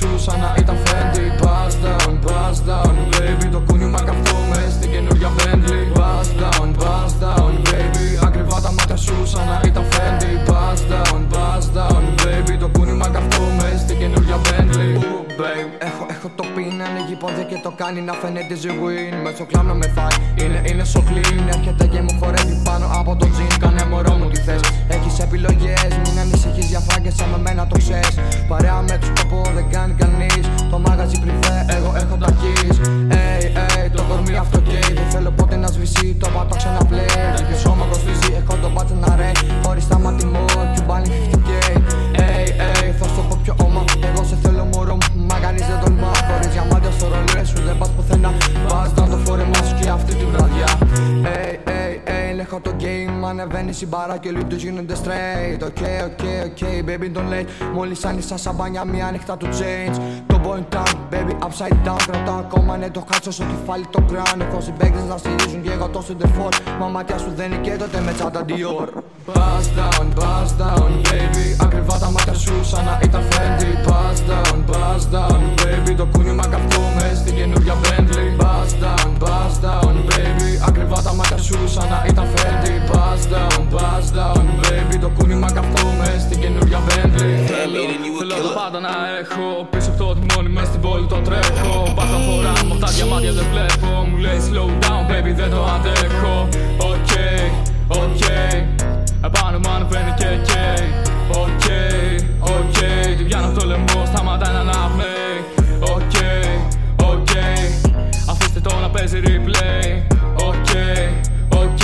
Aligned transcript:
σου 0.00 0.18
σαν 0.24 0.38
να 0.40 0.54
ήταν 0.58 0.76
Fendi 0.86 1.24
Buzz 1.40 1.74
down, 1.84 2.12
buzz 2.26 2.58
down, 2.68 2.94
baby 3.14 3.46
Το 3.54 3.60
κούνημα 3.68 4.00
καθόμαι 4.08 4.60
στην 4.76 4.90
καινούργια 4.90 5.30
Bentley. 5.38 5.84
Buzz 5.98 6.28
down, 6.42 6.68
buzz 6.80 7.12
down, 7.24 7.52
baby 7.68 8.06
Ακριβά 8.26 8.60
τα 8.64 8.72
μάτια 8.76 8.96
σου 8.96 9.16
σαν 9.32 9.44
να 9.50 9.60
ήταν 9.68 9.84
Fendi 9.92 10.32
Buzz 10.48 10.80
down, 10.92 11.20
buzz 11.32 11.64
down, 11.78 12.02
baby 12.22 12.54
Το 12.58 12.68
κούνημα 12.76 13.08
καθόμαι 13.16 13.68
στην 13.82 13.98
καινούργια 13.98 14.36
Bentley. 14.48 14.92
Ooh, 15.06 15.22
babe, 15.40 15.70
έχω, 15.88 16.04
έχω 16.14 16.28
το 16.38 16.44
πιν 16.54 16.76
Ανοίγει 16.86 17.16
πόδια 17.22 17.44
και 17.50 17.58
το 17.62 17.70
κάνει 17.80 18.00
να 18.00 18.12
φαίνεται 18.20 18.54
ζυγουίν 18.62 19.14
Με 19.24 19.30
στο 19.34 19.44
κλάμ 19.50 19.66
να 19.66 19.74
με 19.74 19.86
φάει, 19.96 20.16
είναι, 20.42 20.60
είναι 20.68 20.84
so 20.92 21.00
clean. 21.08 21.42
Έρχεται 21.54 21.84
και 21.92 22.00
μου 22.06 22.12
χορεύει 22.20 22.56
πάνω 22.68 22.86
από 23.00 23.16
το 23.20 23.26
τζιν. 23.32 23.52
Κάνε 23.62 23.84
μωρό 23.90 24.14
μου 24.20 24.28
τι 24.32 24.40
θες, 24.46 24.60
έχεις 24.88 25.18
επιλογές 25.24 25.90
Μην 26.02 26.09
ανησυχείς 27.10 27.14
για 27.14 27.14
φράγκες 27.14 27.14
σαν 27.14 27.28
με 27.30 27.38
μένα 27.38 27.66
το 27.66 27.76
ξέρεις. 27.78 28.14
Παρέα 28.48 28.82
με 28.88 28.98
τους 28.98 29.10
κόπο 29.18 29.50
δεν 29.54 29.66
κάνει 29.70 29.94
κανείς. 30.02 30.44
Το 30.70 30.78
μάγαζι 30.78 31.18
πριβέ, 31.20 31.66
εγώ 31.76 31.92
έχω 31.96 32.16
τα 32.16 32.30
keys 32.40 32.76
Ey, 33.10 33.42
ey, 33.62 33.90
το 33.96 34.02
κορμί 34.08 34.36
αυτό 34.36 34.58
καίει 34.60 34.92
Δεν 34.94 35.08
θέλω 35.10 35.30
ποτέ 35.30 35.56
να 35.56 35.66
σβήσει, 35.66 36.16
το 36.20 36.28
πατώ 36.34 36.56
ξαναπλέει. 36.56 37.06
Και 37.48 37.56
σώμα 37.62 37.84
κοστίζει, 37.90 38.30
έχω 38.40 38.54
το 38.62 38.70
μπάτσε 38.70 38.94
να 39.04 39.16
ρέει. 39.16 39.36
Χωρίς 39.64 39.88
τα 39.88 39.98
μάτι 39.98 40.24
μου, 40.24 40.44
Ανεβαίνει 53.30 53.78
η 53.82 53.86
μπάρα 53.86 54.16
και 54.16 54.28
όλοι 54.28 54.44
τους 54.44 54.62
γίνονται 54.62 54.94
straight. 55.04 55.62
Ok, 55.62 55.82
ok, 56.08 56.24
ok, 56.46 56.62
baby 56.88 57.16
don't 57.16 57.32
late 57.32 57.46
Μόλις 57.74 58.04
άνοιξα 58.04 58.36
σαν 58.36 58.54
μπάνια 58.54 58.84
μία 58.84 59.06
ανοιχτά 59.06 59.36
του 59.36 59.46
change 59.46 59.96
Το 60.26 60.40
point 60.44 60.76
down, 60.76 60.94
baby 61.14 61.32
upside 61.38 61.88
down. 61.88 61.96
Κρατάω 62.06 62.38
ακόμα 62.38 62.76
ναι 62.76 62.90
το 62.90 63.04
χάτσο 63.12 63.30
στο 63.30 63.44
κεφάλι 63.44 63.86
το 63.90 64.04
crown 64.10 64.40
Έχω 64.40 64.60
συμπαίκτες 64.60 65.04
να 65.04 65.16
στηρίζουν 65.16 65.62
και 65.62 65.70
εγώ 65.70 65.88
το 65.88 66.04
center 66.08 66.48
Μα 66.78 66.86
μάτια 66.86 67.18
σου 67.18 67.32
δεν 67.36 67.52
είναι 67.52 67.60
και 67.60 67.76
τότε 67.76 68.00
με 68.00 68.12
τσάντα 68.12 68.44
Dior 68.48 68.99
Buzz 69.34 69.66
down, 69.78 70.06
buzz 70.18 70.50
down, 70.60 70.90
baby. 71.08 71.46
Ακριβά 71.66 71.98
τα 71.98 72.10
μάτια 72.10 72.34
σου 72.34 72.54
σαν 72.64 72.84
να 72.84 73.00
ήταν 73.02 73.22
Fendi. 73.30 73.70
Buzz 73.86 74.18
down, 74.30 74.58
buzz 74.70 75.02
down, 75.14 75.40
baby. 75.60 75.94
Το 75.96 76.06
κούνημα 76.12 76.46
καυτούμε 76.46 77.12
στην 77.20 77.34
καινούργια 77.34 77.74
Bentley. 77.84 78.28
Buzz 78.40 78.70
down, 78.82 79.08
buzz 79.22 79.54
down, 79.64 79.94
baby. 80.10 80.50
Ακριβά 80.68 81.02
τα 81.02 81.14
μάτια 81.14 81.38
σου 81.38 81.58
σαν 81.68 81.88
να 81.92 82.04
ήταν 82.08 82.26
Fendi. 82.34 82.74
Buzz 82.90 83.22
down, 83.34 83.60
buzz 83.74 84.06
down, 84.18 84.44
baby. 84.62 84.96
Το 85.00 85.10
κούνημα 85.18 85.52
καυτούμε 85.52 86.08
στην 86.24 86.40
καινούργια 86.40 86.78
Bentley. 86.88 87.34
Θέλω, 87.50 87.80
θέλω 88.18 88.34
το 88.42 88.52
πάντα 88.60 88.80
να 88.80 88.94
έχω 89.20 89.66
Πίσω 89.70 89.90
από 89.90 90.04
το 90.04 90.14
τιμόνι 90.14 90.48
μες 90.48 90.66
στην 90.66 90.80
πόλη 90.80 91.06
το 91.06 91.18
τρέχω. 91.26 91.92
Πάντα 91.98 92.18
φορά 92.26 92.52
μου 92.64 92.72
αυτά 92.72 92.88
διαμάτια 92.96 93.32
δεν 93.32 93.46
βλέπω. 93.52 93.88
Μου 94.08 94.16
λέει 94.16 94.38
slow 94.48 94.70
down 94.84 95.02
baby 95.10 95.32
δεν 95.40 95.50
το 95.50 95.60
αντέχω. 95.74 96.34
Ok, 96.34 96.39
ok 96.39 96.39
Επάνω 99.24 99.58
μου 99.58 99.70
ανεβαίνει 99.74 100.12
και 100.16 100.24
καίει 100.24 100.88
Ok, 101.30 101.66
ok 102.38 102.78
Την 103.16 103.26
πιάνω 103.26 103.46
από 103.46 103.58
το 103.58 103.66
λαιμό 103.66 104.04
σταματάει 104.06 104.52
να 104.54 104.60
αναπνέει 104.60 105.36
Ok, 105.80 106.16
ok 107.10 107.28
Αφήστε 108.30 108.60
το 108.60 108.74
να 108.80 108.90
παίζει 108.90 109.20
replay. 109.24 110.16
Ok, 110.34 110.70
ok 111.48 111.82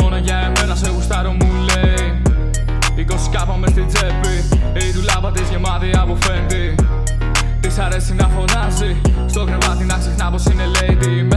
Μόνο 0.00 0.16
για 0.16 0.36
εμένα 0.36 0.74
σε 0.74 0.90
γουστάρω 0.90 1.30
μου 1.30 1.50
λέει. 1.68 2.22
20 2.96 3.02
κάπα 3.30 3.56
μες 3.56 3.70
στην 3.70 3.86
τσέπη 3.86 4.34
Η 4.86 4.90
δουλάπα 4.90 5.30
της 5.30 5.48
γεμάτη 5.50 5.90
από 5.96 6.16
φέντη. 6.20 6.74
Της 7.60 7.78
αρέσει 7.78 8.14
να 8.14 8.28
φωνάζει 8.28 9.00
Στο 9.26 9.44
κρεβάτι 9.44 9.84
να 9.84 9.98
ξεχνά 9.98 10.30
πως 10.30 10.44
είναι 10.44 10.64
lady 10.78 11.31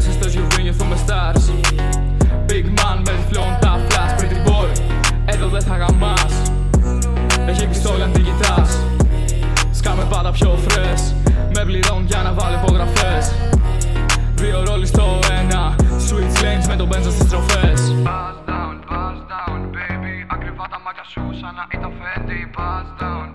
δεν 5.59 5.63
θα 5.63 5.77
γαμάς. 5.77 6.33
Έχει 7.47 7.67
πιστόλι 7.67 8.01
αν 8.01 8.11
τη 8.11 8.21
κοιτάς. 8.21 8.79
Σκάμε 9.71 10.05
πάντα 10.09 10.31
πιο 10.31 10.59
fresh. 10.67 11.03
Με 11.55 11.65
πληρώνουν 11.65 12.05
για 12.05 12.21
να 12.21 12.33
βάλω 12.33 12.55
υπογραφές. 12.63 13.31
Δύο 14.35 14.63
ρόλοι 14.63 14.85
στο 14.85 15.19
ένα. 15.39 15.75
Switch 16.07 16.35
lanes 16.43 16.67
με 16.67 16.75
τον 16.75 16.87
μπέντζο 16.87 17.11
στις 17.11 17.29
τροφές. 17.29 17.79
Buzz 18.07 18.37
down, 18.49 18.75
buzz 18.89 19.19
down, 19.33 19.59
baby. 19.75 20.15
Ακριβά 20.35 20.65
τα 20.73 20.79
μάτια 20.85 21.03
σου 21.11 21.21
σαν 21.39 21.53
να 21.59 21.65
ήταν 21.75 21.91
Fendi. 21.99 22.41
Buzz 22.55 22.87
down, 23.01 23.25
buzz 23.27 23.34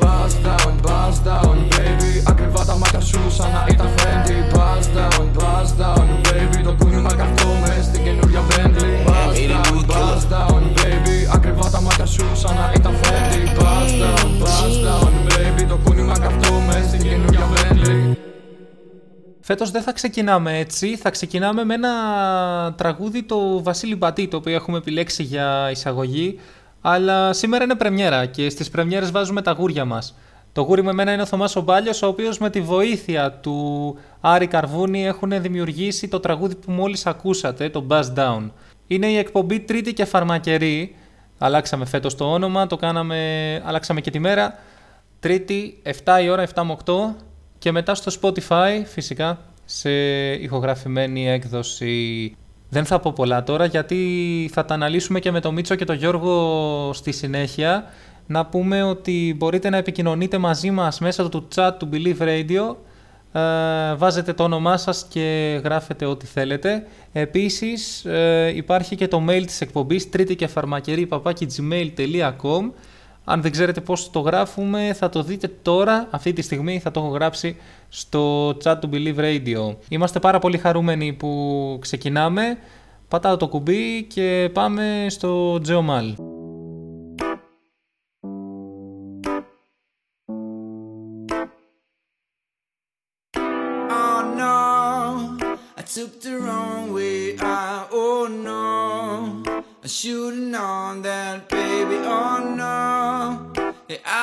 Buzz 0.00 0.34
down, 0.46 0.72
buzz 0.86 1.16
down, 1.28 1.56
baby. 1.74 2.12
Ακριβά 2.26 2.64
τα 2.64 2.76
μάτια 2.76 3.00
σου 3.00 3.30
σαν 3.30 3.50
να 3.52 3.66
ήταν 3.68 3.88
Fendi 3.96 4.54
Buzz 4.54 4.84
down, 4.96 5.24
buzz 5.38 5.70
down, 5.82 6.06
baby. 6.26 6.60
Το 6.64 6.74
κούνημα 6.78 7.14
καυτούμε 7.14 7.78
στην 7.82 8.04
καινούργια 8.04 8.40
Bentley. 8.50 8.94
Buzz 9.08 9.36
down, 9.52 9.76
buzz 9.90 10.22
down, 10.34 10.62
baby. 10.78 11.18
Ακριβά 11.34 11.70
τα 11.70 11.80
μάτια 11.80 12.06
σου 12.06 12.24
σαν 12.34 12.54
να 12.54 12.72
ήταν 12.76 12.94
Fendi 13.02 13.42
Buzz 13.58 13.90
down, 14.02 14.28
buzz 14.42 14.74
down, 14.86 15.12
baby. 15.28 15.64
Το 15.68 15.78
κούνημα 15.84 16.18
καυτούμε 16.18 16.84
στην 16.88 17.02
καινούργια 17.02 17.46
Bentley. 17.54 18.16
Φέτος 19.40 19.70
δεν 19.70 19.82
θα 19.82 19.92
ξεκινάμε 19.92 20.58
έτσι. 20.58 20.96
Θα 20.96 21.10
ξεκινάμε 21.10 21.64
με 21.64 21.74
ένα 21.74 21.94
τραγούδι 22.76 23.22
το 23.22 23.62
Βασίλη 23.62 23.96
Μπατή, 23.96 24.28
το 24.28 24.36
οποίο 24.36 24.54
έχουμε 24.54 24.78
επιλέξει 24.78 25.22
για 25.22 25.70
εισαγωγή. 25.70 26.38
Αλλά 26.80 27.32
σήμερα 27.32 27.64
είναι 27.64 27.74
πρεμιέρα 27.74 28.26
και 28.26 28.50
στις 28.50 28.70
πρεμιέρες 28.70 29.10
βάζουμε 29.10 29.42
τα 29.42 29.52
γούρια 29.52 29.84
μας. 29.84 30.14
Το 30.52 30.62
γούρι 30.62 30.82
με 30.82 30.92
μένα 30.92 31.12
είναι 31.12 31.22
ο 31.22 31.26
Θωμάς 31.26 31.56
Ομπάλιος, 31.56 32.02
ο 32.02 32.06
οποίος 32.06 32.38
με 32.38 32.50
τη 32.50 32.60
βοήθεια 32.60 33.32
του 33.32 33.96
Άρη 34.20 34.46
Καρβούνη 34.46 35.06
έχουν 35.06 35.42
δημιουργήσει 35.42 36.08
το 36.08 36.20
τραγούδι 36.20 36.54
που 36.54 36.72
μόλις 36.72 37.06
ακούσατε, 37.06 37.68
το 37.68 37.86
Buzz 37.90 38.14
Down. 38.16 38.50
Είναι 38.86 39.06
η 39.06 39.16
εκπομπή 39.16 39.60
Τρίτη 39.60 39.92
και 39.92 40.04
Φαρμακερή. 40.04 40.96
Αλλάξαμε 41.38 41.84
φέτος 41.84 42.14
το 42.14 42.32
όνομα, 42.32 42.66
το 42.66 42.76
κάναμε, 42.76 43.62
αλλάξαμε 43.64 44.00
και 44.00 44.10
τη 44.10 44.18
μέρα. 44.18 44.58
Τρίτη, 45.20 45.82
7 46.04 46.22
η 46.22 46.28
ώρα, 46.28 46.42
7 46.42 46.62
με 46.62 46.76
8 46.84 47.16
και 47.58 47.72
μετά 47.72 47.94
στο 47.94 48.12
Spotify 48.20 48.82
φυσικά 48.84 49.38
σε 49.64 49.90
ηχογραφημένη 50.32 51.28
έκδοση. 51.28 52.36
Δεν 52.70 52.84
θα 52.84 53.00
πω 53.00 53.12
πολλά 53.12 53.42
τώρα 53.42 53.64
γιατί 53.64 54.50
θα 54.52 54.64
τα 54.64 54.74
αναλύσουμε 54.74 55.20
και 55.20 55.30
με 55.30 55.40
τον 55.40 55.54
Μίτσο 55.54 55.74
και 55.74 55.84
τον 55.84 55.96
Γιώργο 55.96 56.90
στη 56.92 57.12
συνέχεια. 57.12 57.84
Να 58.26 58.46
πούμε 58.46 58.82
ότι 58.82 59.34
μπορείτε 59.38 59.70
να 59.70 59.76
επικοινωνείτε 59.76 60.38
μαζί 60.38 60.70
μας 60.70 61.00
μέσω 61.00 61.28
του 61.28 61.48
chat 61.54 61.70
του 61.78 61.88
Believe 61.92 62.22
Radio. 62.22 62.76
Ε, 63.32 63.94
βάζετε 63.94 64.32
το 64.32 64.42
όνομά 64.42 64.76
σας 64.76 65.06
και 65.08 65.60
γράφετε 65.64 66.04
ό,τι 66.04 66.26
θέλετε. 66.26 66.86
Επίσης 67.12 68.04
ε, 68.04 68.52
υπάρχει 68.54 68.96
και 68.96 69.08
το 69.08 69.24
mail 69.28 69.42
της 69.46 69.60
εκπομπής 69.60 70.10
τρίτη 70.10 70.36
και 70.36 70.46
φαρμακερή 70.46 71.08
gmail.com 71.10 72.70
αν 73.30 73.42
δεν 73.42 73.50
ξέρετε 73.50 73.80
πώς 73.80 74.10
το 74.10 74.20
γράφουμε 74.20 74.92
θα 74.92 75.08
το 75.08 75.22
δείτε 75.22 75.48
τώρα, 75.62 76.08
αυτή 76.10 76.32
τη 76.32 76.42
στιγμή 76.42 76.78
θα 76.80 76.90
το 76.90 77.00
έχω 77.00 77.08
γράψει 77.08 77.56
στο 77.88 78.48
chat 78.48 78.76
του 78.80 78.90
Believe 78.92 79.18
Radio. 79.18 79.76
Είμαστε 79.88 80.18
πάρα 80.18 80.38
πολύ 80.38 80.58
χαρούμενοι 80.58 81.12
που 81.12 81.78
ξεκινάμε. 81.80 82.58
Πατάω 83.08 83.36
το 83.36 83.48
κουμπί 83.48 84.02
και 84.02 84.50
πάμε 84.52 85.06
στο 85.08 85.60
Geomal. 85.66 86.14
Oh 94.02 94.20
no, 94.42 94.58
I 95.80 95.82
took 95.94 96.12
the 96.24 96.34
wrong 96.44 96.84
way. 96.96 97.20
I, 97.38 97.86
oh 98.02 98.24
no, 98.48 98.64
I 99.84 99.88
should've 99.96 100.40
known 100.54 101.02
that, 101.08 101.36
baby. 101.54 101.96
Oh 102.18 102.38
no, 102.60 102.74
yeah, 102.76 102.89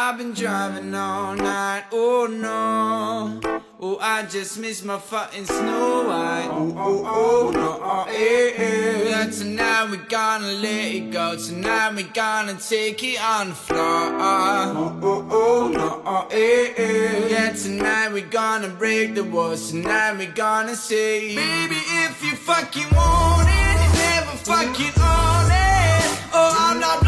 I've 0.07 0.17
been 0.17 0.31
driving 0.31 0.95
all 0.95 1.35
night. 1.35 1.83
Oh 1.91 2.27
no, 2.27 3.41
oh 3.77 3.97
I 3.99 4.23
just 4.23 4.57
missed 4.57 4.85
my 4.85 4.97
fucking 4.99 5.43
snow 5.43 6.07
white. 6.07 6.47
Oh 6.49 6.73
oh 6.77 7.03
oh 7.05 7.51
no, 7.51 7.81
oh 7.83 8.05
eh 8.07 8.53
eh. 8.55 9.09
Yeah, 9.09 9.29
tonight 9.29 9.91
we 9.91 9.97
gonna 9.97 10.47
let 10.47 10.93
it 10.95 11.11
go. 11.11 11.35
Tonight 11.35 11.93
we 11.95 12.03
gonna 12.03 12.55
take 12.55 13.03
it 13.03 13.21
on 13.21 13.49
the 13.49 13.55
floor. 13.55 13.81
Oh 13.81 14.97
oh 15.03 15.27
oh 15.29 15.67
no, 15.67 16.01
oh 16.05 16.27
eh 16.31 16.73
eh. 16.77 17.27
Yeah, 17.27 17.51
tonight 17.51 18.13
we 18.13 18.21
gonna 18.21 18.69
break 18.69 19.13
the 19.13 19.25
walls. 19.25 19.71
Tonight 19.71 20.17
we 20.17 20.27
gonna 20.27 20.77
say, 20.77 21.35
baby, 21.35 21.81
if 22.05 22.23
you 22.23 22.33
fucking 22.33 22.95
want 22.95 23.49
it, 23.49 23.93
never 23.99 24.37
fucking 24.37 25.01
own 25.03 25.51
it. 25.51 26.07
Oh, 26.31 26.55
I'm 26.57 26.79
not 26.79 27.03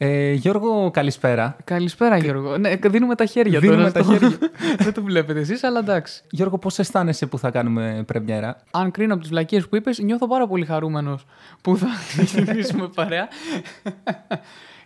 Ε, 0.00 0.32
Γιώργο, 0.32 0.90
καλησπέρα. 0.90 1.56
Καλησπέρα, 1.64 2.16
Γιώργο. 2.16 2.58
Ναι, 2.58 2.74
δίνουμε 2.76 3.14
τα 3.14 3.24
χέρια 3.24 3.58
Δίνουμε 3.60 3.78
τώρα. 3.78 3.92
τα 3.92 4.02
στο- 4.02 4.12
χέρια. 4.12 4.38
Δεν 4.84 4.92
το 4.92 5.02
βλέπετε 5.02 5.40
εσείς, 5.40 5.62
αλλά 5.64 5.78
εντάξει. 5.78 6.22
Γιώργο, 6.30 6.58
πώς 6.58 6.78
αισθάνεσαι 6.78 7.26
που 7.26 7.38
θα 7.38 7.50
κάνουμε 7.50 8.02
πρεμιέρα; 8.06 8.56
Αν 8.70 8.90
κρίνω 8.90 9.12
από 9.12 9.22
τις 9.22 9.30
βλακίες 9.30 9.68
που 9.68 9.76
είπες, 9.76 9.98
νιώθω 9.98 10.26
πάρα 10.28 10.46
πολύ 10.46 10.64
χαρούμενος 10.64 11.26
που 11.62 11.76
θα 11.76 11.86
ξεκινήσουμε 12.24 12.88
παρέα. 12.94 13.28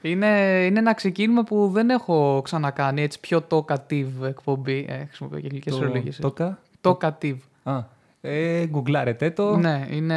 είναι, 0.03 0.27
είναι 0.67 0.79
ένα 0.79 0.95
ξεκίνημα 0.95 1.43
που 1.45 1.71
δεν 1.73 1.91
έχω 1.91 2.41
ξανακάνει. 2.45 3.03
Έτσι, 3.03 3.21
πιο 3.21 3.47
talkative 3.51 4.27
εκπομπή. 4.27 4.87
Ε, 4.89 5.05
χρησιμοποιώ 5.07 5.39
και 5.39 5.47
αγγλικέ 5.47 5.73
ορολογίες. 5.73 6.17
Τόκα. 6.17 6.59
Talkative. 6.81 7.37
Α, 7.63 7.79
ε, 8.21 8.65
γκουγκλάρετε 8.67 9.31
το. 9.31 9.57
Ναι, 9.57 9.87
είναι 9.91 10.17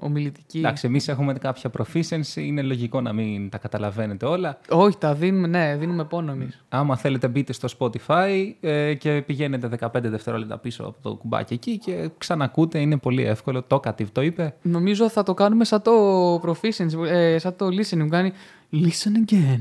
ομιλητική. 0.00 0.58
Εντάξει, 0.58 0.86
εμείς 0.86 1.08
έχουμε 1.08 1.32
κάποια 1.32 1.70
proficiency, 1.78 2.36
είναι 2.36 2.62
λογικό 2.62 3.00
να 3.00 3.12
μην 3.12 3.48
τα 3.48 3.58
καταλαβαίνετε 3.58 4.26
όλα. 4.26 4.58
Όχι, 4.68 4.96
τα 4.98 5.14
δίνουμε, 5.14 5.46
ναι, 5.46 5.76
δίνουμε 5.76 6.04
πόνο 6.04 6.32
εμείς. 6.32 6.64
Άμα 6.68 6.96
θέλετε 6.96 7.28
μπείτε 7.28 7.52
στο 7.52 7.68
Spotify 7.78 8.52
ε, 8.60 8.94
και 8.94 9.22
πηγαίνετε 9.26 9.68
15 9.80 9.88
δευτερόλεπτα 10.02 10.58
πίσω 10.58 10.82
από 10.82 10.96
το 11.02 11.14
κουμπάκι 11.14 11.54
εκεί 11.54 11.78
και 11.78 12.10
ξανακούτε, 12.18 12.78
είναι 12.78 12.96
πολύ 12.96 13.22
εύκολο. 13.24 13.62
Το 13.62 13.80
Talkative 13.84 14.08
το 14.12 14.22
είπε. 14.22 14.54
Νομίζω 14.62 15.08
θα 15.08 15.22
το 15.22 15.34
κάνουμε 15.34 15.64
σαν 15.64 15.82
το 15.82 16.34
proficiency, 16.34 17.06
ε, 17.08 17.38
σαν 17.38 17.56
το 17.56 17.66
listening 17.66 17.98
που 17.98 18.08
κάνει 18.08 18.32
Listen 18.72 19.30
again. 19.32 19.60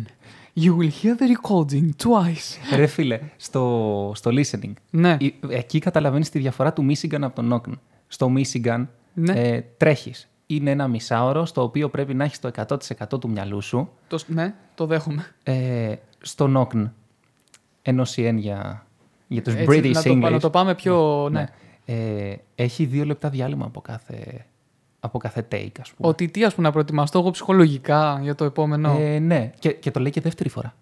You 0.56 0.72
will 0.78 0.90
hear 1.02 1.16
the 1.16 1.28
recording 1.36 1.90
twice. 2.08 2.76
Ρε 2.76 2.86
φίλε, 2.88 3.20
στο, 3.38 4.12
στο 4.16 4.32
listening. 4.34 4.74
Ναι. 4.90 5.18
Ε, 5.22 5.28
Εκεί 5.50 5.80
καταλαβαίνεις 5.80 6.30
τη 6.30 6.40
διαφορά 6.40 6.74
του 6.74 6.86
Michigan 6.90 7.22
από 7.22 7.36
τον 7.36 7.54
Knockn. 7.54 7.72
Στο 8.08 8.32
Michigan 8.38 8.86
Ναι. 9.14 9.34
ε, 9.34 9.64
τρέχεις. 9.78 10.29
Είναι 10.52 10.72
ένα 10.72 10.88
μισάωρο 10.88 11.46
στο 11.46 11.64
οποίο 11.64 11.90
πρέπει 11.90 12.14
να 12.14 12.24
έχεις 12.24 12.40
το 12.40 12.52
100% 12.56 13.20
του 13.20 13.30
μυαλού 13.30 13.62
σου. 13.62 13.90
Το, 14.08 14.20
ναι, 14.28 14.54
το 14.76 14.86
δέχομαι. 14.86 15.26
Ε, 15.44 15.96
στο 16.22 16.52
Knockn, 16.56 16.90
NOCN 17.84 18.36
για, 18.36 18.86
για 19.28 19.42
τους 19.42 19.54
Έτσι, 19.54 19.66
British 19.70 19.92
να, 19.92 20.02
το, 20.04 20.12
English. 20.12 20.32
να 20.32 20.40
το 20.40 20.50
πάμε 20.50 20.76
πιο. 20.76 21.28
Ναι. 21.32 21.46
Ε, 21.86 22.36
έχει 22.56 22.86
δύο 22.86 23.06
λεπτά 23.06 23.30
διάλειμμα 23.30 23.66
από 23.66 23.82
κάθε, 23.82 24.46
από 25.00 25.18
κάθε 25.18 25.48
take, 25.52 25.80
ας 25.82 25.92
πούμε. 25.92 26.10
Ότι 26.10 26.28
τι, 26.28 26.44
ας 26.44 26.56
πούμε, 26.56 26.68
να 26.68 26.74
προετοιμαστώ 26.74 27.20
εγώ 27.20 27.32
ψυχολογικά 27.32 28.20
για 28.22 28.36
το 28.36 28.44
επόμενο; 28.44 28.98
Ε, 29.00 29.20
ναι, 29.20 29.52
και, 29.60 29.72
και 29.72 29.92
το 29.92 30.00
λέει 30.00 30.12
και 30.12 30.22
δεύτερη 30.22 30.50
φορά. 30.50 30.76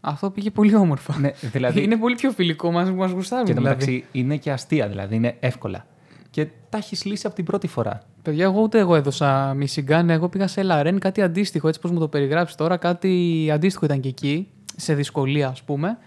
Αυτό 0.00 0.30
πήγε 0.30 0.50
πολύ 0.50 0.74
όμορφα. 0.74 1.18
ναι, 1.18 1.30
δηλαδή, 1.30 1.82
Είναι 1.84 1.96
πολύ 1.96 2.14
πιο 2.14 2.30
φιλικό, 2.30 2.70
μας 2.70 2.90
μας 2.90 3.10
γουστάρουν. 3.10 3.46
και 3.46 3.54
το 3.54 3.60
δηλαδή. 3.60 3.78
μεταξύ 3.78 4.04
είναι 4.12 4.36
και 4.36 4.52
αστεία, 4.52 4.88
δηλαδή 4.88 5.14
είναι 5.14 5.36
εύκολα. 5.40 5.86
Και 6.30 6.46
τα 6.68 6.78
έχεις 6.78 7.04
λύσει 7.04 7.26
από 7.26 7.34
την 7.34 7.44
πρώτη 7.44 7.66
φορά. 7.66 8.02
Παιδιά, 8.22 8.44
εγώ 8.44 8.60
ούτε 8.60 8.78
εγώ 8.78 8.94
έδωσα 8.94 9.56
Michigan. 9.60 10.04
Εγώ 10.08 10.28
πήγα 10.28 10.46
σε 10.46 10.60
LRN, 10.64 10.96
κάτι 11.00 11.22
αντίστοιχο, 11.22 11.68
έτσι 11.68 11.80
πώς 11.80 11.90
μου 11.90 11.98
το 11.98 12.08
περιγράψεις 12.08 12.56
τώρα. 12.56 12.76
Κάτι 12.76 13.48
αντίστοιχο 13.52 13.84
ήταν 13.84 14.00
και 14.00 14.08
εκεί, 14.08 14.48
σε 14.76 14.94
δυσκολία, 14.94 15.48
ας 15.48 15.62
πούμε. 15.62 15.98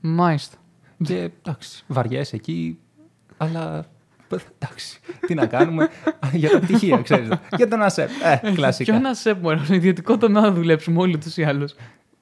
Μάλιστα. 0.00 0.56
Και 1.04 1.30
εντάξει, 1.42 1.84
βαριέσαι 1.86 2.36
εκεί, 2.36 2.78
αλλά 3.36 3.86
εντάξει, 4.58 5.00
τι 5.26 5.34
να 5.34 5.46
κάνουμε. 5.46 5.88
για 6.32 6.50
τα 6.50 6.58
πτυχία, 6.58 6.96
ξέρεις. 7.02 7.28
για 7.56 7.68
τον 7.68 7.82
ΑΣΕΠ. 7.82 8.10
Ε, 8.44 8.50
κλασικά. 8.54 8.92
Ποιο 8.92 9.00
να 9.00 9.14
σε 9.14 9.34
πω, 9.34 9.56
στον 9.56 9.74
ιδιωτικό 9.76 10.18
τομέα 10.18 10.42
να 10.42 10.50
δουλέψουμε 10.52 11.00
όλοι 11.00 11.18
τους 11.18 11.36
ή 11.36 11.42
άλλους. 11.44 11.72
Θα 11.72 11.78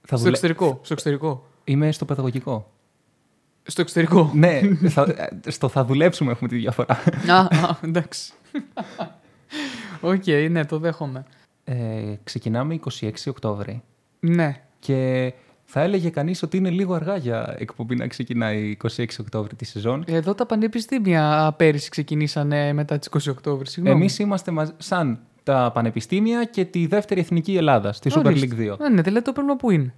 Στο 0.06 0.16
δουλε- 0.16 0.30
εξωτερικό. 0.30 0.78
Στο 0.82 0.92
εξωτερικό. 0.92 1.46
Είμαι 1.64 1.92
στο 1.92 2.04
παιδαγωγικό. 2.04 2.72
Στο 3.66 3.80
εξωτερικό. 3.80 4.30
ναι, 4.34 4.60
θα, 4.88 5.02
ε, 5.42 5.50
στο 5.50 5.68
θα 5.68 5.84
δουλέψουμε 5.84 6.30
έχουμε 6.30 6.48
τη 6.48 6.56
διαφορά. 6.56 6.98
α, 7.30 7.38
α, 7.38 7.76
εντάξει. 7.84 8.32
Οκ, 10.00 10.22
ναι, 10.50 10.64
το 10.64 10.78
δέχομαι. 10.78 11.24
Ε, 11.64 11.74
ξεκινάμε 12.24 12.78
26 13.00 13.10
Οκτώβρη 13.28 13.82
Ναι. 14.20 14.56
και 14.78 15.32
θα 15.64 15.80
έλεγε 15.82 16.08
κανείς 16.10 16.42
ότι 16.42 16.56
είναι 16.56 16.70
λίγο 16.70 16.94
αργά 16.94 17.16
για 17.16 17.54
εκπομπή 17.58 17.94
να 17.96 18.06
ξεκινάει 18.06 18.76
26 18.96 19.04
Οκτώβρη 19.20 19.54
τη 19.54 19.64
σεζόν. 19.64 20.04
Εδώ 20.06 20.34
τα 20.34 20.46
πανεπιστήμια 20.46 21.54
πέρυσι 21.56 21.90
ξεκινήσανε 21.90 22.72
μετά 22.72 22.98
τις 22.98 23.08
20 23.08 23.30
Οκτώβρη. 23.30 23.68
Συγγνώμη. 23.68 24.00
Εμείς 24.00 24.18
είμαστε 24.18 24.50
μαζ- 24.50 24.72
σαν 24.78 25.18
τα 25.42 25.70
πανεπιστήμια 25.74 26.44
και 26.44 26.64
τη 26.64 26.86
δεύτερη 26.86 27.20
εθνική 27.20 27.56
Ελλάδα, 27.56 27.92
στη 27.92 28.10
Super 28.14 28.24
Ορίστε. 28.24 28.46
League 28.50 28.58
2. 28.72 28.76
Ε, 28.80 28.88
ναι, 28.88 29.02
δηλαδή 29.02 29.24
το 29.24 29.32
πρόβλημα 29.32 29.56
που 29.56 29.70
είναι. 29.70 29.94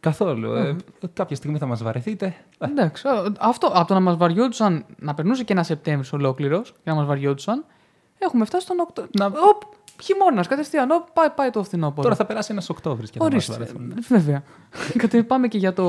Καθόλου. 0.00 0.52
Ε, 0.52 0.76
κάποια 1.12 1.36
στιγμή 1.36 1.58
θα 1.58 1.66
μας 1.66 1.82
βαρεθείτε. 1.82 2.34
Εντάξει. 2.58 3.08
α, 3.08 3.32
Αυτό, 3.40 3.66
από 3.74 3.86
το 3.88 3.94
να 3.94 4.00
μας 4.00 4.16
βαριόντουσαν, 4.16 4.84
να 4.98 5.14
περνούσε 5.14 5.44
και 5.44 5.52
ένα 5.52 5.62
Σεπτέμβριο 5.62 6.10
ολόκληρος 6.12 6.70
και 6.72 6.90
να 6.90 6.94
μας 6.94 7.06
βαριόντουσαν, 7.06 7.64
έχουμε 8.18 8.44
φτάσει 8.44 8.64
στον 8.64 8.78
Οκτώβριο. 8.80 9.12
Να- 9.18 9.26
Οπ, 9.26 9.62
χειμώνας, 10.02 10.46
κατευθείαν. 10.46 10.90
Οπ, 10.90 11.06
πάει, 11.12 11.30
πάει 11.30 11.50
το 11.50 11.62
φθινόπωρο. 11.64 12.02
Τώρα 12.02 12.14
θα 12.14 12.24
περάσει 12.24 12.52
ένας 12.52 12.68
Οκτώβρης 12.68 13.10
και 13.10 13.18
θα 13.18 13.24
μας 13.24 13.32
Ορίστε. 13.32 13.52
βαρεθούν. 13.52 13.94
Βέβαια. 14.08 14.42
Κατέ, 15.02 15.22
πάμε 15.22 15.48
και 15.48 15.58
για 15.58 15.72
το. 15.72 15.84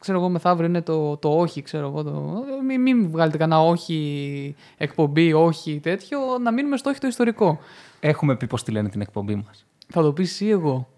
Ξέρω 0.00 0.18
εγώ, 0.18 0.28
μεθαύριο 0.28 0.68
είναι 0.68 0.82
το, 0.82 1.16
το 1.16 1.28
όχι, 1.38 1.62
ξέρω 1.62 1.86
εγώ. 1.86 2.02
Το, 2.02 2.42
μην, 2.66 2.80
μην 2.80 3.10
βγάλετε 3.10 3.36
κανένα 3.36 3.60
όχι 3.62 4.54
εκπομπή, 4.76 5.32
όχι 5.32 5.80
τέτοιο. 5.82 6.18
Να 6.42 6.52
μείνουμε 6.52 6.76
στο 6.76 6.90
όχι 6.90 7.00
το 7.00 7.06
ιστορικό. 7.06 7.58
Έχουμε 8.00 8.36
πει 8.36 8.46
πώς 8.46 8.62
τη 8.64 8.70
λένε 8.72 8.88
την 8.88 9.00
εκπομπή 9.00 9.34
μας. 9.46 9.66
Θα 9.88 10.02
το 10.02 10.12
πεις 10.12 10.30
εσύ 10.30 10.46
εγώ. 10.48 10.88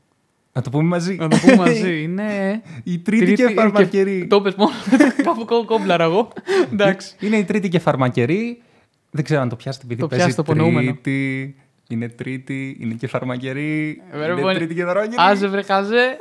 Να 0.56 0.62
το 0.62 0.70
πούμε 0.70 0.82
μαζί. 0.82 1.14
Να 1.14 1.28
το 1.28 1.36
πούμε 1.36 1.56
μαζί. 1.56 2.02
Είναι. 2.02 2.62
Η 2.84 2.98
τρίτη, 2.98 3.32
και 3.32 3.48
φαρμακερή. 3.48 4.26
Το 4.26 4.40
πες 4.40 4.54
μόνο. 4.54 4.70
Κάπου 5.24 5.44
κό- 5.44 5.64
κόμπλαρα 5.64 6.04
εγώ. 6.04 6.28
Εντάξει. 6.72 7.14
Είναι 7.20 7.36
η 7.36 7.44
τρίτη 7.44 7.68
και 7.68 7.78
φαρμακερή. 7.78 8.62
Δεν 9.10 9.24
ξέρω 9.24 9.40
αν 9.40 9.48
το 9.48 9.56
πιάσατε 9.56 9.84
επειδή 9.84 10.00
Το 10.00 10.08
παίζει 10.08 10.24
πιάσατε 10.24 10.46
το 10.46 10.52
υπονοούμενο. 10.54 10.90
τρίτη. 10.92 11.56
Είναι 11.88 12.08
τρίτη, 12.08 12.76
είναι 12.80 12.94
και 12.94 13.06
φαρμακερή. 13.06 14.02
Βέβαια, 14.12 14.26
είναι 14.32 14.40
πολύ- 14.40 14.56
τρίτη 14.58 14.74
και 14.74 14.84
φαρμακερή. 14.84 15.14
Άσε 15.16 15.46
βρε 15.46 15.62
χαζέ. 15.62 16.16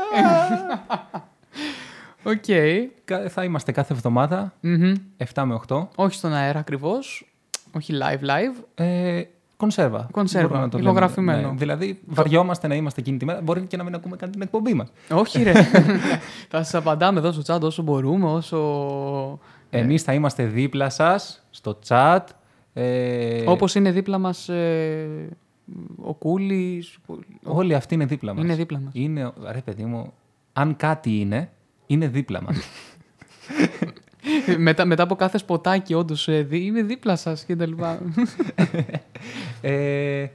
Οκ. 2.23 2.43
Κα- 3.05 3.29
Θα 3.29 3.43
είμαστε 3.43 3.71
κάθε 3.71 3.93
εβδομάδα, 3.93 4.53
Μμμ. 4.59 4.93
7 5.33 5.43
με 5.45 5.53
8. 5.67 5.87
Όχι 5.95 6.15
στον 6.15 6.33
αέρα 6.33 6.59
ακριβώς. 6.59 7.27
Όχι 7.71 7.93
live 8.01 8.23
live. 8.25 8.63
Ε, 8.75 9.21
κονσέρβα. 9.63 10.07
Κονσέρβα, 10.11 10.47
Μπορούμε 10.47 10.65
να 10.65 10.69
το 10.71 10.77
λέμε. 10.77 10.89
ηχογραφημένο. 10.89 11.47
Ναι, 11.49 11.57
δηλαδή, 11.57 11.99
βαριόμαστε 12.05 12.67
να 12.67 12.75
είμαστε 12.75 13.01
εκείνη 13.01 13.17
τη 13.17 13.25
μέρα. 13.25 13.41
Μπορεί 13.41 13.61
και 13.61 13.77
να 13.77 13.83
μην 13.83 13.95
ακούμε 13.95 14.15
καν 14.15 14.31
την 14.31 14.41
εκπομπή 14.41 14.73
μας. 14.73 14.91
Όχι 15.11 15.43
ρε. 15.43 15.51
θα 16.51 16.63
σας 16.63 16.73
απαντάμε 16.73 17.19
εδώ 17.19 17.31
στο 17.31 17.55
chat 17.55 17.61
όσο 17.61 17.81
μπορούμε, 17.81 18.25
όσο. 18.31 18.59
Εμείς 19.69 20.03
θα 20.03 20.13
είμαστε 20.13 20.45
δίπλα 20.45 20.89
σας 20.89 21.45
στο 21.49 21.79
chat. 21.87 22.19
Ε, 22.73 23.43
Όπως 23.49 23.75
είναι 23.75 23.91
δίπλα 23.91 24.17
μας 24.17 24.49
ο 26.03 26.13
Κούλης. 26.13 26.97
Όλοι 27.43 27.75
αυτοί 27.75 27.93
είναι 27.93 28.05
δίπλα 28.05 28.33
μας. 28.33 28.43
Είναι 28.43 28.55
δίπλα 28.55 28.79
μας. 28.79 28.91
Είναι, 28.95 29.31
ρε 29.51 29.61
παιδί 29.61 29.83
μου, 29.83 30.13
αν 30.53 30.75
κάτι 30.75 31.19
είναι, 31.19 31.49
είναι 31.87 32.07
δίπλα 32.07 32.41
μας. 32.41 32.57
μετά, 34.57 34.85
μετά 34.85 35.03
από 35.03 35.15
κάθε 35.15 35.37
σποτάκι, 35.37 35.93
όντως 35.93 36.27
είμαι 36.49 36.81
δίπλα 36.83 37.15
σας 37.15 37.45
κτλ. 37.45 37.71
ε, 39.61 40.27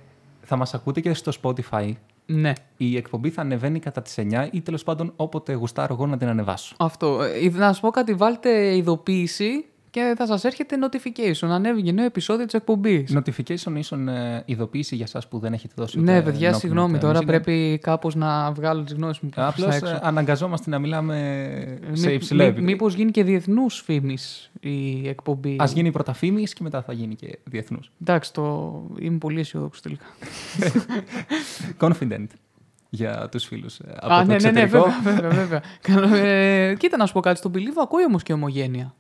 θα 0.43 0.57
μας 0.57 0.75
ακούτε 0.75 1.01
και 1.01 1.15
στο 1.15 1.33
Spotify. 1.43 1.93
ναι. 2.27 2.53
Η 2.77 2.97
εκπομπή 2.97 3.31
θα 3.31 3.41
ανεβαίνει 3.41 3.79
κατά 3.79 4.03
τις 4.03 4.15
9 4.19 4.49
ή 4.51 4.61
τέλος 4.61 4.83
πάντων 4.85 5.13
όποτε 5.17 5.53
γουστάρω 5.53 5.95
εγώ 5.95 6.07
να 6.07 6.17
την 6.17 6.29
ανεβάσω. 6.29 6.75
Αυτό. 6.79 7.23
Ε, 7.23 7.51
Να 7.51 7.67
σας 7.67 7.81
πω 7.81 7.91
κάτι, 7.91 8.15
βάλτε 8.15 8.77
ειδοποίηση 8.77 9.65
και 9.91 10.15
θα 10.17 10.27
σας 10.27 10.45
έρχεται 10.45 10.77
notification. 10.85 11.49
Ανέβηκε 11.49 11.93
νέο 11.93 12.05
επεισόδιο 12.05 12.45
της 12.45 12.55
εκπομπής. 12.55 13.17
Notification 13.17 13.73
ίσον 13.77 14.09
ε, 14.09 14.43
ειδοποίηση 14.47 14.97
για 14.97 15.07
σας 15.07 15.29
που 15.29 15.39
δεν 15.39 15.53
έχετε 15.53 15.75
δώσει 15.77 16.01
Ναι, 16.01 16.13
ούτε 16.17 16.23
παιδιά, 16.31 16.53
Knock, 16.53 16.59
συγγνώμη. 16.59 16.91
ούτε 16.91 16.99
Τώρα 17.07 17.19
Michigan. 17.21 17.27
πρέπει 17.27 17.79
κάπως 17.83 18.15
να 18.15 18.53
βγάλω 18.53 18.83
τις 18.83 18.93
γνώσεις 18.95 19.23
μου. 19.23 19.31
Απλώς 19.35 19.75
στα 19.75 19.87
έξω. 19.87 19.95
ε, 19.95 19.99
αναγκαζόμαστε 20.03 20.71
να 20.71 20.79
μιλάμε 20.79 21.79
σε 21.93 22.07
Μη- 22.07 22.15
υψηλό 22.15 22.39
μη- 22.43 22.49
επίπεδο. 22.49 22.67
Μήπως 22.71 22.95
γίνει 22.95 23.11
και 23.11 23.25
διεθνούς 23.25 23.81
φήμης 23.85 24.51
η 24.61 25.09
εκπομπή. 25.09 25.57
Ας 25.59 25.73
γίνει 25.73 25.91
πρώτα 25.91 26.13
φήμης 26.13 26.53
και 26.53 26.63
μετά 26.63 26.83
θα 26.83 26.93
γίνει 26.93 27.15
και 27.15 27.39
διεθνούς. 27.45 27.91
Εντάξει, 28.01 28.33
το... 28.33 28.73
είμαι 28.99 29.19
πολύ 29.19 29.41
αισιόδοξο 29.41 29.81
τελικά. 29.83 30.05
Confident 31.81 32.27
για 32.91 33.29
τους 33.31 33.45
φίλους 33.45 33.79
ε, 33.79 33.85
από 34.01 34.15
Α, 34.15 34.19
το 34.21 34.27
ναι, 34.27 34.37
ναι, 34.37 34.51
ναι, 34.51 34.61
εξωτερικό. 34.61 34.91
βέβαια, 35.03 35.21
βέβαια, 35.21 35.39
βέβαια. 35.39 35.63
Καλό, 35.81 36.15
ε, 36.15 36.75
κοίτα 36.79 36.97
να 36.97 37.07
σου 37.07 37.13
πω 37.13 37.21
κάτι, 37.21 37.39
στον 37.39 37.53
Πιλίβο 37.53 37.83
ακούει 37.83 38.05
όμως 38.05 38.23
και 38.23 38.33
ομογένεια. 38.33 38.95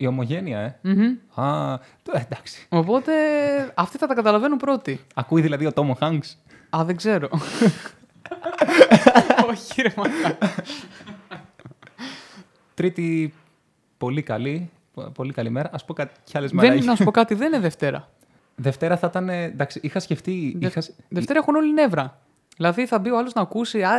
Η 0.00 0.06
ομογένεια, 0.06 0.58
ε. 0.58 0.78
Μμμ. 0.82 1.02
Α, 1.44 1.78
το- 2.02 2.12
ε, 2.14 2.26
εντάξει. 2.30 2.66
Οπότε 2.68 3.12
αυτοί 3.74 3.98
θα 3.98 4.06
τα 4.06 4.14
καταλαβαίνουν 4.14 4.58
πρώτοι. 4.58 5.00
Ακούει 5.14 5.40
δηλαδή 5.42 5.66
ο 5.66 5.72
Τόμο 5.72 5.94
Χάγκς. 5.94 6.38
Α, 6.76 6.84
δεν 6.84 6.96
ξέρω. 6.96 7.28
Όχι 9.50 9.82
ρε 9.82 9.92
μαλάκα. 9.96 10.38
Τρίτη, 12.74 13.34
πολύ 13.98 14.22
καλή. 14.22 14.70
Πολύ 15.14 15.32
καλή 15.32 15.50
μέρα. 15.50 15.70
Ας 15.72 15.84
πω 15.84 15.92
κάτι 15.94 16.14
κι 16.24 16.36
άλλες 16.38 16.50
δεν, 16.50 16.58
μαλάκες. 16.58 16.84
να 16.84 16.94
σου 16.94 17.04
πω 17.04 17.10
κάτι, 17.10 17.34
δεν 17.34 17.46
είναι 17.46 17.58
Δευτέρα. 17.60 18.08
Δευτέρα 18.56 18.96
θα 18.96 19.06
ήταν. 19.06 19.28
ε, 19.28 19.42
Εντάξει, 19.42 19.80
είχα 19.82 20.00
σκεφτεί. 20.00 20.56
Δε- 20.60 20.66
Είχα... 20.66 20.82
Δευτέρα 21.08 21.38
έχουν 21.38 21.54
όλοι 21.54 21.72
νεύρα. 21.72 22.18
Δηλαδή 22.56 22.86
θα 22.86 22.98
μπει 22.98 23.10
ο 23.10 23.18
άλλος 23.18 23.32
να 23.32 23.42
ακούσει. 23.42 23.82
Α, 23.82 23.90
α, 23.90 23.94
α, 23.94 23.98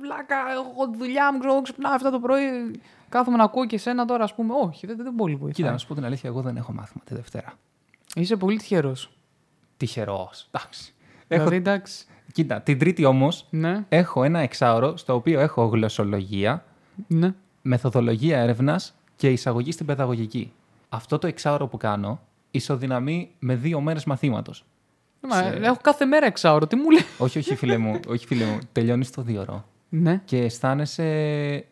βλάκα, 0.00 0.36
εγώ 0.52 0.90
τη 0.90 0.96
δουλειά 0.98 1.32
μου, 1.32 1.38
ξέρω, 1.38 1.52
εγώ 1.54 1.62
ξυπνάω 1.62 1.92
αυτά 1.92 2.10
το 2.10 2.18
πρωί. 2.20 2.80
Κάθομαι 3.10 3.36
να 3.36 3.44
ακούω 3.44 3.66
και 3.66 3.74
εσένα 3.76 4.04
τώρα, 4.04 4.24
ας 4.24 4.34
πούμε. 4.34 4.52
Όχι, 4.62 4.86
δεν, 4.86 4.96
δεν 4.96 5.14
πολύ 5.14 5.32
βοηθάει. 5.34 5.52
Κοίτα, 5.52 5.70
να 5.70 5.78
σου 5.78 5.86
πω 5.86 5.94
την 5.94 6.04
αλήθεια, 6.04 6.28
εγώ 6.28 6.40
δεν 6.40 6.56
έχω 6.56 6.72
μάθημα 6.72 7.02
τη 7.04 7.14
Δευτέρα. 7.14 7.52
Είσαι 8.14 8.36
πολύ 8.36 8.58
τυχερός. 8.58 9.10
Τυχερός. 9.76 10.48
Εντάξει. 10.50 10.94
Δηλαδή, 11.28 11.46
Έχω... 11.46 11.54
εντάξει. 11.54 12.04
Κοίτα, 12.32 12.60
την 12.60 12.78
Τρίτη 12.78 13.04
όμως 13.04 13.46
Ναι, 13.50 13.84
έχω 13.88 14.24
ένα 14.24 14.38
εξάωρο 14.38 14.96
στο 14.96 15.14
οποίο 15.14 15.40
έχω 15.40 15.64
γλωσσολογία, 15.66 16.64
ναι. 17.06 17.34
μεθοδολογία 17.62 18.38
έρευνας 18.40 18.94
και 19.16 19.30
εισαγωγή 19.30 19.72
στην 19.72 19.86
παιδαγωγική. 19.86 20.52
Αυτό 20.88 21.18
το 21.18 21.26
εξάωρο 21.26 21.66
που 21.66 21.76
κάνω 21.76 22.20
ισοδυναμεί 22.50 23.30
με 23.38 23.54
δύο 23.54 23.80
μέρες 23.80 24.04
μαθήματος. 24.04 24.64
Μα, 25.20 25.36
Σε- 25.36 25.58
Έχω 25.62 25.78
κάθε 25.82 26.04
μέρα 26.04 26.26
εξάωρο. 26.26 26.66
Τι 26.66 26.76
μου 26.76 26.90
λέει. 26.90 27.02
όχι, 27.18 27.38
όχι, 27.38 27.54
φίλε 27.54 27.78
μου. 27.78 28.00
όχι, 28.08 28.26
φίλε 28.26 28.44
μου. 28.44 28.58
Τελειώνεις 28.72 29.10
το 29.10 29.22
δύο 29.22 29.40
ώρο 29.40 29.64
Ναι. 29.88 30.20
και 30.24 30.38
αισθάνεσαι 30.38 31.64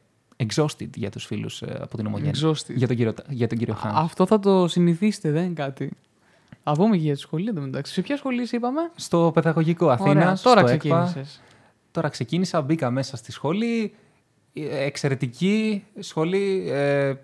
exhausted 0.46 0.88
για 0.94 1.10
τους 1.10 1.24
φίλους 1.24 1.62
από 1.62 1.96
την 1.96 2.06
Ομογένεια. 2.06 2.32
Exhausted. 2.34 2.74
Για 2.74 2.86
τον 2.86 2.96
κύριο, 2.96 3.14
για 3.28 3.46
τον 3.46 3.58
κύριο 3.58 3.74
Χάνς. 3.74 3.96
Αυτό 3.98 4.26
θα 4.26 4.38
το 4.38 4.68
συνηθίσετε, 4.68 5.30
δεν 5.30 5.44
είναι 5.44 5.54
κάτι. 5.54 5.90
Α 6.62 6.72
πούμε 6.72 6.96
και 6.96 7.02
για 7.02 7.14
τη 7.14 7.20
σχολή 7.20 7.48
εντωμεταξύ. 7.48 7.92
Σε 7.92 8.02
ποια 8.02 8.16
σχολή 8.16 8.46
σε 8.46 8.56
είπαμε; 8.56 8.80
Στο 8.96 9.30
παιδαγωγικό 9.34 9.88
Αθήνας. 9.88 10.10
Ωραία, 10.14 10.36
τώρα 10.42 10.60
στο 10.60 10.70
ΕΚΠΑ. 10.70 11.04
ξεκίνησες. 11.04 11.40
Τώρα 11.90 12.08
ξεκίνησα, 12.08 12.60
μπήκα 12.60 12.90
μέσα 12.90 13.16
στη 13.16 13.32
σχολή. 13.32 13.94
ε, 14.52 14.84
Εξαιρετική 14.84 15.84
σχολή. 15.98 16.64
Ε, 16.70 17.14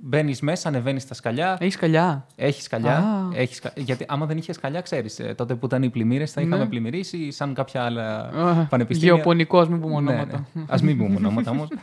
Μπαίνεις 0.00 0.40
μέσα, 0.40 0.68
ανεβαίνεις 0.68 1.02
στα 1.02 1.14
σκαλιά. 1.14 1.56
Έχεις 1.60 1.76
καλιά. 1.76 2.26
Έχεις 2.36 2.64
σκαλιά. 2.64 2.96
Α. 2.96 3.28
Έχεις, 3.34 3.58
κα- 3.60 3.72
γιατί 3.76 4.04
άμα 4.08 4.26
δεν 4.26 4.36
είχες 4.36 4.54
σκαλιά, 4.56 4.80
ξέρεις. 4.80 5.20
τότε 5.36 5.54
που 5.54 5.66
ήταν 5.66 5.82
οι 5.82 5.90
πλημμύρες, 5.90 6.32
θα 6.32 6.40
είχαμε 6.40 6.62
Ναι. 6.62 6.68
πλημμυρίσει 6.68 7.30
σαν 7.30 7.54
κάποια 7.54 7.82
άλλα 7.82 8.18
Α, 8.18 8.66
πανεπιστήμια. 8.68 9.14
Γεωπονικός, 9.14 9.66
α 9.66 9.70
μην 9.70 9.80
πούμε 9.80 10.00
Ναι, 10.00 10.10
ονόματα. 10.10 10.46
ναι. 10.52 10.62
Α 10.68 10.76
μην 10.82 10.98
πούμε 10.98 11.16
ονόματα 11.16 11.50
όμως. 11.50 11.68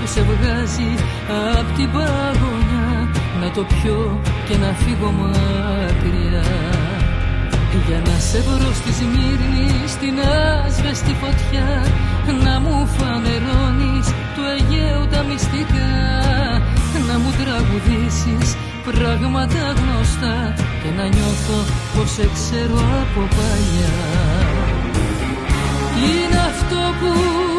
που 0.00 0.06
σε 0.06 0.22
βγάζει 0.22 0.90
απ' 1.58 1.76
την 1.76 1.90
παγωνιά. 1.92 2.88
Να 3.40 3.50
το 3.50 3.62
πιω 3.64 4.20
και 4.48 4.56
να 4.56 4.70
φύγω 4.82 5.10
μακριά. 5.10 6.48
Για 7.86 8.00
να 8.06 8.16
σε 8.28 8.40
βρω 8.40 8.72
στη 8.80 8.92
Σμύρνη 8.92 9.68
στην 9.86 10.14
άσβεστη 10.66 11.14
φωτιά. 11.20 11.68
Να 12.44 12.60
μου 12.60 12.86
φανερώνεις 12.96 14.06
του 14.34 14.42
Αιγαίου 14.52 15.06
τα 15.12 15.22
μυστικά. 15.28 15.90
Να 17.08 17.18
μου 17.18 17.30
τραγουδήσεις 17.40 18.56
πράγματα 18.84 19.62
γνωστά 19.78 20.54
Και 20.82 20.90
να 20.96 21.02
νιώθω 21.02 21.58
πως 21.94 22.10
σε 22.10 22.28
ξέρω 22.34 22.78
από 23.02 23.20
παλιά. 23.36 23.96
Είναι 26.04 26.40
αυτό 26.50 26.80
που 27.00 27.10
μας 27.10 27.30
ενώνει 27.30 27.49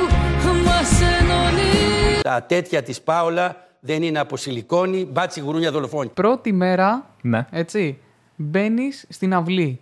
Τα 2.22 2.44
τέτοια 2.44 2.84
της 2.84 3.02
Πάολα 3.02 3.68
δεν 3.80 4.04
είναι 4.04 4.20
από 4.20 4.38
σιλικόνη, 4.38 5.06
μπάτσι 5.12 5.40
γουρούνια 5.40 5.72
δολοφόνη. 5.72 6.10
Πρώτη 6.14 6.52
μέρα, 6.54 7.06
ναι. 7.22 7.48
έτσι, 7.52 7.98
μπαίνεις 8.36 9.06
στην 9.10 9.34
αυλή. 9.34 9.80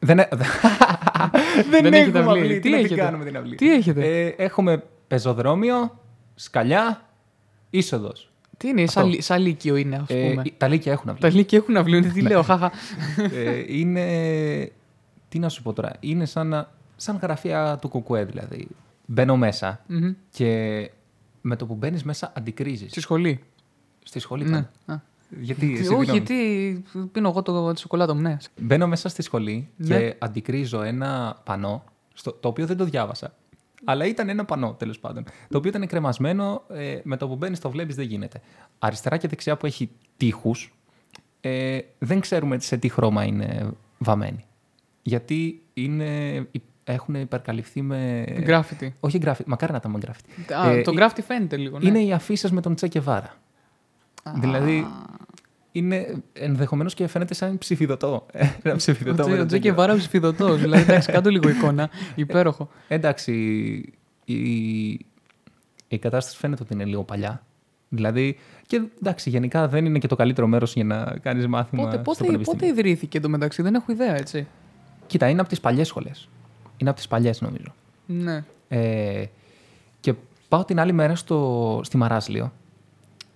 Δεν, 0.00 0.18
ε- 0.18 0.28
δεν, 1.70 1.82
Δεν 1.82 1.92
έχετε 1.92 2.18
έχουμε 2.18 2.32
αυλή. 2.32 2.42
αυλή. 2.42 2.54
Τι 2.54 2.60
Τι, 2.60 2.70
να 2.70 2.76
την 2.76 2.84
έχετε; 2.84 3.00
κάνουμε 3.00 3.24
την 3.24 3.36
αυλή. 3.36 3.54
Τι 3.54 3.72
έχετε; 3.74 4.06
Ε, 4.22 4.34
έχουμε 4.44 4.82
πεζοδρόμιο, 5.08 5.98
σκαλιά, 6.34 7.02
είσοδος. 7.70 8.30
Τι 8.56 8.68
είναι, 8.68 8.82
Αυτό. 8.82 9.00
σαν, 9.00 9.08
λύ- 9.08 9.22
σαν 9.22 9.40
λύκειο 9.42 9.76
είναι, 9.76 9.96
ας 9.96 10.08
Ε, 10.08 10.28
πούμε. 10.28 10.42
τα 10.56 10.68
λύκεια 10.68 10.92
έχουν 10.92 11.08
αυλή. 11.10 11.20
Τα 11.30 11.36
λύκεια 11.36 11.58
έχουν 11.58 11.76
αυλή, 11.76 12.00
τι 12.06 12.20
λέω, 12.20 12.42
χάχα. 12.42 12.72
ε, 13.34 13.62
είναι. 13.66 14.06
Τι 15.28 15.38
να 15.38 15.48
σου 15.48 15.62
πω 15.62 15.72
τώρα. 15.72 15.92
Είναι 16.00 16.24
σαν, 16.24 16.68
σαν 16.96 17.18
γραφεία 17.22 17.78
του 17.80 17.88
κουκουέ, 17.88 18.24
δηλαδή. 18.24 18.66
Μπαίνω 19.06 19.36
μέσα 19.36 19.84
Μμμ. 19.86 20.12
και 20.30 20.90
με 21.40 21.56
το 21.56 21.66
που 21.66 21.74
μπαίνεις 21.74 22.02
μέσα 22.04 22.32
αντικρίζεις. 22.36 22.90
Στη 22.90 23.00
σχολή. 23.00 23.40
Στη 24.02 24.18
σχολή 24.18 24.44
Ναι. 24.44 24.50
ναι. 24.86 24.94
Α. 24.94 25.00
Γιατί, 25.40 25.66
Τι- 25.68 25.76
συγγνώμη. 25.76 26.10
Όχι, 26.10 26.20
τι. 26.22 26.36
Πίνω 27.12 27.28
εγώ 27.28 27.42
το, 27.42 27.72
τη 27.72 27.80
σοκολάτα 27.80 28.14
μου, 28.14 28.20
ναι. 28.20 28.36
Μπαίνω 28.60 28.86
μέσα 28.86 29.08
στη 29.08 29.22
σχολή 29.22 29.68
Ναι. 29.76 29.98
και 29.98 30.16
αντικρίζω 30.18 30.82
ένα 30.82 31.40
πανό, 31.44 31.84
στο, 32.14 32.32
το 32.32 32.48
οποίο 32.48 32.66
δεν 32.66 32.76
το 32.76 32.84
διάβασα. 32.84 33.34
Αλλά 33.84 34.06
ήταν 34.06 34.28
ένα 34.28 34.44
πανό, 34.44 34.74
τέλος 34.78 34.98
πάντων. 34.98 35.24
Το 35.48 35.58
οποίο 35.58 35.70
ήταν 35.74 35.86
κρεμασμένο, 35.86 36.62
ε, 36.68 36.98
με 37.02 37.16
το 37.16 37.28
που 37.28 37.36
μπαίνεις 37.36 37.58
το 37.60 37.70
βλέπεις, 37.70 37.94
δεν 37.94 38.06
γίνεται. 38.06 38.40
Αριστερά 38.78 39.16
και 39.16 39.28
δεξιά 39.28 39.56
που 39.56 39.66
έχει 39.66 39.90
τείχους, 40.16 40.74
ε, 41.40 41.78
δεν 41.98 42.20
ξέρουμε 42.20 42.58
σε 42.60 42.76
τι 42.76 42.88
χρώμα 42.88 43.24
είναι 43.24 43.70
βαμμένοι. 43.98 44.44
Γιατί 45.02 45.62
είναι, 45.74 46.38
έχουν 46.84 47.14
υπερκαλυφθεί 47.14 47.82
με. 47.82 48.24
Γκράφιτι. 48.40 48.94
Όχι 49.00 49.18
γκράφιτι, 49.18 49.48
μακάρι 49.50 49.72
να 49.72 49.78
ήταν 49.78 49.90
με 49.90 49.98
γκράφιτι. 49.98 50.52
Α, 50.54 50.70
Ε, 50.70 50.80
το 50.82 50.90
ε, 50.90 50.94
γκράφιτι 50.94 51.22
φαίνεται 51.22 51.56
λίγο. 51.56 51.78
Ναι. 51.78 51.88
Είναι 51.88 51.98
οι 52.02 52.12
αφήσει 52.12 52.52
με 52.54 52.60
τον 52.60 52.74
Τσέκε 52.74 53.00
Βάρα. 53.00 53.34
Δηλαδή, 54.40 54.86
είναι 55.72 56.14
ενδεχομένως 56.32 56.94
και 56.94 57.06
φαίνεται 57.06 57.34
σαν 57.34 57.58
ψηφιδωτό. 57.58 58.26
Ένα 58.62 58.76
ψηφιδωτό. 58.76 59.28
με 59.28 59.34
Ο 59.34 59.36
τον 59.36 59.46
Τζέκε 59.46 59.72
Βάρα 59.72 59.96
ψηφιδωτός. 59.96 60.60
δηλαδή, 60.60 60.82
εντάξει, 60.82 61.12
κάτω 61.12 61.30
λίγο 61.30 61.48
εικόνα. 61.48 61.90
Υπέροχο. 62.14 62.68
Εντάξει, 62.88 63.32
η, 64.24 64.34
η 65.88 65.98
κατάσταση 66.00 66.36
φαίνεται 66.36 66.62
ότι 66.62 66.74
είναι 66.74 66.84
λίγο 66.84 67.02
παλιά. 67.02 67.46
Δηλαδή, 67.88 68.38
και 68.66 68.82
εντάξει, 69.00 69.30
γενικά 69.30 69.68
δεν 69.68 69.84
είναι 69.84 69.98
και 69.98 70.06
το 70.06 70.16
καλύτερο 70.16 70.46
μέρος 70.46 70.74
για 70.74 70.84
να 70.84 71.04
κάνεις 71.22 71.46
μάθημα. 71.46 71.82
Πότε, 71.82 71.94
στο 71.94 72.02
πότε, 72.02 72.18
πότε 72.18 72.26
πανεπιστήμιο. 72.26 72.74
ιδρύθηκε 72.74 73.18
εντωμεταξύ, 73.18 73.62
δεν 73.62 73.74
έχω 73.74 73.92
ιδέα, 73.92 74.16
έτσι. 74.16 74.46
Κοίτα, 75.06 75.28
είναι 75.28 75.40
από 75.40 75.48
τις 75.48 75.60
παλιές 75.60 75.86
σχολές. 75.86 76.28
Είναι 76.76 76.90
από 76.90 76.98
τις 76.98 77.08
παλιές, 77.08 77.40
νομίζω. 77.40 77.74
Ναι. 78.06 78.44
Ε, 78.68 79.24
και 80.00 80.14
πάω 80.48 80.64
την 80.64 80.80
άλλη 80.80 80.92
μέρα 80.92 81.14
στο, 81.14 81.80
στη 81.84 81.96
Μαράσλιο. 81.96 82.52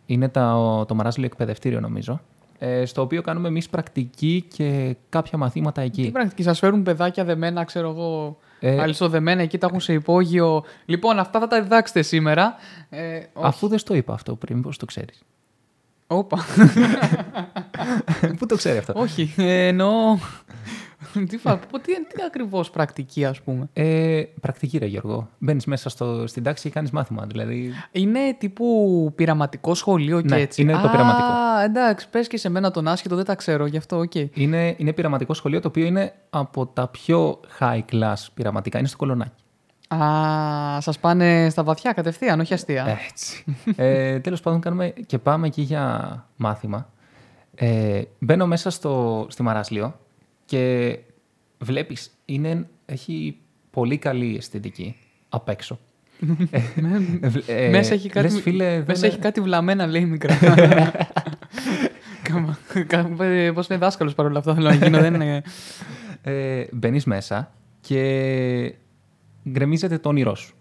Είναι 0.07 0.29
το, 0.29 0.85
το 0.85 0.95
Μαράσλιο 0.95 1.27
εκπαιδευτήριο, 1.27 1.81
νομίζω. 1.81 2.21
Ε, 2.59 2.85
στο 2.85 3.03
οποίο 3.03 3.23
κάνουμε 3.23 3.49
εμείς 3.49 3.69
πρακτική 3.69 4.45
και 4.55 4.97
κάποια 5.09 5.39
μαθήματα 5.39 5.83
εκεί. 5.83 6.03
Τι 6.03 6.11
πρακτική, 6.11 6.43
σας 6.43 6.59
φέρουν 6.59 6.83
παιδάκια 6.83 7.25
δεμένα, 7.25 7.65
ξέρω 7.65 7.91
εγώ. 7.91 8.39
Ε, 8.61 8.81
Αλυσοδεμένα 8.81 9.43
εκεί 9.43 9.59
τα 9.59 9.67
έχουν 9.67 9.81
σε 9.81 9.93
υπόγειο. 9.93 10.65
Λοιπόν, 10.85 11.19
αυτά 11.19 11.41
θα 11.41 11.47
τα 11.47 11.63
διδάξετε 11.63 12.03
σήμερα. 12.03 12.55
Ε, 12.91 13.17
όχι. 13.17 13.47
Αφού 13.47 13.69
δεν 13.69 13.79
στο 13.79 13.95
είπα 13.95 14.15
αυτό 14.15 14.35
πριν, 14.35 14.63
πώς 14.63 14.77
το 14.77 14.85
ξέρεις; 14.85 15.23
Όπα. 16.07 16.39
Πού 18.39 18.47
το 18.47 18.57
ξέρει 18.57 18.79
αυτό; 18.79 18.93
όχι. 18.97 19.35
Ε, 19.37 19.67
εννοώ. 19.67 20.19
τι, 21.29 21.37
φα... 21.37 21.57
πω, 21.59 21.79
τι, 21.79 21.93
τι 21.93 22.23
ακριβώς 22.27 22.71
πρακτική, 22.71 23.25
ας 23.25 23.41
πούμε; 23.41 23.69
Ε, 23.73 24.23
πρακτική, 24.41 24.79
ρε 24.79 24.87
Γιώργο. 24.87 25.29
Μπαίνεις 25.39 25.65
μέσα 25.65 25.89
στο, 25.89 26.27
στην 26.27 26.43
τάξη 26.43 26.63
και 26.63 26.71
κάνεις 26.75 26.91
μάθημα. 26.91 27.25
Δηλαδή. 27.27 27.73
Είναι 27.93 28.35
τύπου 28.39 29.13
πειραματικό 29.15 29.75
σχολείο 29.75 30.21
και 30.21 30.35
Ναι, 30.35 30.41
έτσι. 30.41 30.63
είναι 30.63 30.73
το 30.73 30.79
Α, 30.89 30.91
πειραματικό. 30.91 31.29
εντάξει, 31.65 32.09
πες 32.09 32.29
και 32.29 32.37
σε 32.37 32.49
μένα 32.49 32.71
τον 32.71 32.89
άσχετο, 32.89 33.17
δεν 33.17 33.25
τα 33.25 33.35
ξέρω, 33.35 33.67
γι' 33.67 33.77
αυτό, 33.77 33.99
οκ. 33.99 34.15
Είναι, 34.15 34.75
είναι 34.79 34.93
πειραματικό 34.93 35.35
σχολείο 35.35 35.61
το 35.61 35.69
οποίο 35.69 35.85
είναι 35.87 36.13
από 36.31 36.67
τα 36.67 36.89
πιο 36.89 37.41
high 37.59 37.81
class 37.93 38.15
πειραματικά. 38.35 38.79
Είναι 38.79 38.89
στο 38.89 38.97
Κολωνάκι. 38.97 39.43
Α, 39.95 40.81
σας 40.81 40.99
πάνε 40.99 41.49
στα 41.51 41.63
βαθιά 41.63 41.93
κατευθείαν, 41.93 42.41
όχι 42.41 42.55
αστεία. 42.55 42.99
Έτσι. 43.11 43.45
ε, 43.77 44.19
Τέλος 44.21 44.41
πάντων, 44.41 44.61
κάνουμε 44.61 44.93
και 45.07 45.19
πάμε 45.19 45.47
εκεί 45.47 45.63
για 45.63 46.25
μάθημα. 46.37 46.89
Ε, 47.55 48.03
μπαίνω 48.19 48.47
μέσα 48.47 48.71
στο, 48.71 49.27
στη 49.31 49.43
Μαράσλιο 49.43 49.95
και 50.49 50.99
βλέπεις, 51.59 52.11
είναι, 52.25 52.67
έχει 52.87 53.37
πολύ 53.71 53.99
καλή 53.99 54.35
αισθητική 54.37 54.97
απ' 55.29 55.49
έξω. 55.49 55.79
Ε, 56.51 56.61
ε, 57.47 57.69
μέσα 57.69 57.95
έχει 57.95 58.09
κάτι, 58.09 58.33
λες, 58.33 58.41
φίλε, 58.41 58.65
δεν 58.71 58.85
μέσα 58.87 58.99
είναι- 58.99 59.07
έχει 59.07 59.19
κάτι 59.19 59.41
βλαμμένα, 59.41 59.87
λέει 59.87 60.05
μικρά. 60.05 60.39
Πώς 63.55 63.67
είναι 63.69 63.79
δάσκαλος 63.79 64.15
παρόλα 64.15 64.39
αυτά, 64.39 64.55
θέλω 64.55 64.69
να 64.69 64.75
γίνω, 64.75 64.99
δεν 65.01 65.15
είναι. 65.15 65.43
ε, 66.23 66.65
μπαίνεις 66.73 67.05
μέσα 67.05 67.53
και 67.81 68.75
γκρεμίζεται 69.49 69.99
το 69.99 70.09
όνειρό 70.09 70.35
σου. 70.35 70.55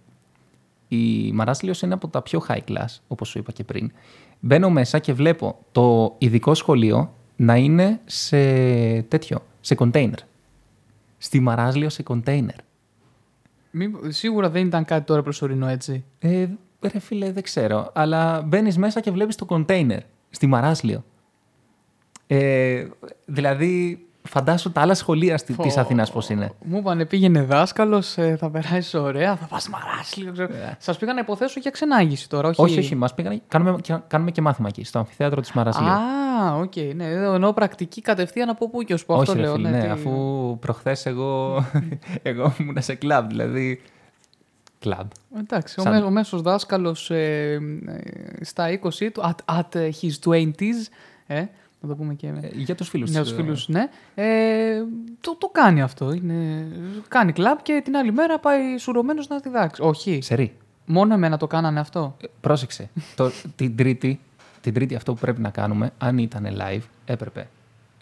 Η 0.87 1.31
Μαράσλιος 1.31 1.81
είναι 1.81 1.93
από 1.93 2.07
τα 2.07 2.21
πιο 2.21 2.45
high 2.47 2.61
class, 2.67 2.85
όπως 3.07 3.27
σου 3.29 3.37
είπα 3.39 3.51
και 3.51 3.63
πριν. 3.63 3.91
Μπαίνω 4.39 4.69
μέσα 4.69 4.99
και 4.99 5.13
βλέπω 5.13 5.59
το 5.71 6.15
ειδικό 6.17 6.53
σχολείο 6.53 7.13
να 7.37 7.55
είναι 7.55 7.99
σε 8.05 8.37
τέτοιο, 9.01 9.43
σε 9.61 9.75
κοντέινερ. 9.75 10.19
Στη 11.17 11.39
Μαράζλιο 11.39 11.89
σε 11.89 12.03
κοντέινερ. 12.03 12.55
Μη- 13.71 13.91
σίγουρα 14.07 14.49
δεν 14.49 14.65
ήταν 14.65 14.85
κάτι 14.85 15.05
τώρα 15.05 15.21
προσωρινό 15.21 15.67
έτσι. 15.67 16.03
Ε, 16.19 16.47
ρε 16.91 16.99
φίλε, 16.99 17.31
δεν 17.31 17.43
ξέρω. 17.43 17.91
Αλλά 17.93 18.41
μπαίνεις 18.41 18.77
μέσα 18.77 18.99
και 18.99 19.11
βλέπεις 19.11 19.35
το 19.35 19.45
κοντέινερ 19.45 20.01
στη 20.29 20.47
Μαράσλιο. 20.47 21.03
Ε, 22.27 22.87
δηλαδή, 23.25 24.06
φαντάσου 24.27 24.71
τα 24.71 24.81
άλλα 24.81 24.93
σχολεία 24.93 25.35
της 25.35 25.55
Φω. 25.55 25.63
Αθήνας 25.79 26.11
πώς 26.11 26.29
είναι. 26.29 26.51
Μου 26.65 26.77
είπανε 26.77 27.05
πήγαινε 27.05 27.41
δάσκαλος, 27.41 28.13
θα 28.37 28.49
περάσεις 28.51 28.93
ωραία, 28.93 29.35
θα 29.35 29.45
πας 29.45 29.69
Μαράσλιο. 29.69 30.31
Ξέρω. 30.31 30.53
Ε. 30.53 30.75
Σας 30.79 30.97
πήγα 30.97 31.13
να 31.13 31.19
υποθέσω 31.19 31.59
για 31.59 31.71
ξενάγηση 31.71 32.29
τώρα, 32.29 32.47
όχι. 32.47 32.61
Όχι, 32.61 32.79
όχι, 32.79 32.95
μας 32.95 33.13
πήγανε, 33.13 33.41
κάνουμε, 33.47 33.77
και- 33.81 33.97
κάνουμε 34.07 34.31
και 34.31 34.41
μάθημα 34.41 34.67
εκεί, 34.67 34.83
στο 34.83 34.99
αμφιθέατρο 34.99 35.41
της 35.41 35.51
Μαράσλιο. 35.51 35.87
Α, 35.89 36.55
οκ, 36.55 36.73
ναι. 36.95 37.05
Εννοώ 37.05 37.53
πρακτική 37.53 38.01
κατευθείαν 38.01 38.49
από 38.49 38.69
πού 38.69 38.83
και 38.83 38.93
ως 38.93 39.05
πού. 39.05 39.13
Αυτό 39.13 39.31
Όχι, 39.31 39.39
ρε 39.41 39.45
λέω. 39.47 39.55
φίλε, 39.55 39.69
ναι, 39.69 39.77
ναι, 39.77 39.83
τι- 39.83 39.89
αφού 39.89 40.11
προχθές 40.59 41.05
εγώ, 41.05 41.63
εγώ 42.21 42.53
ήμουν 42.59 42.77
σε 42.81 42.95
κλαμπ, 42.95 43.27
δηλαδή. 43.29 43.81
Κλαμπ. 44.79 45.07
Εντάξει, 45.37 45.79
Σαν- 45.79 45.93
ο, 45.95 45.99
μέ, 45.99 46.05
ο 46.05 46.09
μέσος 46.09 46.41
δάσκαλος 46.41 47.11
ε, 47.11 47.51
ε, 47.87 48.43
στα 48.43 48.65
20 48.69 49.11
του, 49.13 49.21
at, 49.23 49.55
at 49.59 49.89
his 50.01 50.29
20s, 50.31 50.89
ε, 51.27 51.43
να 51.87 51.95
το 51.95 52.01
πούμε 52.01 52.13
και 52.13 52.31
με... 52.31 52.39
Ε, 52.43 52.49
για 52.53 52.75
τους 52.75 52.89
φίλους 52.89 53.09
Για 53.09 53.21
τους 53.23 53.33
φίλους, 53.33 53.67
ναι. 53.67 53.89
Ε, 54.15 54.83
το, 55.21 55.35
το 55.37 55.47
κάνει 55.47 55.81
αυτό. 55.81 56.11
Είναι, 56.11 56.67
κάνει 57.07 57.31
κλαμπ 57.31 57.57
και 57.61 57.81
την 57.83 57.95
άλλη 57.95 58.11
μέρα 58.11 58.39
πάει 58.39 58.77
σουρωμένος 58.77 59.27
να 59.27 59.41
τη 59.41 59.49
δάξει. 59.49 59.81
Όχι. 59.81 60.19
Σερή. 60.21 60.53
Μόνο 60.85 61.13
εμένα 61.13 61.37
το 61.37 61.47
κάνανε 61.47 61.79
αυτό. 61.79 62.15
Ε, 62.21 62.27
Πρόσεξε. 62.41 62.89
το, 63.15 63.31
την, 63.55 63.75
τρίτη, 63.75 64.19
την 64.61 64.73
τρίτη 64.73 64.95
αυτό 64.95 65.13
που 65.13 65.19
πρέπει 65.19 65.41
να 65.41 65.49
κάνουμε, 65.49 65.91
αν 65.97 66.17
ήταν 66.17 66.47
live, 66.59 66.81
έπρεπε. 67.05 67.47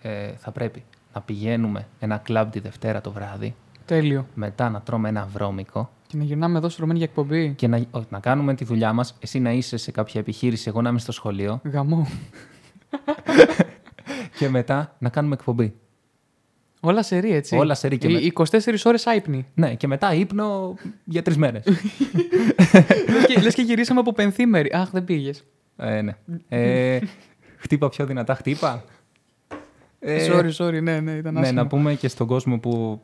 Ε, 0.01 0.31
θα 0.37 0.51
πρέπει 0.51 0.83
να 1.13 1.21
πηγαίνουμε 1.21 1.87
ένα 1.99 2.17
κλαμπ 2.17 2.49
τη 2.51 2.59
Δευτέρα 2.59 3.01
το 3.01 3.11
βράδυ, 3.11 3.55
Τέλειο. 3.85 4.27
μετά 4.33 4.69
να 4.69 4.81
τρώμε 4.81 5.09
ένα 5.09 5.27
βρώμικο 5.33 5.89
Και 6.07 6.17
να 6.17 6.23
γυρνάμε 6.23 6.57
εδώ 6.57 6.69
σουρωμένοι 6.69 6.97
για 6.97 7.07
εκπομπή. 7.07 7.53
και 7.53 7.67
να, 7.67 7.81
όχι, 7.91 8.05
να 8.09 8.19
κάνουμε 8.19 8.53
τη 8.53 8.65
δουλειά 8.65 8.93
μας, 8.93 9.15
εσύ 9.19 9.39
να 9.39 9.51
είσαι 9.51 9.77
σε 9.77 9.91
κάποια 9.91 10.19
επιχείρηση, 10.19 10.67
εγώ 10.67 10.81
να 10.81 10.89
είμαι 10.89 10.99
στο 10.99 11.11
σχολείο 11.11 11.61
Γαμό. 11.63 12.07
και 14.37 14.49
μετά 14.49 14.95
να 14.99 15.09
κάνουμε 15.09 15.33
εκπομπή. 15.35 15.73
Όλα 16.79 17.03
σερή, 17.03 17.33
έτσι. 17.33 17.55
Όλα 17.55 17.73
σερί 17.75 17.97
και 17.97 18.07
Οι 18.07 18.33
24 18.35 18.45
ώρες 18.85 19.07
άϊπνοι. 19.07 19.45
Ναι, 19.53 19.75
και 19.75 19.87
μετά 19.87 20.13
ύπνο 20.13 20.75
για 21.03 21.21
τρεις 21.21 21.37
μέρες. 21.37 21.63
λες, 21.65 23.25
και, 23.27 23.41
λες 23.41 23.53
και 23.53 23.61
γυρίσαμε 23.61 23.99
από 23.99 24.11
πενθήμερη. 24.13 24.69
Αχ, 24.73 24.89
δεν 24.89 25.03
πήγες. 25.05 25.43
ε, 25.77 26.01
ναι. 26.01 26.15
Ε, 26.49 26.99
χτύπα 27.57 27.89
πιο 27.89 28.05
δυνατά, 28.05 28.35
χτύπα. 28.35 28.83
Ε, 29.99 30.27
sorry, 30.31 30.51
sorry, 30.57 30.81
ναι, 30.81 30.99
ναι, 30.99 31.11
ήταν 31.11 31.33
Ναι, 31.33 31.39
άσχημο. 31.39 31.61
να 31.61 31.67
πούμε 31.67 31.93
και 31.93 32.07
στον 32.07 32.27
κόσμο 32.27 32.59
που 32.59 33.01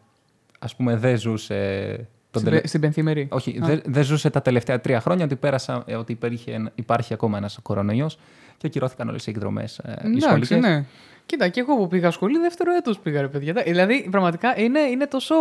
ας 0.60 0.76
πούμε 0.76 0.96
δεν 0.96 1.18
ζούσε. 1.18 1.86
Τον 2.32 2.42
Στην, 2.42 2.44
τελε- 2.44 2.60
πε- 2.60 2.68
στην 2.68 2.82
πενθήμερη. 2.82 3.28
Όχι, 3.32 3.60
Α. 3.64 3.66
δεν, 3.66 3.82
δεν 3.86 4.04
ζούσε 4.04 4.30
τα 4.30 4.42
τελευταία 4.42 4.82
τρία 4.82 5.00
χρόνια 5.02 5.26
ότι, 5.26 5.36
πέρασα, 5.36 5.84
ε, 5.88 5.96
ότι 5.96 6.12
υπήρχε, 6.12 6.52
ένα- 6.52 6.72
υπάρχει 6.76 7.14
ακόμα 7.14 7.38
ένας 7.38 7.60
κορονοϊός 7.62 8.18
και 8.62 8.68
ακυρώθηκαν 8.68 9.10
όλες 9.10 9.28
οι 9.28 9.30
εκδρομές 9.30 9.78
ε, 9.78 9.92
οι 9.92 10.08
Εντάξει, 10.08 10.20
σχολικές. 10.22 10.60
ναι. 10.60 10.86
Κοίτα, 11.26 11.48
και 11.48 11.60
εγώ 11.60 11.76
που 11.78 11.88
πήγα 11.88 12.12
σχολή, 12.12 12.38
δεύτερο 12.38 12.76
έτος 12.76 13.00
πήγα, 13.00 13.22
ρε 13.22 13.28
παιδιά. 13.28 13.54
Δηλαδή, 13.66 14.08
πραγματικά 14.12 14.60
είναι, 14.60 14.80
είναι 14.80 15.08
τόσο. 15.08 15.36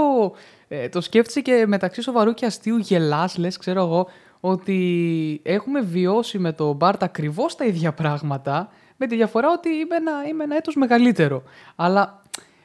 Ε, 0.68 0.88
το 0.88 1.00
σκέφτεσαι 1.00 1.40
και 1.40 1.64
μεταξύ 1.66 2.02
σοβαρού 2.02 2.34
και 2.34 2.46
αστείου 2.46 2.76
γελάς, 2.76 3.36
λες, 3.38 3.56
ξέρω 3.56 3.80
εγώ, 3.82 4.08
ότι 4.40 5.40
έχουμε 5.44 5.80
βιώσει 5.80 6.38
με 6.38 6.52
τον 6.52 6.76
Μπάρτ 6.76 7.02
ακριβώς 7.02 7.56
τα 7.56 7.64
ίδια 7.64 7.92
πράγματα, 7.92 8.68
με 8.96 9.06
τη 9.06 9.16
διαφορά 9.16 9.48
ότι 9.52 9.68
είμαι 9.68 9.96
ένα, 9.96 10.12
είμαι 10.28 10.44
ένα 10.44 10.56
έτος 10.56 10.74
μεγαλύτερο. 10.74 11.42
Αλλά 11.76 12.19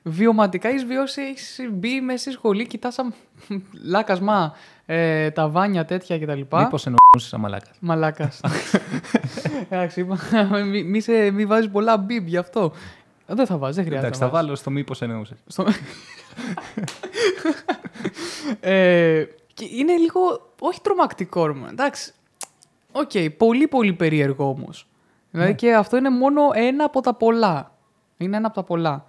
βιωματικά 0.07 0.69
έχεις 0.69 0.85
βιώσει, 0.85 1.21
έχεις 1.21 1.59
μπει 1.71 2.01
μέσα 2.01 2.17
στη 2.17 2.31
σχολή, 2.31 2.67
κοιτάς 2.67 2.93
σαν 2.93 3.13
λάκασμα 3.83 4.53
ε, 4.85 5.31
τα 5.31 5.49
βάνια 5.49 5.85
τέτοια 5.85 6.19
κτλ. 6.19 6.31
Μήπως 6.39 6.85
εννοούσες 6.85 7.29
σαν 7.29 7.39
μαλάκας. 7.39 7.77
Μαλάκας. 7.79 8.41
Εντάξει, 9.69 9.99
είπα. 9.99 10.17
Μη, 10.65 10.83
μη, 10.83 10.99
σε- 11.01 11.31
μη 11.31 11.45
βάζεις 11.45 11.69
πολλά 11.69 11.97
μπιμπ 11.97 12.27
γι' 12.27 12.37
αυτό. 12.37 12.71
Δεν 13.27 13.45
θα 13.45 13.57
βάζεις, 13.57 13.75
δεν 13.75 13.85
χρειάζεται. 13.85 14.07
Εντάξει, 14.07 14.21
να 14.21 14.25
θα 14.27 14.31
βάζεις. 14.31 14.45
βάλω 14.47 14.57
στο 14.59 14.69
μήπως 14.71 15.01
εννοούσες. 15.01 15.37
Στο... 15.47 15.65
ε, 18.59 19.23
και 19.53 19.65
είναι 19.71 19.93
λίγο. 19.95 20.51
Όχι 20.59 20.81
τρομακτικό, 20.81 21.45
ρε, 21.45 21.53
μάνα. 21.53 21.69
Εντάξει. 21.69 22.13
Οκ, 22.91 23.11
πολύ 23.37 23.67
πολύ 23.67 23.93
περίεργο 23.93 24.49
όμως. 24.49 24.87
Δηλαδή 25.31 25.49
Ναι. 25.49 25.55
και 25.55 25.73
αυτό 25.73 25.97
είναι 25.97 26.09
μόνο 26.09 26.41
ένα 26.53 26.83
από 26.83 27.01
τα 27.01 27.13
πολλά. 27.13 27.71
Είναι 28.17 28.37
ένα 28.37 28.47
από 28.47 28.55
τα 28.55 28.63
πολλά. 28.63 29.05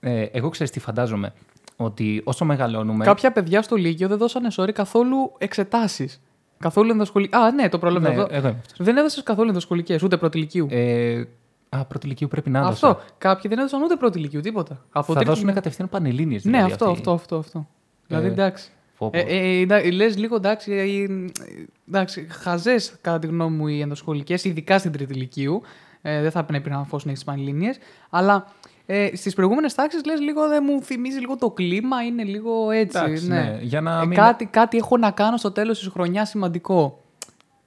Ε, 0.00 0.22
εγώ 0.22 0.48
ξέρεις 0.48 0.72
τι 0.72 0.80
φαντάζομαι. 0.80 1.32
Ότι 1.76 2.20
όσο 2.24 2.44
μεγαλώνουμε... 2.44 3.04
Κάποια 3.04 3.32
παιδιά 3.32 3.62
στο 3.62 3.76
Λύκειο 3.76 4.08
δεν 4.08 4.18
δώσανε 4.18 4.48
sorry 4.56 4.72
καθόλου 4.72 5.32
εξετάσεις. 5.38 6.20
Καθόλου 6.58 6.90
ενδοσχολικές. 6.90 7.36
Α, 7.36 7.50
ναι, 7.52 7.68
το 7.68 7.78
πρόλαβα 7.78 8.08
Ναι, 8.08 8.14
εδώ. 8.14 8.26
εγώ 8.30 8.48
είμαι 8.48 8.56
αυτός. 8.60 8.86
Δεν 8.86 8.96
έδωσες 8.96 9.22
καθόλου 9.22 9.48
ενδοσχολικές, 9.48 9.98
ούτε 10.04 10.16
πρώτη 10.16 10.35
Λυκείου. 10.35 10.66
Ε, 10.70 11.22
α, 11.68 11.84
πρώτη 11.84 12.02
Λυκείου 12.02 12.28
πρέπει 12.28 12.50
να 12.50 12.58
έδωσα. 12.58 12.88
Αυτό. 12.88 13.02
Κάποιοι 13.18 13.50
δεν 13.50 13.58
έδωσαν 13.58 13.82
ούτε 13.82 13.96
πρώτη 13.96 14.13
Λυκείου, 14.13 14.40
τίποτα. 14.40 14.84
Από 14.92 15.06
Θα 15.12 15.14
τρίτη- 15.14 15.30
δώσουν 15.30 15.52
κατευθείαν 15.54 15.88
πανελλήνιες. 15.88 16.44
Ναι, 16.44 16.50
δηλαδή, 16.50 16.72
αυτό, 16.72 16.84
αυτοί. 16.84 16.98
αυτό, 16.98 17.12
αυτό, 17.12 17.36
αυτό. 17.36 17.66
Δηλαδή 18.06 18.26
Ε, 18.26 18.30
εντάξει. 18.30 18.70
Πω, 18.98 19.10
πω. 19.10 19.18
Ε, 19.18 19.20
ε, 19.20 19.60
εντά- 19.60 19.92
λες 19.92 20.16
λίγο 20.18 20.36
εντάξει, 20.36 20.72
ε, 20.72 20.82
ε, 20.82 21.24
εντάξει 21.88 22.26
χαζές 22.30 22.92
κατά 23.00 23.18
τη 23.18 23.26
γνώμη 23.26 23.56
μου 23.56 23.66
οι 23.66 23.80
ενδοσχολικές, 23.80 24.44
ειδικά 24.44 24.78
στην 24.78 24.92
τρίτη 24.92 25.12
ηλικίου. 25.12 25.62
Ε, 26.02 26.22
δεν 26.22 26.30
θα 26.30 26.44
πρέπει 26.44 26.70
να 26.70 26.84
φως 26.84 27.04
να 27.04 27.10
έχεις 27.10 27.24
πανελλήνιες. 27.24 27.76
Αλλά 28.10 28.46
ε, 28.90 29.16
στις 29.16 29.34
προηγούμενες 29.34 29.74
τάξεις 29.74 30.04
λες 30.04 30.20
λίγο 30.20 30.48
δεν 30.48 30.64
μου 30.66 30.82
θυμίζει 30.82 31.18
λίγο 31.18 31.36
το 31.36 31.50
κλίμα, 31.50 32.02
είναι 32.04 32.22
λίγο 32.24 32.70
έτσι. 32.70 32.98
Εντάξει, 32.98 33.28
ναι. 33.28 33.40
ναι, 33.42 33.58
για 33.62 33.80
να 33.80 34.00
Ε, 34.00 34.06
μην- 34.06 34.18
κάτι, 34.18 34.44
κάτι 34.44 34.76
έχω 34.76 34.96
να 34.96 35.10
κάνω 35.10 35.36
στο 35.36 35.50
τέλος 35.50 35.78
της 35.78 35.88
χρονιάς 35.88 36.28
σημαντικό. 36.28 37.02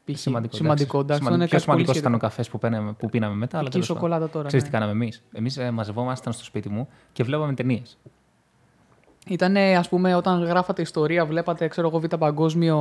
Π.χ. 0.05 0.19
Σημαντικό. 0.19 0.55
σημαντικό 0.55 0.99
εντάξει, 0.99 1.21
αυτό 1.23 1.35
είναι 1.35 1.47
πιο 1.47 1.57
κάτι 1.57 1.65
πολύ 1.71 1.77
σημαντικός 1.85 1.97
ήταν 1.97 2.13
ο 2.13 2.15
σχετικό. 2.15 2.27
καφές 2.27 2.49
που, 2.49 2.57
πέναμε- 2.57 2.91
που 2.97 3.09
πίναμε 3.09 3.35
μετά. 3.35 3.57
Αλλά 3.57 3.67
Εκεί 3.67 3.77
η 3.77 3.81
τέλος 3.81 3.87
πάντων. 3.87 4.03
σοκολάτα 4.09 4.31
τώρα, 4.31 4.47
Ξέρεις 4.47 4.65
ναι. 4.65 4.71
τι 4.71 4.77
κάναμε 4.77 4.97
εμείς; 5.03 5.23
Εμείς 5.33 5.59
μαζευόμασταν 5.71 6.33
στο 6.33 6.43
σπίτι 6.43 6.69
μου 6.69 6.87
και 7.13 7.23
βλέπαμε 7.23 7.53
ταινίες. 7.53 7.97
Ήταν, 9.27 9.55
ας 9.57 9.89
πούμε, 9.89 10.15
όταν 10.15 10.43
γράφατε 10.43 10.81
ιστορία, 10.81 11.25
βλέπατε, 11.25 11.67
ξέρω 11.67 11.87
εγώ, 11.87 11.99
β' 11.99 12.15
παγκόσμιο 12.15 12.77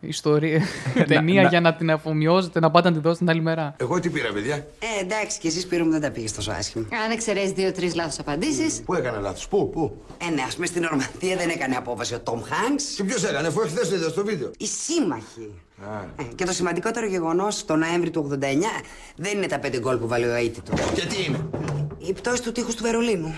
ιστορία, 0.00 0.62
ταινία 1.08 1.42
να- 1.42 1.48
για 1.48 1.60
να 1.60 1.74
την 1.74 1.90
αφομοιώσετε, 1.90 2.60
να 2.60 2.70
πάτε 2.70 2.88
να 2.88 2.94
τη 2.94 3.00
δώσετε 3.00 3.18
την 3.24 3.30
άλλη 3.30 3.40
μέρα. 3.42 3.74
Εγώ 3.80 4.00
τι 4.00 4.10
πήρα, 4.10 4.32
παιδιά; 4.32 4.54
Ε, 4.56 5.00
εντάξει, 5.00 5.38
και 5.38 5.48
εσείς 5.48 5.66
πήραμε 5.66 5.90
δεν 5.90 6.00
τα 6.00 6.10
πήγες 6.10 6.32
τόσο 6.32 6.50
άσχημα. 6.50 6.86
Αν 7.04 7.10
εξαιρέσεις 7.10 7.50
δύο-τρεις 7.52 7.94
λάθος 7.94 8.18
απαντήσεις. 8.18 8.82
Πού 8.84 8.94
έκανα 8.94 9.18
λάθος, 9.20 9.48
πού, 9.48 9.70
πού; 9.70 10.02
Ε, 10.28 10.30
ναι, 10.34 10.42
ας 10.46 10.54
πούμε 10.54 10.66
στην 10.66 10.84
Ορμανδία 10.84 11.36
δεν 11.36 11.48
έκανε 11.48 11.74
απόφαση 11.76 12.14
ο 12.14 12.20
Τόμ 12.20 12.40
Χάγκ. 12.42 12.76
Και 12.96 13.04
ποιος 13.04 13.24
έκανε, 13.24 13.46
αφού 13.48 13.60
εχθέ 13.60 13.86
το 13.86 13.94
είδα 13.94 14.08
στο 14.08 14.24
βίντεο. 14.24 14.50
Οι 14.58 14.66
σύμμαχοι. 14.66 15.54
Α. 15.90 16.22
Ε, 16.22 16.22
και 16.34 16.44
το 16.44 16.52
σημαντικότερο 16.52 17.06
γεγονός 17.06 17.64
το 17.64 17.76
Νοέμβρη 17.76 18.10
του 18.10 18.30
89 18.32 18.44
δεν 19.16 19.36
είναι 19.36 19.46
τα 19.46 19.58
πέντε 19.58 19.78
γκολ 19.78 19.96
που 19.96 20.06
βάλει 20.08 20.24
ο 20.24 20.34
αίτητο. 20.34 20.72
Και 20.94 21.06
τι 21.06 21.24
είναι; 21.28 21.38
Η 21.98 22.12
πτώση 22.12 22.42
του 22.42 22.52
τείχους 22.52 22.74
του 22.74 22.82
Βερολίνου. 22.82 23.34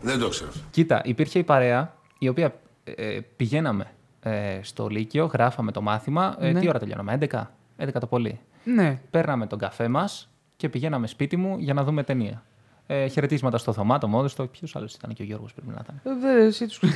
Δεν 0.00 0.18
το 0.18 0.28
ξέρω. 0.28 0.50
Κοίτα, 0.70 1.00
υπήρχε 1.04 1.38
η 1.38 1.44
παρέα 1.44 1.94
η 2.18 2.28
οποία 2.28 2.54
ε, 2.84 3.18
πηγαίναμε 3.36 3.86
ε, 4.22 4.58
στο 4.62 4.88
Λύκειο, 4.88 5.24
γράφαμε 5.24 5.72
το 5.72 5.82
μάθημα. 5.82 6.36
Ε, 6.40 6.52
Ναι. 6.52 6.60
Τι 6.60 6.68
ώρα 6.68 6.78
τελειώναμε, 6.78 7.18
11, 7.30 7.42
11 7.78 7.88
το 8.00 8.06
πολύ. 8.06 8.40
Ναι. 8.64 9.00
Παίρναμε 9.10 9.46
τον 9.46 9.58
καφέ 9.58 9.88
μας 9.88 10.28
και 10.56 10.68
πηγαίναμε 10.68 11.06
σπίτι 11.06 11.36
μου 11.36 11.58
για 11.58 11.74
να 11.74 11.84
δούμε 11.84 12.02
ταινία. 12.02 12.42
Ε, 12.86 13.06
χαιρετίσματα 13.06 13.58
στο 13.58 13.72
Θωμά, 13.72 13.98
το 13.98 14.08
Μόδιστο. 14.08 14.46
Ποιος 14.46 14.76
άλλος 14.76 14.94
ήταν 14.94 15.12
και 15.12 15.22
ο 15.22 15.24
Γιώργος 15.24 15.54
πρέπει 15.54 15.68
να 15.68 15.80
ήταν; 15.82 16.00
Ε, 16.04 16.20
δε, 16.20 16.44
εσύ 16.46 16.66
τους... 16.66 16.80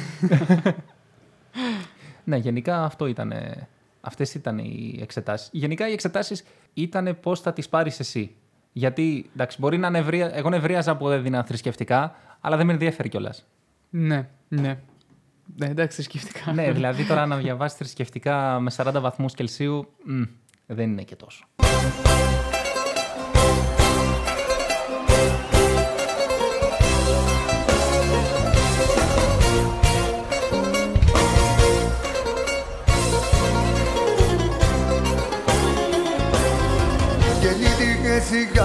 Ναι, 2.25 2.37
γενικά 2.37 2.85
αυτό 2.85 3.07
ήταν. 3.07 3.33
Αυτές 4.01 4.35
ήταν 4.35 4.59
οι 4.59 4.99
εξετάσεις. 5.03 5.49
Γενικά 5.53 5.89
οι 5.89 5.93
εξετάσεις 5.93 6.45
ήταν 6.75 7.17
πώς 7.21 7.41
θα 7.41 7.53
τις 7.53 7.69
πάρεις 7.69 8.01
εσύ. 8.01 8.35
Γιατί, 8.73 9.31
εντάξει, 9.35 9.57
μπορεί 9.61 9.79
να 9.79 9.91
νευρία... 9.91 10.31
Εγώ 10.35 10.49
νευρίαζα 10.49 10.97
που 10.97 11.09
έδινα 11.09 11.45
θρησκευτικά, 11.45 12.15
αλλά 12.41 12.57
δεν 12.57 12.67
με 12.67 12.73
ενδιαφέρει 12.73 13.09
κιόλας. 13.09 13.47
ναι, 13.91 14.29
ναι. 14.49 14.79
Ναι, 15.57 15.67
εντάξει, 15.67 16.03
σκέφτηκα. 16.03 16.53
ναι, 16.53 16.73
δηλαδή 16.73 17.05
τώρα 17.05 17.27
να 17.27 17.37
διαβάσεις 17.37 17.79
θρησκευτικά 17.79 18.61
με 18.61 18.71
40 18.77 18.93
βαθμούς 19.01 19.35
Κελσίου, 19.35 19.93
μ, 20.05 20.23
δεν 20.67 20.91
είναι 20.91 21.03
και 21.03 21.17
τόσο. 21.17 21.45
Γεννήθηκε 37.41 38.61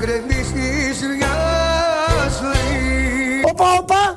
να 0.00 0.06
γκρεμίσεις 0.06 0.98
μια 1.16 1.36
ζωή 2.40 3.42
Οπα, 3.50 3.72
οπα! 3.80 4.16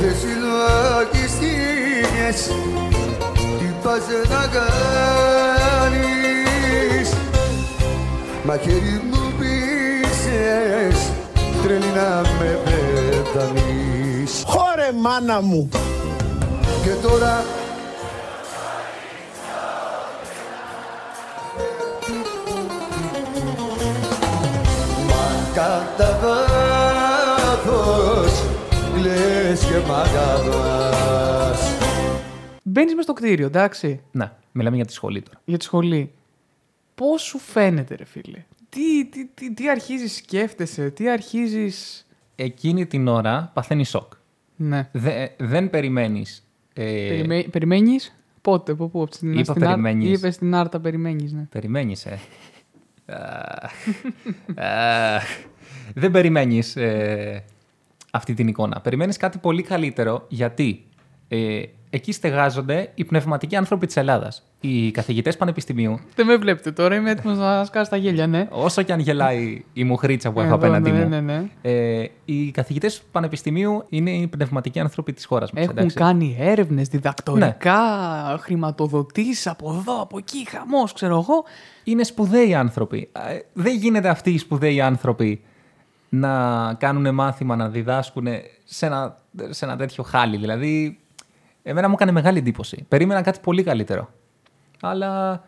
Δεν 0.00 0.14
συλλογιστείς 0.20 1.70
λες 2.30 2.40
Τι 3.58 3.68
πας 3.82 4.02
να 4.28 4.42
κάνεις. 5.66 6.18
Μα 8.44 8.56
χέρι 8.56 9.02
μου 9.10 9.22
πείσες 9.38 10.98
Τρελή 11.62 11.92
να 11.94 12.10
με 12.38 12.58
πεθανείς 12.64 14.32
Χώρε 14.46 14.88
μάνα 15.00 15.40
μου. 15.40 15.68
Και 16.82 16.90
τώρα 17.02 17.44
κατά 26.00 26.36
βάθος 27.36 28.44
Λες 29.02 29.64
και 29.64 29.78
μ' 29.88 29.92
αγαπάς 29.92 31.62
Μπαίνεις 32.62 32.94
μες 32.94 33.04
στο 33.04 33.12
κτίριο, 33.12 33.46
εντάξει. 33.46 34.00
Ναι, 34.12 34.32
μιλάμε 34.52 34.76
για 34.76 34.84
τη 34.84 34.92
σχολή 34.92 35.22
τώρα. 35.22 35.40
Για 35.44 35.58
τη 35.58 35.64
σχολή. 35.64 36.12
Πώς 36.94 37.22
σου 37.22 37.38
φαίνεται, 37.38 37.94
ρε 37.94 38.04
φίλε; 38.04 38.44
Τι, 38.68 39.06
τι, 39.06 39.26
τι, 39.34 39.54
τι 39.54 39.70
αρχίζεις, 39.70 40.14
σκέφτεσαι, 40.16 40.90
τι 40.90 41.10
αρχίζεις; 41.10 42.06
Εκείνη 42.36 42.86
την 42.86 43.08
ώρα 43.08 43.50
παθαίνει 43.54 43.84
σοκ. 43.84 44.12
Ναι. 44.56 44.88
Δε- 44.92 45.26
δεν 45.38 45.70
περιμένεις. 45.70 46.46
Ε, 46.72 46.82
Περιμέ... 47.08 47.42
Περιμένεις; 47.42 48.14
Πότε, 48.40 48.72
από 48.72 48.88
πού, 48.88 49.02
από 49.02 49.10
την, 49.10 49.32
Είπα 49.32 49.42
στην 49.42 49.52
Άρτα- 49.52 49.66
περιμένεις. 49.68 50.18
Είπες 50.18 50.34
στην 50.34 50.54
Άρτα, 50.54 50.80
περιμένεις, 50.80 51.32
ναι. 51.32 51.42
Περιμένεις, 51.50 52.06
ε. 52.06 52.18
Αχ. 55.90 55.96
Αχ. 55.96 56.02
δεν 56.02 56.10
περιμένεις 56.10 56.76
αυτή 58.10 58.34
την 58.34 58.48
εικόνα. 58.48 58.80
Περιμένεις 58.80 59.16
κάτι 59.16 59.38
πολύ 59.38 59.62
καλύτερο 59.62 60.24
γιατί 60.28 60.84
ε, 61.28 61.62
εκεί 61.90 62.12
στεγάζονται 62.12 62.90
οι 62.94 63.04
πνευματικοί 63.04 63.56
άνθρωποι 63.56 63.86
της 63.86 63.96
Ελλάδας. 63.96 64.44
Οι 64.60 64.90
καθηγητές 64.90 65.36
πανεπιστημίου. 65.36 66.00
Δεν 66.14 66.26
με 66.26 66.36
βλέπετε 66.36 66.72
τώρα, 66.72 66.94
είμαι 66.94 67.10
έτοιμος 67.10 67.38
να 67.38 67.64
σκάσω 67.64 67.90
τα 67.90 67.96
γέλια, 67.96 68.26
ναι. 68.26 68.46
Όσο 68.50 68.82
και 68.82 68.92
αν 68.92 68.98
γελάει 69.00 69.64
η 69.72 69.84
μουχρίτσα 69.84 70.30
που 70.32 70.38
έχω 70.40 70.46
Εδώ, 70.46 70.56
απέναντί 70.56 70.90
ναι, 70.90 71.02
μου. 71.02 71.08
ναι, 71.08 71.20
ναι. 71.20 71.48
Ε, 71.62 72.04
οι 72.24 72.50
καθηγητές 72.50 73.02
πανεπιστημίου 73.12 73.84
είναι 73.88 74.10
οι 74.10 74.26
πνευματικοί 74.26 74.80
άνθρωποι 74.80 75.12
της 75.12 75.24
χώρας 75.24 75.52
μας. 75.52 75.64
Έχουν 75.66 75.92
κάνει 75.92 76.36
έρευνες, 76.40 76.88
διδακτορικά, 76.88 77.78
χρηματοδοτήσεις 78.40 79.46
από 79.46 79.72
εδώ, 79.72 80.00
από 80.02 80.18
εκεί, 80.18 80.48
χαμός, 80.48 80.92
ξέρω 80.92 81.12
εγώ. 81.18 81.44
είναι 81.84 82.04
σπουδαίοι 82.04 82.54
άνθρωποι. 82.54 83.08
Ε, 83.30 83.38
Δεν 83.52 83.76
γίνεται 83.76 84.08
αυτοί 84.08 84.30
οι 84.30 84.38
σπουδαίοι 84.38 84.80
άνθρωποι 84.80 85.40
να 86.12 86.74
κάνουν 86.74 87.14
μάθημα, 87.14 87.56
να 87.56 87.68
διδάσκουν 87.68 88.26
σε 88.64 88.86
ένα, 88.86 89.16
σε 89.50 89.64
ένα 89.64 89.76
τέτοιο 89.76 90.04
χάλι. 90.04 90.36
Δηλαδή, 90.36 90.98
εμένα 91.62 91.88
μου 91.88 91.94
έκανε 91.94 92.12
μεγάλη 92.12 92.38
εντύπωση. 92.38 92.84
Περίμενα 92.88 93.22
κάτι 93.22 93.38
πολύ 93.42 93.62
καλύτερο. 93.62 94.10
Αλλά 94.80 95.42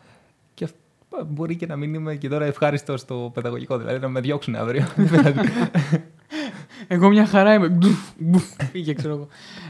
και 0.54 0.64
αυ- 0.64 1.24
μπορεί 1.26 1.56
και 1.56 1.66
να 1.66 1.76
μην 1.76 1.94
είμαι 1.94 2.14
και 2.14 2.28
τώρα 2.28 2.44
ευχάριστος 2.44 3.00
στο 3.00 3.30
παιδαγωγικό, 3.34 3.78
δηλαδή 3.78 3.98
να 3.98 4.08
με 4.08 4.20
διώξουν 4.20 4.54
αύριο. 4.54 4.86
Εγώ 6.88 7.08
μια 7.08 7.26
χαρά 7.26 7.54
είμαι. 7.54 7.68
Μπουφ, 7.68 8.10
μπουφ, 8.18 8.44
Πήγε, 8.72 8.94
ξέρω 8.94 9.14
εγώ. 9.14 9.28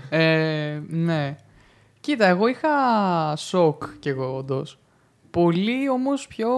Ε, 0.09 0.81
ναι. 0.88 1.37
Κοίτα, 2.00 2.26
εγώ 2.26 2.46
είχα 2.46 2.68
σοκ 3.37 3.83
κι 3.98 4.09
εγώ, 4.09 4.37
όντως. 4.37 4.78
Πολύ 5.31 5.88
όμως 5.90 6.26
πιο 6.26 6.48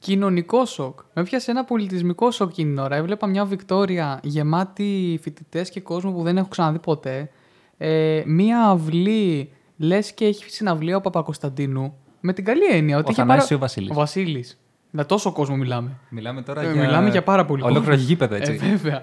κοινωνικό 0.00 0.64
σοκ. 0.64 1.00
Με 1.12 1.22
έπιασε 1.22 1.50
ένα 1.50 1.64
πολιτισμικό 1.64 2.30
σοκ 2.30 2.50
εκείνη 2.50 2.68
την 2.68 2.78
ώρα. 2.78 2.96
Έβλεπα 2.96 3.26
μια 3.26 3.44
Βικτόρια 3.44 4.20
γεμάτη 4.22 5.18
φοιτητές 5.22 5.70
και 5.70 5.80
κόσμο 5.80 6.12
που 6.12 6.22
δεν 6.22 6.36
έχω 6.36 6.48
ξαναδεί 6.48 6.78
ποτέ. 6.78 7.30
Ε, 7.76 8.22
μια 8.26 8.68
αυλή, 8.68 9.52
λες 9.76 10.12
και 10.12 10.24
έχει 10.24 10.50
συναυλία 10.50 10.96
ο 10.96 11.00
Παπακοσταντίνου. 11.00 11.94
Με 12.20 12.32
την 12.32 12.44
καλή 12.44 12.64
έννοια. 12.64 12.96
Ότι 12.96 13.08
Ο 13.08 13.10
είχε 13.10 13.20
Θανάσης 13.20 13.50
ή 13.50 13.54
ο 13.54 13.58
Βασίλης; 13.58 13.90
Ο 13.90 13.94
Βασίλης. 13.94 14.59
Να 14.92 15.06
τόσο 15.06 15.32
κόσμο 15.32 15.56
μιλάμε. 15.56 15.90
Μιλάμε 16.08 16.42
τώρα 16.42 16.60
Ε, 16.62 16.72
για. 16.72 16.80
Μιλάμε 16.80 17.10
για 17.10 17.22
πάρα 17.22 17.44
πολύ 17.44 17.62
Ολόκληρο 17.62 17.90
κόσμο. 17.90 18.04
γήπεδο, 18.06 18.34
έτσι. 18.34 18.52
Ε, 18.52 18.56
βέβαια. 18.68 19.02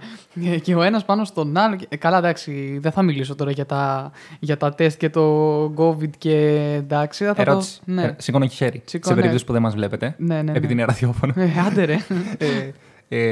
Ε, 0.54 0.60
Και 0.60 0.76
ο 0.76 0.82
ένας 0.82 1.06
πάνω 1.06 1.26
στον 1.26 1.58
άλλο. 1.58 1.78
Ε, 1.90 1.96
καλά, 1.98 2.18
εντάξει, 2.18 2.78
δεν 2.82 2.92
θα 2.92 3.02
μιλήσω 3.02 3.36
τώρα 3.36 3.52
για 3.52 3.66
τα, 3.66 4.12
για 4.40 4.58
τα 4.58 4.74
τεστ 4.74 5.00
και 5.00 5.10
το 5.10 5.64
COVID 5.66 6.10
και 6.18 6.36
εντάξει. 6.78 7.26
Θα 7.26 7.34
Ερώτηση. 7.38 7.80
Το... 7.86 7.92
Ναι. 7.92 8.04
Ε, 8.04 8.16
Σηκώνω 8.18 8.46
και 8.46 8.56
χέρι. 8.56 8.82
Σηκώνω, 8.86 9.16
σε 9.16 9.22
περίπτωση 9.22 9.44
ναι. 9.44 9.48
που 9.48 9.54
δεν 9.54 9.62
μας 9.62 9.74
βλέπετε. 9.74 10.16
Ναι, 10.18 10.36
ναι, 10.36 10.42
ναι. 10.42 10.58
Επειδή 10.58 10.74
είναι 10.74 10.86
ραδιόφωνο. 10.86 11.34
Ε, 11.36 11.50
άντε 11.68 11.84
ρε. 11.86 11.98
ε, 12.38 12.72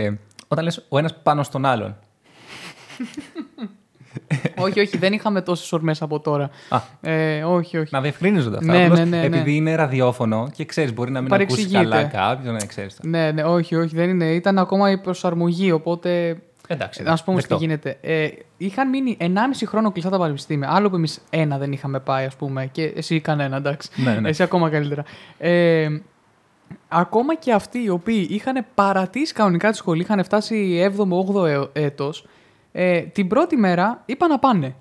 ε, 0.03 0.13
όταν 0.47 0.63
λες 0.63 0.85
ο 0.89 0.97
ένας 0.97 1.15
πάνω 1.23 1.43
στον 1.43 1.65
άλλον. 1.65 1.95
Όχι, 4.57 4.79
όχι, 4.79 4.97
δεν 4.97 5.13
είχαμε 5.13 5.41
τόσες 5.41 5.71
ορμές 5.71 6.01
από 6.01 6.19
τώρα. 6.19 6.49
Α. 6.69 6.81
Ε, 7.01 7.43
όχι, 7.43 7.77
όχι. 7.77 7.89
Να 7.91 8.01
διευκρίνιζονται 8.01 8.57
αυτά. 8.57 8.71
Ναι, 8.73 8.83
Απλώς 8.83 8.99
ναι, 8.99 9.05
ναι, 9.05 9.17
ναι. 9.17 9.25
Επειδή 9.25 9.55
είναι 9.55 9.75
ραδιόφωνο 9.75 10.49
και 10.53 10.65
ξέρεις, 10.65 10.93
μπορεί 10.93 11.11
να 11.11 11.21
μην 11.21 11.33
ακούσεις 11.33 11.67
Παρεξηγείται. 11.67 11.89
καλά 11.89 12.03
κάποιο, 12.03 12.51
να 12.51 12.65
ξέρει. 12.65 12.87
Ναι, 13.01 13.31
ναι, 13.31 13.43
όχι, 13.43 13.75
όχι, 13.75 13.95
δεν 13.95 14.09
είναι. 14.09 14.25
Ήταν 14.25 14.57
ακόμα 14.59 14.91
η 14.91 14.97
προσαρμογή, 14.97 15.71
οπότε. 15.71 16.37
Εντάξει. 16.67 17.03
Να 17.03 17.15
σου 17.15 17.23
πούμε 17.23 17.35
τι 17.41 17.47
δεκτό. 17.47 17.63
γίνεται. 17.63 17.97
Ε, 18.01 18.27
είχαν 18.57 18.89
μείνει 18.89 19.17
1,5 19.19 19.25
χρόνο 19.65 19.91
κλειστά 19.91 20.09
τα 20.09 20.17
πανεπιστήμια. 20.17 20.69
Άλλο 20.71 20.89
που 20.89 20.95
εμείς 20.95 21.21
ένα 21.29 21.57
δεν 21.57 21.71
είχαμε 21.71 21.99
πάει, 21.99 22.25
ας 22.25 22.35
πούμε, 22.35 22.69
και 22.71 22.83
εσύ 22.95 23.19
κανένα, 23.19 23.57
εντάξει. 23.57 23.89
Ναι, 23.95 24.13
ναι. 24.19 24.29
Εσύ 24.29 24.43
ακόμα 24.43 24.69
καλύτερα. 24.69 25.03
Ε, 25.37 25.87
ακόμα 26.87 27.35
και 27.35 27.53
αυτοί 27.53 27.83
οι 27.83 27.89
οποίοι 27.89 28.27
είχαν 28.29 28.65
παρατήσει 28.75 29.33
κανονικά 29.33 29.71
τη 29.71 29.77
σχολή, 29.77 30.01
είχαν 30.01 30.23
φτάσει 30.23 30.91
7ο-8ο 30.97 31.67
έτος, 31.73 32.25
ε, 32.77 33.01
την 33.01 33.27
πρώτη 33.27 33.55
μέρα 33.57 34.01
είπαν 34.05 34.29
να 34.29 34.39
πάνε. 34.39 34.75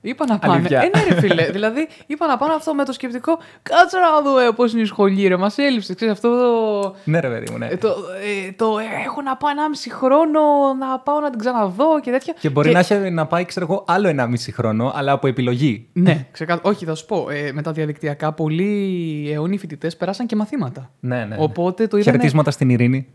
Είπα 0.00 0.26
να 0.26 0.38
πάνε. 0.38 0.54
Αλήθεια. 0.54 0.80
Ε, 0.80 0.90
ναι, 0.96 1.14
ρε 1.14 1.20
φίλε. 1.20 1.50
δηλαδή, 1.56 1.88
είπα 2.06 2.26
να 2.26 2.36
πάνε 2.36 2.54
αυτό 2.54 2.74
με 2.74 2.84
το 2.84 2.92
σκεπτικό. 2.92 3.38
Κάτσε 3.62 3.98
να 3.98 4.22
δούμε 4.22 4.52
πώς 4.56 4.72
είναι 4.72 4.82
η 4.82 4.84
σχολή, 4.84 5.26
ρε. 5.26 5.36
Μας 5.36 5.58
έλειψες. 5.58 5.96
Ξέρεις, 5.96 6.14
αυτό 6.14 6.28
το. 6.28 6.94
Ναι, 7.04 7.20
ρε 7.20 7.28
παιδί 7.28 7.50
μου, 7.50 7.58
ναι. 7.58 7.66
Ε, 7.66 7.76
το, 7.76 7.88
ε, 7.88 8.52
το 8.52 8.78
ε, 8.78 8.84
έχω 9.06 9.22
να 9.22 9.36
πάω 9.36 9.50
1,5 9.90 9.92
χρόνο 9.92 10.40
να 10.78 10.98
πάω 10.98 11.20
να 11.20 11.30
την 11.30 11.38
ξαναδώ 11.38 12.00
και 12.00 12.10
τέτοια. 12.10 12.34
Και 12.40 12.50
μπορεί 12.50 12.70
να 12.72 12.78
έχει 12.78 12.94
να 12.94 13.26
πάει, 13.26 13.44
ξέρω 13.44 13.66
εγώ, 13.70 13.84
άλλο 13.86 14.08
ένα 14.08 14.26
μισή 14.26 14.52
χρόνο, 14.52 14.92
αλλά 14.94 15.12
από 15.12 15.26
επιλογή. 15.26 15.88
Ναι, 15.92 16.26
ξεκάθαρα. 16.32 16.68
Όχι, 16.68 16.84
θα 16.84 16.94
σου 16.94 17.06
πω. 17.06 17.26
Ε, 17.30 17.52
με 17.52 17.62
τα 17.62 17.72
διαδικτυακά, 17.72 18.32
πολλοί 18.32 19.30
αιώνιοι 19.32 19.58
φοιτητές 19.58 19.96
περάσαν 19.96 20.26
και 20.26 20.36
μαθήματα. 20.36 20.90
Ναι, 21.00 21.16
ναι. 21.16 21.24
ναι. 21.24 21.36
Οπότε 21.38 21.86
το 21.86 21.96
είδανε... 21.96 22.16
Χαιρετίσματα 22.16 22.50
στην 22.50 22.68
Ειρήνη. 22.70 23.08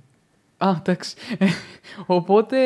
Α, 0.58 0.70
εντάξει. 0.80 1.16
Οπότε 2.06 2.58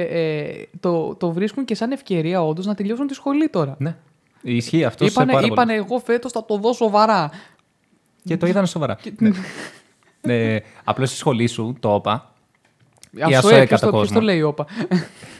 ε, 0.00 0.64
το, 0.80 1.14
το 1.14 1.32
βρίσκουν 1.32 1.64
και 1.64 1.74
σαν 1.74 1.90
ευκαιρία 1.92 2.42
όντως 2.42 2.66
να 2.66 2.74
τελειώσουν 2.74 3.06
τη 3.06 3.14
σχολή 3.14 3.48
τώρα. 3.48 3.76
Ναι. 3.78 3.96
Ισχύει 4.42 4.84
αυτό 4.84 5.04
σε 5.04 5.10
Είπανε, 5.10 5.32
πάρα 5.32 5.46
είπανε 5.46 5.72
πολύ. 5.72 5.84
εγώ 5.86 5.98
φέτος 5.98 6.32
θα 6.32 6.44
το 6.44 6.56
δω 6.58 6.72
σοβαρά. 6.72 7.30
Και 8.24 8.36
το 8.36 8.46
είδαν 8.46 8.66
σοβαρά. 8.66 8.98
ναι. 9.18 9.30
ε, 10.54 10.60
Απλώς 10.84 11.08
στη 11.08 11.18
σχολή 11.18 11.46
σου, 11.46 11.76
το 11.80 11.94
όπα. 11.94 12.34
Η 13.16 13.22
Ας 13.22 13.30
το 13.30 13.36
ΑΣΟΕ 13.36 13.54
ε, 13.60 13.66
ποιος 13.66 13.80
κατά 13.80 13.86
το, 13.86 13.92
ποιος 13.92 14.02
κόσμο. 14.02 14.18
το 14.18 14.24
λέει, 14.24 14.42
όπα; 14.42 14.66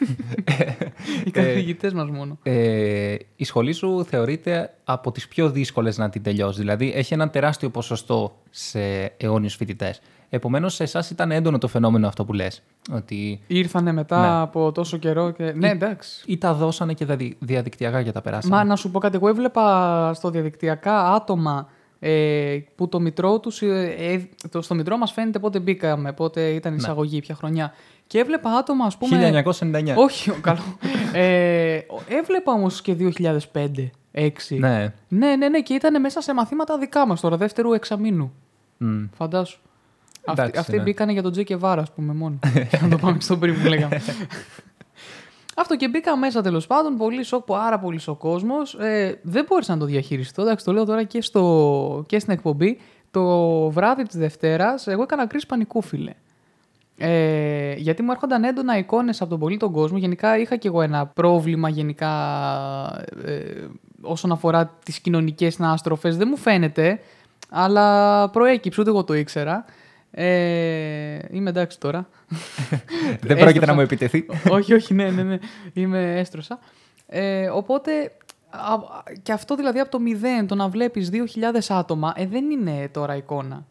Οι 1.24 1.30
καθηγητές 1.30 1.92
μας 1.92 2.10
μόνο. 2.10 2.38
Ε, 2.42 3.14
η 3.36 3.44
σχολή 3.44 3.72
σου 3.72 4.04
θεωρείται 4.04 4.74
από 4.84 5.12
τις 5.12 5.28
πιο 5.28 5.50
δύσκολες 5.50 5.98
να 5.98 6.10
την 6.10 6.22
τελειώσει. 6.22 6.58
Δηλαδή 6.58 6.92
έχει 6.94 7.14
ένα 7.14 7.30
τεράστιο 7.30 7.70
ποσοστό 7.70 8.36
σε 8.50 9.04
αιώνιους 9.16 9.54
φοιτητές. 9.54 10.00
Επομένως 10.32 10.74
σε 10.74 10.82
εσάς 10.82 11.10
ήταν 11.10 11.30
έντονο 11.30 11.58
το 11.58 11.68
φαινόμενο 11.68 12.06
αυτό 12.08 12.24
που 12.24 12.32
λες. 12.32 12.62
Ότι 12.92 13.40
Ήρθανε 13.46 13.92
μετά 13.92 14.20
Ναι. 14.20 14.42
από 14.42 14.72
τόσο 14.72 14.96
καιρό 14.96 15.30
και. 15.30 15.52
Ναι, 15.56 15.68
εντάξει. 15.70 16.22
ή 16.26 16.38
τα 16.38 16.54
δώσανε 16.54 16.92
και 16.94 17.04
δαδι- 17.04 17.36
διαδικτυακά 17.38 18.02
και 18.02 18.12
τα 18.12 18.20
περάσανε. 18.20 18.54
Μα 18.56 18.64
να 18.64 18.76
σου 18.76 18.90
πω 18.90 18.98
κάτι, 18.98 19.16
εγώ 19.16 19.28
έβλεπα 19.28 20.10
στο 20.14 20.30
διαδικτυακά 20.30 21.12
άτομα 21.14 21.68
ε, 21.98 22.58
που 22.74 22.88
το 22.88 23.00
μητρό 23.00 23.40
τους, 23.40 23.62
ε, 23.62 23.94
ε, 23.98 24.28
το, 24.50 24.62
στο 24.62 24.74
μητρό 24.74 24.96
μας 24.96 25.12
φαίνεται 25.12 25.38
πότε 25.38 25.58
μπήκαμε, 25.60 26.12
πότε 26.12 26.48
ήταν 26.48 26.72
η 26.72 26.74
Ναι. 26.74 26.80
εισαγωγή, 26.80 27.20
ποια 27.20 27.34
χρονιά. 27.34 27.72
Και 28.06 28.18
έβλεπα 28.18 28.50
άτομα, 28.50 28.84
ας 28.84 28.96
πούμε... 28.96 29.42
1999. 29.44 29.94
Όχι, 29.96 30.30
καλός. 30.30 30.62
ε, 31.12 31.78
έβλεπα 32.08 32.52
όμως 32.52 32.82
και 32.82 32.94
2005, 32.94 33.90
6. 34.12 34.30
Ναι. 34.58 34.92
ναι, 35.08 35.36
ναι, 35.36 35.48
ναι, 35.48 35.60
και 35.60 35.74
ήταν 35.74 36.00
μέσα 36.00 36.20
σε 36.20 36.34
μαθήματα 36.34 36.78
δικά 36.78 37.06
μας 37.06 37.20
τώρα, 37.20 37.36
δεύτερου 37.36 37.72
εξαμήνου. 37.72 38.32
Μμ. 38.76 39.04
Φαντάσου. 39.16 39.60
Αυτοί, 40.30 40.42
Εντάξει, 40.42 40.60
αυτοί 40.60 40.76
ναι. 40.76 40.82
μπήκανε 40.82 41.12
για 41.12 41.22
τον 41.22 41.32
Τζέκε 41.32 41.56
Βάρα, 41.56 41.82
ας 41.82 41.92
πούμε, 41.92 42.12
μόνο. 42.12 42.38
για 42.70 42.78
να 42.82 42.88
το 42.88 42.96
πάμε 42.96 43.20
στον 43.20 43.38
πριν 43.38 43.62
που 43.62 43.68
λέγαμε. 43.68 44.00
Αυτό 45.56 45.76
και 45.76 45.88
μπήκα 45.88 46.16
μέσα 46.16 46.42
τέλος 46.42 46.66
πάντων. 46.66 46.96
Πολύ 46.96 47.22
σοκ, 47.22 47.44
πάρα 47.44 47.78
πολύ 47.78 47.98
σοκ 47.98 48.18
κόσμος. 48.18 48.74
Ε, 48.74 49.18
δεν 49.22 49.44
μπόρεσα 49.48 49.72
να 49.72 49.78
το 49.78 49.84
διαχειριστώ. 49.84 50.42
Εντάξει, 50.42 50.64
το 50.64 50.72
λέω 50.72 50.84
τώρα 50.84 51.04
και, 51.04 51.22
στο, 51.22 52.04
και 52.06 52.18
στην 52.18 52.32
εκπομπή. 52.32 52.78
Το 53.10 53.70
βράδυ 53.70 54.02
της 54.02 54.16
Δευτέρας, 54.16 54.86
εγώ 54.86 55.02
έκανα 55.02 55.26
κρίση 55.26 55.46
πανικού, 55.46 55.82
φίλε. 55.82 56.12
Ε, 56.96 57.74
γιατί 57.76 58.02
μου 58.02 58.10
έρχονταν 58.10 58.44
έντονα 58.44 58.78
εικόνες 58.78 59.20
από 59.20 59.30
τον 59.30 59.38
πολύ 59.38 59.56
τον 59.56 59.72
κόσμο. 59.72 59.98
Γενικά 59.98 60.38
είχα 60.38 60.56
και 60.56 60.68
εγώ 60.68 60.82
ένα 60.82 61.06
πρόβλημα 61.06 61.68
γενικά 61.68 62.12
ε, 63.24 63.66
όσον 64.00 64.32
αφορά 64.32 64.78
τις 64.84 65.00
κοινωνικές 65.00 65.54
συνάστροφες. 65.54 66.16
Δεν 66.16 66.28
μου 66.30 66.36
φαίνεται, 66.36 67.00
αλλά 67.50 68.28
προέκυψε, 68.30 68.80
ούτε 68.80 68.90
εγώ 68.90 69.04
το 69.04 69.14
ήξερα. 69.14 69.64
Ε, 70.10 71.18
είμαι 71.30 71.50
εντάξει 71.50 71.80
τώρα. 71.80 72.08
Δεν 73.08 73.18
πρόκειται 73.20 73.42
Έστρωσα. 73.44 73.66
να 73.66 73.72
μου 73.74 73.80
επιτεθεί. 73.80 74.26
όχι, 74.56 74.74
όχι, 74.74 74.94
ναι, 74.94 75.10
ναι, 75.10 75.22
ναι. 75.22 75.38
Είμαι 75.72 76.18
έστρωσα. 76.18 76.58
Ε, 77.06 77.48
οπότε 77.48 78.12
Α- 78.50 79.02
Και 79.22 79.32
αυτό 79.32 79.54
δηλαδή 79.56 79.78
από 79.78 79.90
το 79.90 79.98
μηδέν, 80.00 80.46
το 80.46 80.54
να 80.54 80.68
βλέπεις 80.68 81.10
2.000 81.12 81.18
άτομα, 81.68 82.12
ε, 82.16 82.26
δεν 82.26 82.50
είναι 82.50 82.88
τώρα 82.92 83.16
εικόνα. 83.16 83.66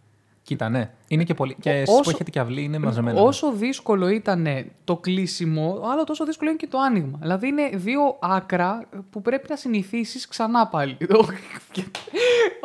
Κοίτα, 0.50 0.70
ναι. 0.70 0.90
Είναι 1.08 1.24
και 1.24 1.34
πολύ. 1.34 1.56
Και 1.60 1.70
εσείς 1.70 1.94
Όσο- 1.94 2.02
που 2.04 2.10
έχετε 2.10 2.30
και 2.30 2.40
αυλή 2.40 2.64
είναι 2.64 2.78
μαζεμένα. 2.80 3.22
Όσο 3.22 3.52
δύσκολο 3.52 4.08
ήταν 4.10 4.48
το 4.84 4.96
κλείσιμο, 4.98 5.82
άλλο 5.92 6.04
τόσο 6.04 6.26
δύσκολο 6.26 6.50
είναι 6.50 6.60
και 6.60 6.68
το 6.68 6.78
άνοιγμα. 6.80 7.18
Δηλαδή 7.22 7.48
είναι 7.48 7.70
δύο 7.74 8.18
άκρα 8.20 8.88
που 9.10 9.22
πρέπει 9.22 9.46
να 9.50 9.56
συνηθίσεις 9.56 10.28
ξανά 10.28 10.68
πάλι. 10.68 10.98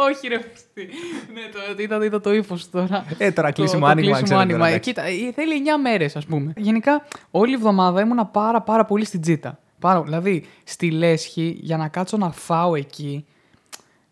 Όχι, 0.08 0.28
ρε. 0.28 0.38
πούστη. 0.38 0.88
ναι, 1.34 1.40
το, 1.76 1.82
είδα, 1.82 2.04
είδα 2.04 2.20
το 2.20 2.32
ύφος 2.34 2.70
τώρα. 2.70 3.04
Ε, 3.18 3.30
τώρα 3.32 3.48
Το- 3.48 3.54
κλείσιμο 3.54 3.80
το 3.80 3.86
άνοιγμα, 3.86 4.10
κλείσιμο 4.10 4.24
ξέρω 4.24 4.40
άνοιγμα. 4.40 4.58
τώρα, 4.58 4.70
Ε, 4.70 4.74
εντάξει. 4.74 4.90
Κοίτα, 4.92 5.02
ε, 5.28 5.32
θέλει 5.32 5.54
9 5.54 5.78
μέρες, 5.82 6.16
ας 6.16 6.26
πούμε. 6.26 6.52
Γενικά, 6.56 7.06
όλη 7.30 7.50
η 7.50 7.54
εβδομάδα 7.54 8.00
ήμουνα 8.00 8.26
πάρα, 8.26 8.60
πάρα 8.62 8.84
πολύ 8.84 9.04
στην 9.04 9.20
τζίτα. 9.20 9.58
Πάρα, 9.78 10.02
δηλαδή, 10.02 10.44
στη 10.64 10.90
Λέσχη, 10.90 11.56
για 11.60 11.76
να 11.76 11.88
κάτσω 11.88 12.16
να 12.16 12.30
φάω 12.30 12.74
εκεί, 12.74 13.26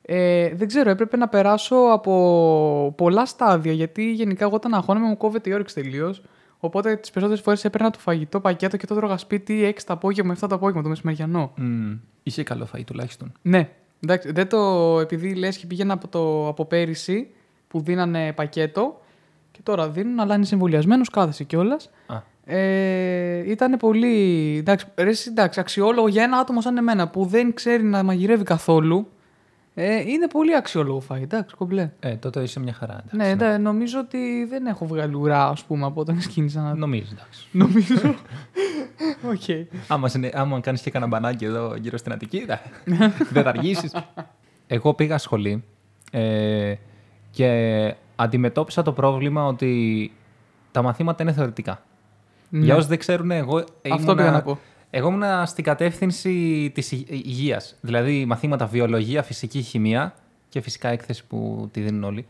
ε, 0.03 0.55
δεν 0.55 0.69
ξέρω, 0.69 0.91
έπρεπε 0.91 1.17
να 1.17 1.29
περάσω 1.29 1.77
από 1.77 2.95
πολλά 2.97 3.27
στάδια. 3.27 3.73
Γιατί 3.73 4.13
γενικά 4.13 4.45
εγώ 4.45 4.55
όταν 4.55 4.75
αγχώνομαι 4.75 5.07
μου 5.07 5.17
κόβεται 5.17 5.51
η 5.51 5.53
όρεξη 5.53 5.75
τελείως. 5.75 6.23
Οπότε 6.59 6.97
τις 6.97 7.11
περισσότερες 7.11 7.45
φορές 7.45 7.65
έπαιρνα 7.65 7.91
το 7.91 7.99
φαγητό 7.99 8.41
πακέτο 8.41 8.77
και 8.77 8.87
το 8.87 8.95
τρώγα 8.95 9.17
σπίτι 9.17 9.75
6 9.77 9.81
το 9.87 9.93
απόγευμα, 9.93 10.35
7 10.35 10.49
το 10.49 10.55
απόγευμα, 10.55 10.83
το 10.83 10.89
μεσημεριανό. 10.89 11.53
Μμ, 11.57 11.93
Είχε 12.23 12.43
καλό 12.43 12.69
φαΐ 12.75 12.85
τουλάχιστον. 12.87 13.33
Ναι, 13.43 13.69
εντάξει, 14.05 14.33
δεν 14.33 14.49
το, 14.49 14.99
επειδή 15.01 15.35
λες 15.35 15.57
και 15.57 15.67
πήγαινα 15.67 15.93
από, 15.93 16.09
το, 16.09 16.49
από 16.49 16.65
πέρυσι 16.65 17.29
που 17.69 17.81
δίνανε 17.81 18.33
πακέτο 18.33 19.01
και 19.51 19.61
τώρα 19.63 19.89
δίνουν, 19.89 20.21
αλλά 20.21 20.35
είναι 20.35 20.45
συμβολιασμένος, 20.45 21.11
κάθεσαι 21.11 21.45
κιόλας. 21.45 21.91
Α. 22.07 22.21
Ε, 22.45 23.51
ήταν 23.51 23.77
πολύ. 23.77 24.57
Εντάξει, 24.59 24.87
ρε, 24.97 25.09
εσύ, 25.11 25.29
εντάξει, 25.31 25.61
αξιόλογο 25.61 26.09
για 26.09 26.23
ένα 26.23 26.37
άτομο 26.37 26.61
σαν 26.61 26.77
εμένα 26.77 27.09
που 27.09 27.25
δεν 27.25 27.55
ξέρει 27.55 27.83
να 27.83 28.03
μαγειρεύει 28.03 28.45
καθόλου. 28.45 29.09
Ε, 29.75 29.97
είναι 30.01 30.27
πολύ 30.29 30.57
αξιόλογο 30.57 31.01
φάι, 31.01 31.23
εντάξει, 31.23 31.55
κομπλέ. 31.57 31.91
Ε, 32.01 32.15
τότε 32.17 32.43
είσαι 32.43 32.61
μια 32.61 32.73
χαρά. 32.73 32.93
εντάξει, 32.93 33.17
Ναι, 33.17 33.47
ναι, 33.49 33.59
νομίζω 33.59 33.99
ότι 33.99 34.45
δεν 34.45 34.67
έχω 34.67 34.87
βγάλει 34.87 35.15
ουρά, 35.15 35.49
ας 35.49 35.65
πούμε, 35.65 35.87
από 35.87 36.01
όταν 36.01 36.21
ξεκίνησα 36.21 36.61
να. 36.63 36.75
Νομίζω, 36.75 37.09
εντάξει. 37.13 37.47
νομίζω. 37.53 37.95
Οκ. 39.33 39.67
άμα, 39.89 40.09
συνε... 40.09 40.31
άμα 40.35 40.61
κάνεις 40.61 40.81
και 40.83 40.91
κανένα 40.91 41.11
μπανάκι 41.11 41.45
εδώ 41.45 41.75
γύρω 41.77 41.97
στην 41.97 42.13
Αττική, 42.13 42.45
δε- 42.45 42.57
δεν 43.33 43.43
θα 43.43 43.49
αργήσεις. 43.49 43.93
Εγώ 44.67 44.95
πήγα 44.95 45.19
σχολή 45.19 45.65
ε, 46.11 46.75
και 47.31 47.95
αντιμετώπισα 48.17 48.83
το 48.83 48.93
πρόβλημα 48.93 49.47
ότι 49.47 50.13
τα 50.73 50.83
μαθήματα 50.83 51.23
είναι 51.23 51.33
θεωρητικά. 51.33 51.83
Ναι. 52.49 52.65
Για 52.65 52.77
όσοι 52.77 52.89
δεν 52.89 52.99
ξέρουν, 52.99 53.31
εγώ. 53.31 53.57
Αυτό 53.57 53.69
ήμουνα- 53.89 54.15
πήγα 54.15 54.31
να 54.31 54.43
πω. 54.43 54.59
Εγώ 54.95 55.09
ήμουν 55.09 55.47
στην 55.47 55.65
κατεύθυνση 55.65 56.71
της 56.75 56.93
υγείας. 56.93 57.77
Δηλαδή 57.81 58.25
μαθήματα 58.25 58.67
βιολογία, 58.67 59.23
φυσική, 59.23 59.63
χημεία 59.63 60.15
και 60.49 60.61
φυσικά 60.61 60.89
έκθεση 60.89 61.25
που 61.27 61.69
τη 61.73 61.81
δίνουν 61.81 62.05
όλοι. 62.05 62.27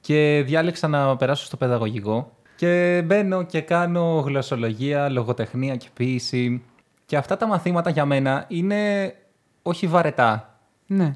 Και 0.00 0.42
διάλεξα 0.46 0.88
να 0.88 1.16
περάσω 1.16 1.44
στο 1.44 1.56
παιδαγωγικό. 1.56 2.32
Και 2.56 3.02
μπαίνω 3.04 3.42
και 3.42 3.60
κάνω 3.60 4.22
γλωσσολογία, 4.26 5.08
λογοτεχνία 5.08 5.76
και 5.76 5.88
ποίηση. 5.94 6.62
Και 7.06 7.16
αυτά 7.16 7.36
τα 7.36 7.46
μαθήματα 7.46 7.90
για 7.90 8.04
μένα 8.04 8.44
είναι 8.48 9.14
όχι 9.62 9.86
βαρετά. 9.86 10.58
Ναι. 10.86 11.12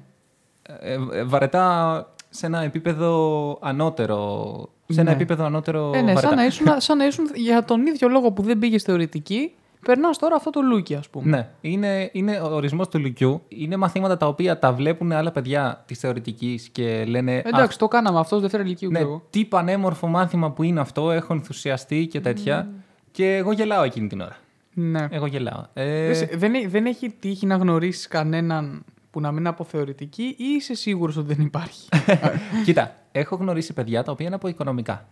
Ε, 0.81 0.93
ε, 1.13 1.25
βαρετά 1.25 2.07
σε 2.31 2.47
ένα 2.47 2.61
επίπεδο 2.63 3.59
ανώτερο. 3.63 4.45
Σε 4.89 5.01
ένα 5.01 5.11
Ναι. 5.11 5.17
επίπεδο 5.17 5.45
ανώτερο 5.45 5.91
Ε, 5.95 6.01
ναι, 6.01 6.13
βαρετά. 6.13 6.21
σαν 6.29 6.37
να, 6.37 6.45
ήσουν, 6.45 6.67
σαν 6.87 6.97
να 6.97 7.07
ήσουν 7.07 7.25
για 7.35 7.65
τον 7.65 7.87
ίδιο 7.87 8.09
λόγο 8.09 8.33
που 8.33 8.43
δεν 8.43 8.59
πήγε 8.59 8.79
θεωρητική, 8.79 9.53
περνάς 9.85 10.19
τώρα 10.19 10.35
αυτό 10.37 10.51
το 10.51 10.61
λούκι, 10.61 10.95
ας 10.95 11.09
πούμε. 11.09 11.31
Ναι, 11.37 11.49
είναι, 11.61 12.09
είναι 12.13 12.41
ο 12.41 12.55
ορισμός 12.55 12.89
του 12.89 12.99
Λυκειού. 12.99 13.43
Είναι 13.49 13.77
μαθήματα 13.77 14.17
τα 14.17 14.27
οποία 14.27 14.59
τα 14.59 14.73
βλέπουν 14.73 15.13
άλλα 15.13 15.31
παιδιά 15.31 15.83
της 15.87 15.99
θεωρητικής 15.99 16.69
και 16.69 17.05
λένε. 17.09 17.43
Εντάξει, 17.45 17.79
το 17.79 17.89
κάναμε 17.89 18.19
αυτό 18.19 18.41
Δευτέρα 18.41 18.63
Λυκείου 18.65 18.91
ναι, 18.91 18.99
και 18.99 19.05
εγώ. 19.05 19.27
τι 19.31 19.45
πανέμορφο 19.45 20.07
μάθημα 20.07 20.51
που 20.51 20.63
είναι 20.63 20.81
αυτό, 20.81 21.11
έχω 21.11 21.33
ενθουσιαστεί 21.35 22.07
και 22.07 22.21
τέτοια. 22.21 22.69
Και 23.11 23.35
εγώ 23.37 23.53
γελάω 23.53 23.83
εκείνη 23.83 24.07
την 24.09 24.21
ώρα. 24.21 24.37
Ναι. 24.75 25.07
Εγώ 25.11 25.27
γελάω. 25.27 25.63
Ε, 25.75 26.07
Δεν 26.07 26.15
σε- 26.15 26.31
Δεν, 26.37 26.55
έ- 26.55 26.69
δεν 26.69 26.87
έχει 26.87 27.11
τύχει 27.21 27.47
να 27.47 27.57
γνωρίσεις 27.57 28.09
κανέναν 28.09 28.85
που 29.11 29.21
να 29.21 29.29
μην 29.31 29.39
είναι 29.39 29.49
από 29.49 29.65
θεωρητική 29.65 30.23
ή 30.39 30.45
είσαι 30.45 30.75
σίγουρος 30.75 31.17
ότι 31.17 31.35
δεν 31.35 31.45
υπάρχει; 31.47 31.89
Κοίτα, 32.65 32.95
έχω 33.13 33.37
γνωρίσει 33.37 33.73
παιδιά 33.73 34.03
τα 34.03 34.13
οποία 34.13 34.27
είναι 34.27 34.35
από 34.35 34.49
οικονομικά. 34.49 35.07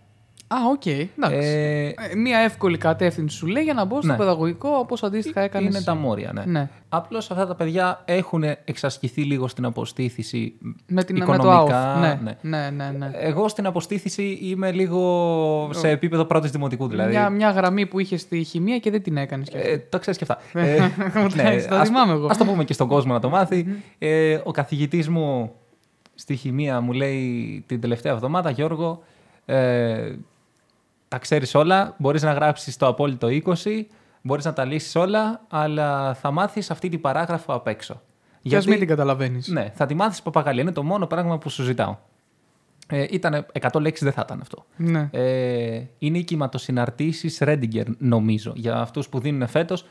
Α, 0.54 0.56
οκ. 0.70 0.86
εντάξει. 0.86 1.48
Ε, 1.48 1.86
Ε, 1.86 2.14
Μία 2.16 2.38
εύκολη 2.38 2.78
κατεύθυνση 2.78 3.36
σου 3.36 3.46
λέει 3.46 3.62
για 3.62 3.74
να 3.74 3.84
μπω 3.84 4.02
στο 4.02 4.12
Ναι. 4.12 4.16
παιδαγωγικό 4.18 4.68
όπως 4.68 5.02
αντίστοιχα 5.02 5.40
έκανες. 5.40 5.74
είναι 5.74 5.84
τα 5.84 5.94
μόρια, 5.94 6.32
ναι. 6.32 6.42
Ναι. 6.46 6.68
Απλώς 6.88 7.30
αυτά 7.30 7.46
τα 7.46 7.54
παιδιά 7.54 8.02
έχουν 8.04 8.44
εξασκηθεί 8.64 9.22
λίγο 9.22 9.48
στην 9.48 9.64
αποστήθηση 9.64 10.54
Με, 10.86 11.04
την, 11.04 11.18
με 11.18 11.24
το 11.24 11.32
οικονομικά. 11.32 11.96
Ουφ. 11.96 12.00
Ναι, 12.00 12.18
ναι. 12.22 12.36
ναι, 12.58 12.70
ναι. 12.70 12.90
ναι. 12.98 13.10
Εγώ 13.12 13.48
στην 13.48 13.66
αποστήθηση 13.66 14.38
είμαι 14.42 14.72
λίγο 14.72 15.70
σε 15.72 15.88
επίπεδο 15.88 16.24
πρώτης 16.24 16.50
δημοτικού 16.50 16.88
δηλαδή. 16.88 17.10
Μια, 17.10 17.30
μια 17.30 17.50
γραμμή 17.50 17.86
που 17.86 17.98
είχες 17.98 18.20
στη 18.20 18.42
χημεία 18.44 18.78
και 18.78 18.90
δεν 18.90 19.02
την 19.02 19.16
έκανες. 19.16 19.48
Ε, 19.52 19.76
το 19.90 19.98
ξέρεις 19.98 20.18
και 20.18 20.26
αυτά. 20.30 20.60
ε, 20.60 20.74
Εντάξει, 21.34 21.68
τα 21.68 21.80
ας- 21.80 21.88
θυμάμαι 21.88 22.12
εγώ. 22.12 22.26
Ας 22.26 22.36
το 22.36 22.44
πούμε 22.44 22.64
και 22.64 22.72
στον 22.72 22.88
κόσμο 22.88 23.12
να 23.12 23.20
το 23.20 23.28
μάθει. 23.28 23.66
ε, 23.98 24.38
ο 24.44 24.50
καθηγητής 24.50 25.08
μου 25.08 25.52
στη 26.14 26.36
χημεία 26.36 26.80
μου 26.80 26.92
λέει 26.92 27.64
την 27.66 27.80
τελευταία 27.80 28.12
εβδομάδα, 28.12 28.50
Γιώργο, 28.50 29.02
ε, 29.44 30.12
τα 31.12 31.18
ξέρεις 31.18 31.54
όλα, 31.54 31.94
μπορείς 31.98 32.22
να 32.22 32.32
γράψεις 32.32 32.76
το 32.76 32.86
απόλυτο 32.86 33.28
20, 33.30 33.86
μπορείς 34.22 34.44
να 34.44 34.52
τα 34.52 34.64
λύσεις 34.64 34.94
όλα, 34.96 35.40
αλλά 35.48 36.14
θα 36.14 36.30
μάθεις 36.30 36.70
αυτή 36.70 36.88
την 36.88 37.00
παράγραφο 37.00 37.52
απ' 37.52 37.66
έξω. 37.66 38.02
Και 38.42 38.56
ας 38.56 38.66
μην 38.66 38.78
την 38.78 38.88
καταλαβαίνεις. 38.88 39.48
Ναι, 39.48 39.70
θα 39.74 39.86
τη 39.86 39.94
μάθεις 39.94 40.22
παπαγαλία. 40.22 40.62
Είναι 40.62 40.72
το 40.72 40.82
μόνο 40.82 41.06
πράγμα 41.06 41.38
που 41.38 41.48
σου 41.50 41.62
ζητάω. 41.62 41.96
Ε, 42.86 43.06
ήταν 43.10 43.46
100 43.60 43.80
λέξεις, 43.80 44.04
δεν 44.04 44.12
θα 44.12 44.22
ήταν 44.24 44.40
αυτό. 44.40 44.64
Ναι. 44.76 45.08
Ε, 45.12 45.82
είναι 45.98 46.18
οι 46.18 46.22
κυματοσυναρτήσεις 46.24 47.38
Ρέντιγκερ, 47.40 47.86
νομίζω, 47.98 48.52
για 48.54 48.76
αυτούς 48.76 49.08
που 49.08 49.18
δίνουν 49.18 49.48
φέτος 49.48 49.86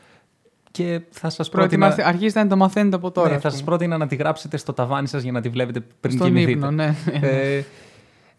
και 0.70 1.00
θα 1.10 1.30
σας 1.30 1.48
πρότεινα... 1.48 1.78
Προετοιμάστε, 1.86 2.14
αρχίστε 2.16 2.42
να 2.42 2.48
το 2.48 2.56
μαθαίνετε 2.56 2.96
από 2.96 3.10
τώρα. 3.10 3.28
ναι, 3.28 3.34
ας 3.34 3.40
θα 3.42 3.48
πούμε. 3.48 3.58
σας 3.60 3.68
πρότεινα 3.68 3.96
να 3.96 4.06
τη 4.06 4.16
γράψετε 4.16 4.56
στο 4.56 4.72
ταβάνι 4.72 5.06
σας 5.08 5.22
για 5.22 5.32
να 5.32 5.40
τη 5.40 5.48
βλέπετε 5.48 5.80
πριν 6.00 6.14
Στον 6.14 6.26
κοιμηθείτε. 6.26 6.50
ύπνο, 6.52 6.70
ναι. 6.70 6.94
Ε, 7.22 7.62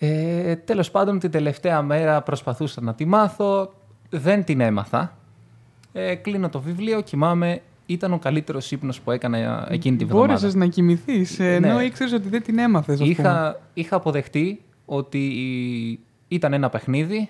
ε, 0.07 0.55
τέλος 0.55 0.91
πάντων, 0.91 1.19
την 1.19 1.31
τελευταία 1.31 1.81
μέρα 1.81 2.21
προσπαθούσα 2.21 2.81
να 2.81 2.93
τη 2.93 3.05
μάθω. 3.05 3.73
Δεν 4.09 4.43
την 4.43 4.59
έμαθα. 4.61 5.17
Ε, 5.93 6.15
κλείνω 6.15 6.49
το 6.49 6.61
βιβλίο, 6.61 7.01
κοιμάμαι. 7.01 7.61
Ήταν 7.85 8.13
ο 8.13 8.19
καλύτερος 8.19 8.71
ύπνος 8.71 9.01
που 9.01 9.11
έκανα 9.11 9.67
εκείνη 9.69 9.97
τη 9.97 10.05
βδομάδα. 10.05 10.33
Μπόρεσε 10.33 10.57
να 10.57 10.65
κοιμηθείς, 10.67 11.39
ενώ 11.39 11.73
Ναι. 11.77 11.83
ήξερες 11.83 12.13
ότι 12.13 12.27
δεν 12.29 12.43
την 12.43 12.59
έμαθες. 12.59 12.99
Είχα, 12.99 13.59
είχα 13.73 13.95
αποδεχτεί 13.95 14.61
ότι 14.85 15.19
ήταν 16.27 16.53
ένα 16.53 16.69
παιχνίδι. 16.69 17.29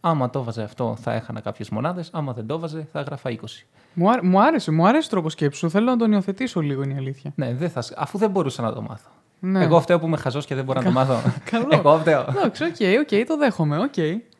Άμα 0.00 0.30
το 0.30 0.42
βάζε 0.42 0.62
αυτό, 0.62 0.96
θα 1.00 1.12
έχανα 1.12 1.40
κάποιες 1.40 1.68
μονάδες. 1.68 2.10
Άμα 2.12 2.32
δεν 2.32 2.46
το 2.46 2.58
βάζε, 2.58 2.86
θα 2.92 2.98
έγραφα 3.00 3.30
20. 3.30 3.66
Μου, 3.94 4.10
άρ- 4.10 4.22
μου 4.24 4.40
άρεσε, 4.42 4.70
μου 4.70 4.86
άρεσε 4.86 5.06
ο 5.06 5.10
τρόπος 5.10 5.32
σκέψης 5.32 5.58
σου. 5.60 5.70
Θέλω 5.70 5.84
να 5.90 5.96
τον 5.96 6.12
υιοθετήσω 6.12 6.60
λίγο, 6.60 6.82
είναι 6.82 6.94
η 6.94 6.96
αλήθεια. 6.96 7.32
Ναι, 7.34 7.54
δεν 7.54 7.70
θα, 7.70 7.80
σ- 7.82 7.92
αφού 7.96 8.18
δεν 8.18 8.30
μπορούσα 8.30 8.62
να 8.62 8.72
το 8.72 8.82
μάθω. 8.82 9.08
Ναι. 9.40 9.62
Εγώ 9.64 9.80
φταίω 9.80 9.98
που 9.98 10.06
είμαι 10.06 10.16
χαζός 10.16 10.46
και 10.46 10.54
δεν 10.54 10.64
μπορώ 10.64 10.78
να 10.80 10.84
το 10.86 10.92
μάθω. 10.92 11.30
Καλό. 11.50 11.66
Εγώ 11.70 11.98
φταίω. 11.98 12.24
Εντάξει, 12.28 12.64
OK, 12.64 12.70
OK, 13.00 13.26
το 13.26 13.36
δέχομαι, 13.36 13.78
οκ. 13.78 13.94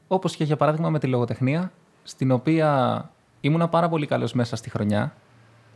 Όπως 0.09 0.37
και 0.37 0.45
για 0.45 0.57
παράδειγμα 0.57 0.91
με 0.91 0.99
τη 0.99 1.07
λογοτεχνία, 1.07 1.73
στην 2.03 2.31
οποία 2.31 3.11
ήμουνα 3.41 3.69
πάρα 3.69 3.89
πολύ 3.89 4.07
καλός 4.07 4.33
μέσα 4.33 4.57
στη 4.57 4.71
χρονιά. 4.71 5.13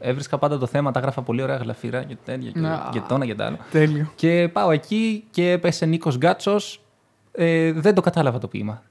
Έβρισκα 0.00 0.38
πάντα 0.38 0.58
το 0.58 0.66
θέμα, 0.66 0.90
τα 0.90 0.98
έγραφα 0.98 1.22
πολύ 1.22 1.42
ωραία 1.42 1.56
γλαφυρά 1.56 2.02
και 2.02 2.16
τέτοια 2.24 2.50
και, 2.50 2.58
Να. 2.60 2.88
και 2.92 3.00
το 3.08 3.14
ένα 3.14 3.26
και 3.26 3.34
το 3.34 3.44
άλλο. 3.44 3.56
Τέλειο. 3.70 4.10
Και 4.14 4.48
πάω 4.52 4.70
εκεί 4.70 5.24
και 5.30 5.50
έπεσε 5.50 5.86
Νίκος 5.86 6.16
Γκάτσος. 6.16 6.82
Ε, 7.32 7.72
δεν 7.72 7.94
το 7.94 8.00
κατάλαβα 8.00 8.38
το 8.38 8.48
ποίημα. 8.48 8.82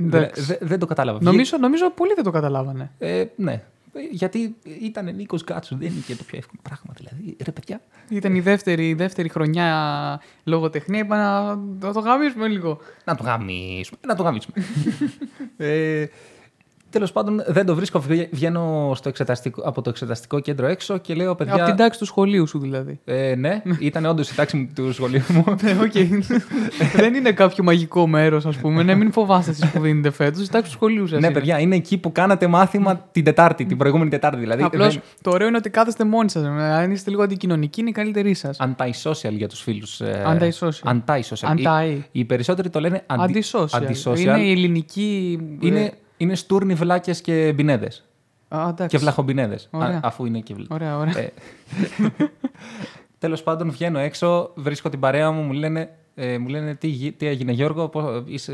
Εντάξει. 0.00 0.40
Δε- 0.42 0.56
δε- 0.60 0.66
δεν 0.66 0.78
το 0.78 0.86
κατάλαβα. 0.86 1.18
Νομίζω, 1.22 1.56
νομίζω 1.58 1.90
πολλοί 1.90 2.12
δεν 2.14 2.24
το 2.24 2.30
καταλάβανε. 2.30 2.90
Ε, 2.98 3.24
ναι. 3.36 3.62
Ε, 3.94 4.00
Γιατί 4.10 4.56
ήταν 4.80 5.14
Νίκος 5.14 5.42
Γκάτσος, 5.42 5.76
δεν 5.76 5.88
είναι 5.88 6.02
και 6.06 6.16
το 6.16 6.24
πιο 6.24 6.38
εύκολο 6.38 6.60
πράγμα. 6.62 6.94
Δηλαδή, 6.96 7.36
ρε 7.44 7.52
παιδιά. 7.52 7.80
Ήταν 8.08 8.34
η 8.34 8.40
δεύτερη, 8.40 8.88
η 8.88 8.94
δεύτερη 8.94 9.28
χρονιά 9.28 10.20
λογοτεχνία. 10.44 11.00
Είπα 11.00 11.16
να 11.16 11.54
να 11.86 11.92
το 11.92 12.00
γαμίσουμε 12.00 12.48
λίγο. 12.48 12.78
Να 13.04 13.14
το 13.14 13.22
γαμίσουμε. 13.22 13.98
Να 14.06 14.14
το 14.14 14.22
γαμίσουμε. 14.22 14.64
ε, 15.56 16.06
Τέλος 16.94 17.12
πάντων, 17.12 17.42
δεν 17.46 17.66
το 17.66 17.74
βρίσκω. 17.74 17.98
Βγα- 18.00 18.28
Βγαίνω 18.30 18.92
στο 18.94 19.08
εξεταστικό, 19.08 19.62
από 19.64 19.82
το 19.82 19.90
εξεταστικό 19.90 20.40
κέντρο 20.40 20.66
έξω 20.66 20.98
και 20.98 21.14
λέω, 21.14 21.34
παιδιά. 21.34 21.54
Από 21.54 21.64
την 21.64 21.76
τάξη 21.76 21.98
του 21.98 22.04
σχολείου 22.04 22.46
σου 22.46 22.58
δηλαδή. 22.58 23.00
Ε, 23.04 23.34
ναι, 23.34 23.62
ήταν 23.78 24.04
όντως 24.06 24.30
η 24.30 24.34
τάξη 24.34 24.56
μου 24.56 24.68
του 24.74 24.92
σχολείου 24.92 25.22
μου. 25.28 25.44
Ναι, 25.62 25.70
οκ. 25.82 25.92
δεν 26.96 27.14
είναι 27.14 27.32
κάποιο 27.32 27.64
μαγικό 27.64 28.06
μέρος, 28.06 28.46
ας 28.46 28.56
πούμε. 28.56 28.82
Ναι, 28.82 28.94
μην 28.94 29.12
φοβάστε 29.12 29.50
εσείς 29.50 29.70
που 29.70 29.80
δίνετε 29.80 30.10
φέτος. 30.10 30.46
Η 30.46 30.50
τάξη 30.50 30.70
του 30.70 30.76
σχολείου 30.76 31.06
σας. 31.06 31.20
ναι, 31.20 31.30
παιδιά, 31.30 31.58
είναι 31.58 31.74
εκεί 31.76 31.98
που 31.98 32.12
κάνατε 32.12 32.46
μάθημα 32.46 33.08
την 33.12 33.24
Τετάρτη, 33.24 33.64
την 33.64 33.76
προηγούμενη 33.76 34.10
Τετάρτη. 34.10 34.38
Δηλαδή, 34.38 34.62
Απλώς 34.62 34.92
δεν- 34.94 35.02
το 35.22 35.30
ωραίο 35.30 35.48
είναι 35.48 35.56
ότι 35.56 35.70
κάθεστε 35.70 36.04
μόνοι 36.04 36.30
σας. 36.30 36.44
Αν 36.44 36.90
είστε 36.90 37.10
λίγο 37.10 37.22
αντικοινωνικοί, 37.22 37.80
είναι 37.80 37.88
η 37.88 37.92
καλύτερη 37.92 38.34
σας. 38.34 38.56
Anti-social 38.60 39.32
για 39.32 39.48
τους 39.48 39.60
φίλους. 39.60 40.00
Anti-social. 40.26 40.90
Anti-social. 40.92 41.48
Anti. 41.48 41.94
Οι, 42.12 42.20
οι 42.20 42.24
περισσότεροι 42.24 42.70
το 42.70 42.80
λένε 42.80 43.02
αντι- 43.06 43.22
Αντισόσιαλ. 43.24 43.84
antisocial. 43.88 44.18
Είναι 44.18 44.40
η 44.40 44.50
ελληνική. 44.50 45.38
Είναι, 45.60 45.92
είναι 46.16 46.34
στούρνοι, 46.34 46.74
βλάκες 46.74 47.20
και 47.20 47.52
μπινέδες. 47.54 48.04
Α, 48.48 48.58
εντάξει. 48.68 48.86
Και 48.96 48.98
βλαχομπινέδες. 48.98 49.68
Ωραία. 49.70 50.00
Αφού 50.02 50.24
είναι 50.24 50.38
και 50.40 50.54
βλ. 50.54 50.62
Ωραία, 50.68 50.96
ωραία. 50.98 51.18
Ε, 51.18 51.32
Τέλος 53.18 53.42
πάντων, 53.42 53.70
βγαίνω 53.70 53.98
έξω, 53.98 54.50
βρίσκω 54.54 54.88
την 54.88 55.00
παρέα 55.00 55.30
μου, 55.30 55.42
μου 55.42 55.52
λένε, 55.52 55.90
ε, 56.14 56.38
μου 56.38 56.48
λένε 56.48 56.74
τι, 56.74 56.86
γι- 56.86 57.12
τι 57.12 57.26
έγινε, 57.26 57.52
Γιώργο, 57.52 57.88
πώς, 57.88 58.22
είσαι, 58.26 58.52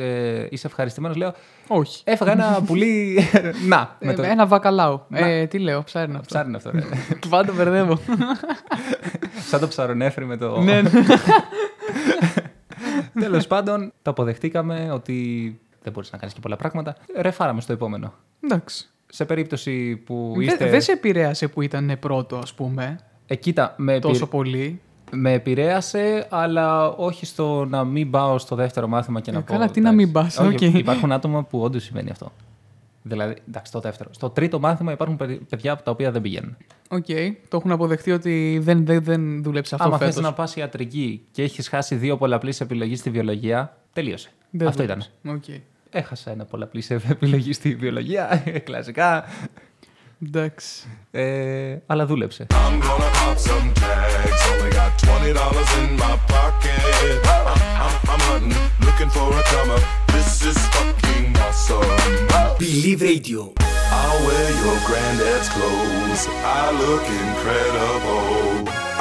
είσαι 0.50 0.66
ευχαριστημένος; 0.66 1.16
Λέω, 1.16 1.32
Όχι. 1.68 2.02
Έφαγα 2.06 2.32
ένα 2.32 2.60
πουλί. 2.66 3.18
Να, 3.68 3.96
με 4.00 4.12
Ε, 4.12 4.14
το. 4.14 4.22
Ένα 4.22 4.46
βακαλάου. 4.46 5.02
Να. 5.08 5.18
Ε, 5.18 5.46
τι 5.46 5.58
λέω, 5.58 5.82
ψάρι 5.82 6.08
είναι 6.10 6.18
αυτό. 6.18 6.26
Ψάρι 6.28 6.48
είναι 6.48 6.56
αυτό. 6.56 6.70
ρε. 6.70 6.80
Πάντα 7.28 7.52
μπερδεύω. 7.52 7.98
Σαν 9.48 9.60
το 9.60 9.68
ψαρονέφρι 9.68 10.24
με 10.26 10.36
το. 10.36 10.60
ναι, 10.60 10.80
ναι. 10.82 10.90
Τέλος 13.20 13.46
πάντων, 13.46 13.92
το 14.02 14.10
αποδεχτήκαμε 14.10 14.90
ότι 14.92 15.60
δεν 15.82 15.92
μπορείς 15.92 16.12
να 16.12 16.18
κάνεις 16.18 16.34
και 16.34 16.40
πολλά 16.40 16.56
πράγματα. 16.56 16.96
Ρεφάραμε 17.16 17.60
στο 17.60 17.72
επόμενο. 17.72 18.12
Εντάξει. 18.40 18.88
Σε 19.06 19.24
περίπτωση 19.24 19.96
που 19.96 20.32
Δεν 20.36 20.46
είστε. 20.46 20.68
δεν 20.70 20.80
σε 20.82 20.92
επηρέασε 20.92 21.48
που 21.48 21.62
ήταν 21.62 21.96
πρώτο, 22.00 22.36
ας 22.36 22.54
πούμε, 22.54 22.98
Ε, 23.26 23.34
κοίτα, 23.34 23.74
με, 23.76 23.92
επηρε- 23.94 24.12
τόσο 24.12 24.26
πολύ. 24.26 24.80
με 25.12 25.32
επηρέασε, 25.32 26.26
αλλά 26.30 26.88
όχι 26.90 27.26
στο 27.26 27.64
να 27.64 27.84
μην 27.84 28.10
πάω 28.10 28.38
στο 28.38 28.56
δεύτερο 28.56 28.86
μάθημα 28.88 29.20
και 29.20 29.30
να 29.30 29.38
Ε, 29.38 29.40
πω. 29.40 29.52
καλά, 29.52 29.70
τι 29.70 29.80
να 29.80 29.88
εντάξει. 29.88 30.04
μην 30.06 30.14
πας, 30.14 30.38
Όχι, 30.38 30.66
οκ. 30.68 30.74
Υπάρχουν 30.74 31.12
άτομα 31.12 31.44
που 31.44 31.60
όντως 31.60 31.82
συμβαίνει 31.82 32.10
αυτό. 32.10 32.32
Δηλαδή, 33.02 33.34
εντάξει, 33.48 33.72
το 33.72 33.80
δεύτερο. 33.80 34.10
Στο 34.12 34.30
τρίτο 34.30 34.58
μάθημα 34.58 34.92
υπάρχουν 34.92 35.16
παιδι- 35.16 35.40
παιδιά 35.48 35.76
τα 35.76 35.90
οποία 35.90 36.10
δεν 36.10 36.22
πηγαίνουν. 36.22 36.56
Οκ. 36.90 37.04
Το 37.48 37.56
έχουν 37.56 37.70
αποδεχτεί 37.70 38.12
ότι 38.12 38.58
δεν, 38.62 38.84
δεν, 38.86 39.02
δεν 39.04 39.42
δούλεψε 39.42 39.74
αυτό 39.74 39.86
Άμα 39.86 39.98
θες 39.98 40.08
φέτος. 40.08 40.22
να 40.22 40.32
πας 40.32 40.56
ιατρική 40.56 41.24
και 41.32 41.42
έχεις 41.42 41.68
χάσει 41.68 41.94
δύο 41.94 42.16
πολλαπλής 42.16 42.60
επιλογής 42.60 42.96
στη 42.96 43.10
βιολογία, 43.10 43.76
τελείωσε. 43.92 44.30
Αυτό 44.66 44.82
ήταν. 44.82 45.04
Okay. 45.26 45.60
Έχασα 45.90 46.30
ένα 46.30 46.44
πολλαπλής 46.44 46.94
επιλογής 47.10 47.52
στη 47.52 47.74
βιολογία, 47.74 48.42
κλασικά. 48.64 49.24
Εντάξει. 50.26 50.88
Ε, 51.10 51.76
αλλά 51.86 52.06
δούλεψε. 52.06 52.46
Believe 62.58 63.00
Radio. 63.00 63.52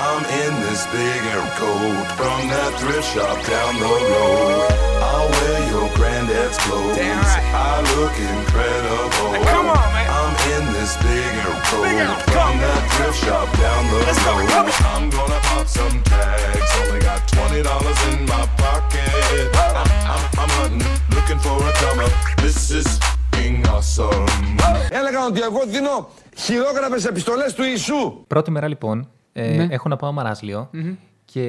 I'm 0.08 0.22
in 0.42 0.52
this 0.66 0.82
big 0.98 1.20
air 1.34 1.46
coat 1.60 2.06
from 2.18 2.40
that 2.54 2.72
thrift 2.80 3.08
shop 3.14 3.36
down 3.54 3.72
the 3.84 3.92
road. 4.12 4.68
I'll 5.10 5.28
wear 5.36 5.58
your 5.72 5.88
granddad's 5.98 6.58
clothes. 6.64 6.98
I 6.98 7.72
look 7.96 8.14
incredible. 8.32 9.30
come 9.52 9.68
on, 9.78 9.88
man. 9.94 10.08
I'm 10.18 10.34
in 10.56 10.64
this 10.76 10.92
big 11.06 11.32
air 11.44 11.56
coat 11.70 11.88
from 12.34 12.52
that 12.64 12.82
thrift 12.94 13.18
shop 13.24 13.48
down 13.64 13.82
the 13.92 13.98
road. 14.26 14.72
I'm 14.94 15.04
gonna 15.16 15.40
pop 15.48 15.66
some 15.78 15.96
tags. 16.12 16.70
Only 16.80 17.00
got 17.08 17.20
twenty 17.34 17.60
dollars 17.70 17.98
in 18.10 18.18
my 18.32 18.44
pocket. 18.62 19.46
I'm, 19.80 19.88
I'm, 20.12 20.22
I'm 20.42 20.50
hunting, 20.58 20.84
looking 21.16 21.40
for 21.44 21.56
a 21.70 21.72
come 21.82 22.00
up. 22.06 22.12
This 22.44 22.70
is 22.70 22.88
fucking 22.98 23.66
awesome. 23.74 24.26
Έλεγαν 24.90 25.26
ότι 25.26 25.40
εγώ 25.40 25.62
δίνω 25.66 26.08
χειρόγραφες 26.36 27.04
επιστολές 27.04 27.54
του 27.54 27.62
Ιησού. 27.62 28.24
Πρώτη 28.26 28.50
μέρα 28.50 28.68
λοιπόν, 28.68 29.08
ε, 29.43 29.55
Ναι. 29.55 29.67
έχω 29.73 29.89
να 29.89 29.95
πάω 29.95 30.11
μαράσλιο 30.11 30.69
και 31.25 31.45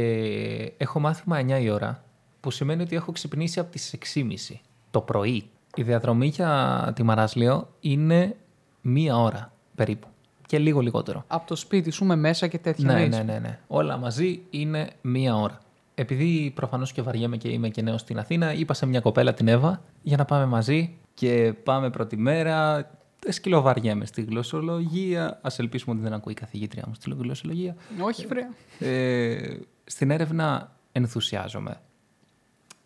έχω 0.76 1.00
μάθημα 1.00 1.38
9 1.40 1.60
η 1.62 1.70
ώρα, 1.70 2.02
που 2.40 2.50
σημαίνει 2.50 2.82
ότι 2.82 2.96
έχω 2.96 3.12
ξυπνήσει 3.12 3.60
από 3.60 3.70
τις 3.70 3.94
6.30 4.14 4.60
το 4.90 5.00
πρωί. 5.00 5.44
Η 5.74 5.82
διαδρομή 5.82 6.26
για 6.26 6.92
τη 6.94 7.02
μαράσλιο 7.02 7.68
είναι 7.80 8.36
μία 8.80 9.16
ώρα 9.16 9.52
περίπου 9.74 10.06
και 10.46 10.58
λίγο 10.58 10.80
λιγότερο. 10.80 11.24
Από 11.26 11.46
το 11.46 11.56
σπίτι 11.56 11.90
σου 11.90 12.04
με 12.04 12.16
μέσα 12.16 12.46
και 12.46 12.58
τέτοια. 12.58 12.92
Ναι, 12.92 13.02
εννοείς; 13.02 13.16
ναι, 13.16 13.32
ναι, 13.32 13.38
ναι. 13.38 13.58
Όλα 13.66 13.96
μαζί 13.96 14.40
είναι 14.50 14.88
μία 15.00 15.36
ώρα. 15.36 15.58
Επειδή 15.94 16.52
προφανώς 16.54 16.92
και 16.92 17.02
βαριέμαι 17.02 17.36
και 17.36 17.48
είμαι 17.48 17.68
και 17.68 17.82
νέος 17.82 18.00
στην 18.00 18.18
Αθήνα, 18.18 18.52
είπα 18.52 18.74
σε 18.74 18.86
μια 18.86 19.00
κοπέλα 19.00 19.34
την 19.34 19.48
Εύα 19.48 19.80
για 20.02 20.16
να 20.16 20.24
πάμε 20.24 20.46
μαζί 20.46 20.94
και 21.14 21.54
πάμε 21.62 21.90
πρώτη 21.90 22.16
μέρα. 22.16 22.90
Ε, 23.26 23.32
Σκυλοβαριέμαι 23.32 24.04
στη 24.04 24.22
γλωσσολογία. 24.22 25.26
Α 25.26 25.52
ελπίσουμε 25.56 25.94
ότι 25.94 26.02
δεν 26.02 26.12
ακούει 26.12 26.32
η 26.32 26.36
καθηγήτρια 26.36 26.84
μου 26.86 26.94
στη 26.94 27.10
γλωσσολογία. 27.18 27.76
Όχι, 28.00 28.26
βρε. 28.26 28.48
Ε, 28.78 29.56
στην 29.84 30.10
έρευνα 30.10 30.76
ενθουσιάζομαι. 30.92 31.80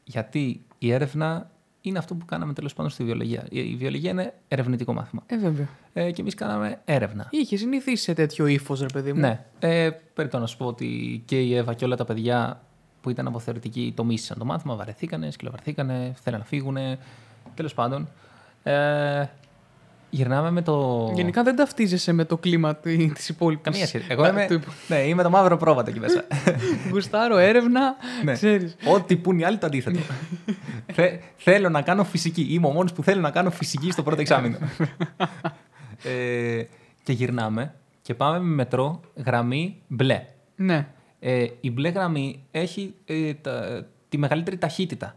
Γιατί 0.04 0.64
η 0.78 0.92
έρευνα 0.92 1.50
είναι 1.80 1.98
αυτό 1.98 2.14
που 2.14 2.24
κάναμε 2.24 2.52
τέλος 2.52 2.74
πάντων 2.74 2.90
στη 2.90 3.04
βιολογία. 3.04 3.46
Η, 3.50 3.58
η 3.58 3.76
βιολογία 3.76 4.10
είναι 4.10 4.34
ερευνητικό 4.48 4.92
μάθημα. 4.92 5.22
Ε, 5.26 5.36
βέβαια. 5.38 5.68
Ε, 5.92 6.10
και 6.10 6.20
εμείς 6.20 6.34
κάναμε 6.34 6.80
έρευνα. 6.84 7.28
Είχες 7.30 7.60
συνηθίσει 7.60 8.02
σε 8.02 8.14
τέτοιο 8.14 8.46
ύφος, 8.46 8.80
ρε 8.80 8.86
παιδί 8.92 9.12
μου. 9.12 9.20
Ναι. 9.20 9.44
Ε, 9.58 9.90
Περιττό 10.14 10.38
να 10.38 10.46
σου 10.46 10.56
πω 10.56 10.66
ότι 10.66 11.22
και 11.24 11.40
η 11.40 11.54
Εύα 11.56 11.74
και 11.74 11.84
όλα 11.84 11.96
τα 11.96 12.04
παιδιά 12.04 12.62
που 13.00 13.10
ήταν 13.10 13.26
από 13.26 13.38
θεωρητική 13.38 13.92
το 13.96 14.04
μίσησαν 14.04 14.38
το 14.38 14.44
μάθημα, 14.44 14.74
βαρεθήκανε, 14.74 15.30
σκυλοβαρθήκανε, 15.30 16.14
θέλανε 16.22 16.42
να 16.42 16.48
φύγουν. 16.48 16.76
Τέλος 17.54 17.74
πάντων. 17.74 18.08
Ε, 18.62 19.24
γυρνάμε 20.14 20.50
με 20.50 20.62
το. 20.62 21.10
Γενικά 21.14 21.42
δεν 21.42 21.56
ταυτίζεσαι 21.56 22.12
με 22.12 22.24
το 22.24 22.36
κλίμα 22.38 22.74
τη 22.76 23.08
υπόλοιπης. 23.28 23.64
Καμία 23.64 23.86
σχέση. 23.86 24.06
Εγώ 24.08 24.26
είμαι, 24.28 24.46
ναι, 24.88 24.96
είμαι 24.96 25.22
το 25.22 25.30
μαύρο 25.30 25.56
πρόβατο 25.56 25.90
εκεί 25.90 26.00
μέσα. 26.00 26.24
Γουστάρω 26.92 27.36
έρευνα. 27.36 27.96
ναι. 28.24 28.32
Ξέρεις. 28.32 28.76
Ό,τι 28.94 29.16
πουν 29.16 29.38
οι 29.38 29.44
άλλοι 29.44 29.58
το 29.58 29.66
αντίθετο. 29.66 29.98
Θε- 30.92 31.20
θέλω 31.36 31.68
να 31.68 31.82
κάνω 31.82 32.04
φυσική. 32.04 32.46
Είμαι 32.50 32.66
ο 32.66 32.70
μόνος 32.70 32.92
που 32.92 33.02
θέλω 33.02 33.20
να 33.20 33.30
κάνω 33.30 33.50
φυσική 33.50 33.90
στο 33.90 34.02
πρώτο 34.02 34.20
εξάμηνο. 34.20 34.56
ε, 36.04 36.62
και 37.02 37.12
γυρνάμε 37.12 37.74
και 38.02 38.14
πάμε 38.14 38.38
με 38.38 38.54
μετρό 38.54 39.00
γραμμή 39.26 39.82
μπλε. 39.88 40.24
Ναι. 40.56 40.86
Ε, 41.20 41.46
η 41.60 41.70
μπλε 41.70 41.88
γραμμή 41.88 42.44
έχει 42.50 42.94
ε, 43.04 43.34
τα- 43.34 43.86
τη 44.08 44.18
μεγαλύτερη 44.18 44.56
ταχύτητα. 44.58 45.16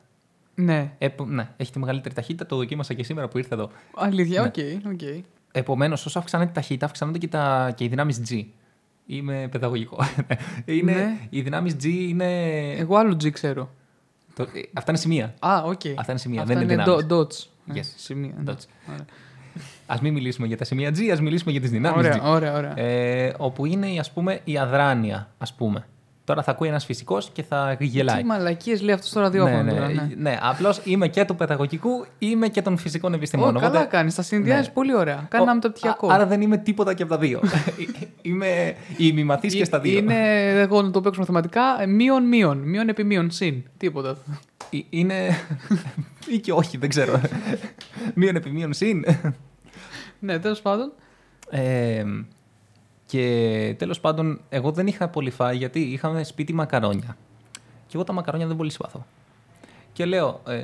Ναι. 0.60 0.92
Επο- 0.98 1.26
ναι, 1.26 1.50
έχει 1.58 1.72
τη 1.72 1.80
μεγαλύτερη 1.80 2.16
ταχύτητα. 2.16 2.46
Το 2.46 2.56
δοκίμασα 2.56 2.94
και 2.94 3.04
σήμερα 3.04 3.28
που 3.28 3.38
ήρθα 3.38 3.56
εδώ. 3.56 3.70
Αλήθεια, 3.96 4.42
Ναι. 4.42 4.48
οκ. 4.48 4.92
οκ. 4.94 5.24
Επομένως, 5.52 6.06
όσο 6.06 6.20
αυξάνεται 6.20 6.50
η 6.50 6.54
ταχύτητα, 6.54 6.86
αυξάνονται 6.86 7.18
και, 7.18 7.28
τα, 7.28 7.72
και 7.76 7.84
οι 7.84 7.88
δυνάμεις 7.88 8.22
G. 8.30 8.44
Είμαι 9.06 9.48
παιδαγωγικό. 9.52 9.98
είναι, 10.66 10.92
Ναι. 10.92 11.18
Οι 11.30 11.42
δυνάμεις 11.42 11.74
G 11.74 11.86
είναι. 11.86 12.52
Εγώ 12.72 12.98
άλλο 12.98 13.14
G 13.14 13.30
ξέρω. 13.32 13.70
Το, 14.36 14.44
ε, 14.44 14.48
αυτά 14.74 14.92
είναι 14.92 15.00
σημεία. 15.00 15.34
Α, 15.40 15.62
οκ. 15.66 15.82
Αυτά 15.98 16.12
είναι 16.12 16.20
σημεία, 16.20 16.42
Αυτά 16.42 16.54
δεν 16.54 16.64
είναι 16.64 16.74
είναι 16.74 16.84
δυνάμεις. 16.84 17.06
do- 17.10 17.14
dots. 17.18 17.74
Yes. 17.76 17.78
Ε, 17.78 17.82
Σημεία. 17.96 18.34
ναι. 18.44 18.52
Dots. 18.52 18.64
Ωραία. 18.90 19.06
Ας 19.86 19.96
μην 20.02 20.14
μιλήσουμε 20.14 20.48
για 20.48 20.58
τα 20.58 20.64
σημεία 20.64 20.90
G, 20.90 21.08
ας 21.12 21.22
μιλήσουμε 21.22 21.52
για 21.52 21.62
τις 21.62 21.70
δυνάμεις 21.70 22.06
Ωραία, 22.06 22.20
G. 22.24 22.26
ωραία, 22.26 22.58
ωραία. 22.58 22.80
Ε, 22.80 23.34
όπου 23.38 23.66
είναι 23.66 23.88
ας 24.00 24.12
πούμε, 24.12 24.40
η 24.44 24.58
αδράνεια, 24.58 25.30
ας 25.38 25.54
πούμε. 25.54 25.86
Τώρα 26.28 26.44
θα 26.44 26.52
ακούει 26.52 26.68
ένας 26.68 26.86
φυσικός 26.86 27.30
και 27.34 27.44
θα 27.44 27.78
γελάει. 27.80 28.18
Τι 28.18 28.24
μαλακίες 28.24 28.82
λέει 28.82 28.94
αυτός 28.96 29.10
στο 29.10 29.20
ραδιόφωνο. 29.20 29.62
ναι, 29.64 29.72
τώρα, 29.72 29.88
ναι, 29.88 29.94
ναι. 29.94 30.08
ναι. 30.18 30.38
απλώς 30.42 30.82
είμαι 30.84 31.08
και 31.08 31.26
του 31.26 31.36
παιδαγωγικού, 31.36 32.06
είμαι 32.20 32.48
και 32.48 32.62
των 32.62 32.78
φυσικών 32.78 33.12
Ω, 33.12 33.16
επιστημόνων. 33.16 33.54
καλά 33.62 33.68
Οπότε- 33.68 33.90
κάνεις. 33.90 34.16
Τα 34.16 34.22
συνδυάζεις 34.22 34.68
Ναι. 34.68 34.74
πολύ 34.74 34.96
ωραία. 34.96 35.26
Κάναμε 35.30 35.52
Ο- 35.58 35.60
το 35.60 35.70
πτυχιακό. 35.70 36.08
α- 36.08 36.14
Άρα 36.16 36.26
δεν 36.26 36.42
είμαι 36.42 36.58
τίποτα 36.58 36.94
και 36.94 37.04
από 37.04 37.12
τα 37.12 37.18
δύο. 37.18 37.42
είμαι 38.22 38.76
ημιμαθής 38.98 39.56
και 39.56 39.64
στα 39.66 39.80
δύο. 39.80 39.98
Είναι, 39.98 40.50
εγώ 40.60 40.82
να 40.82 40.92
το 40.92 41.02
παίξω 41.02 41.20
μαθηματικά, 41.20 41.62
ε, 41.82 41.86
μείον 41.86 42.24
μείον. 42.24 42.58
Μείον 42.58 42.90
επί 42.90 43.04
μείον 43.04 43.32
συν. 43.32 43.64
Τίποτα. 43.78 44.18
Ε, 44.70 44.78
Είναι. 44.90 45.16
ή 46.28 46.40
και 46.40 46.52
όχι, 46.54 46.78
δεν 46.78 46.90
ξέρω. 46.90 47.22
μείον 48.16 48.36
επί 48.36 48.50
μείον 48.50 48.74
συν. 48.74 49.06
ναι, 50.20 50.40
τέλος 50.40 50.62
πάντων. 50.62 50.92
Ε, 51.50 52.04
και 53.08 53.76
τέλος 53.78 54.00
πάντων, 54.00 54.42
εγώ 54.50 54.72
δεν 54.72 54.88
είχα 54.88 55.08
πολύ 55.08 55.30
φάει 55.30 55.58
γιατί 55.58 55.80
είχαμε 55.80 56.24
σπίτι 56.24 56.54
μακαρόνια. 56.54 57.18
Και 57.88 57.94
εγώ 57.94 58.04
τα 58.04 58.14
μακαρόνια 58.14 58.48
δεν 58.48 58.56
πολύ 58.56 58.72
συμπαθώ. 58.72 59.06
Και 59.94 60.06
λέω, 60.06 60.42
ε, 60.48 60.64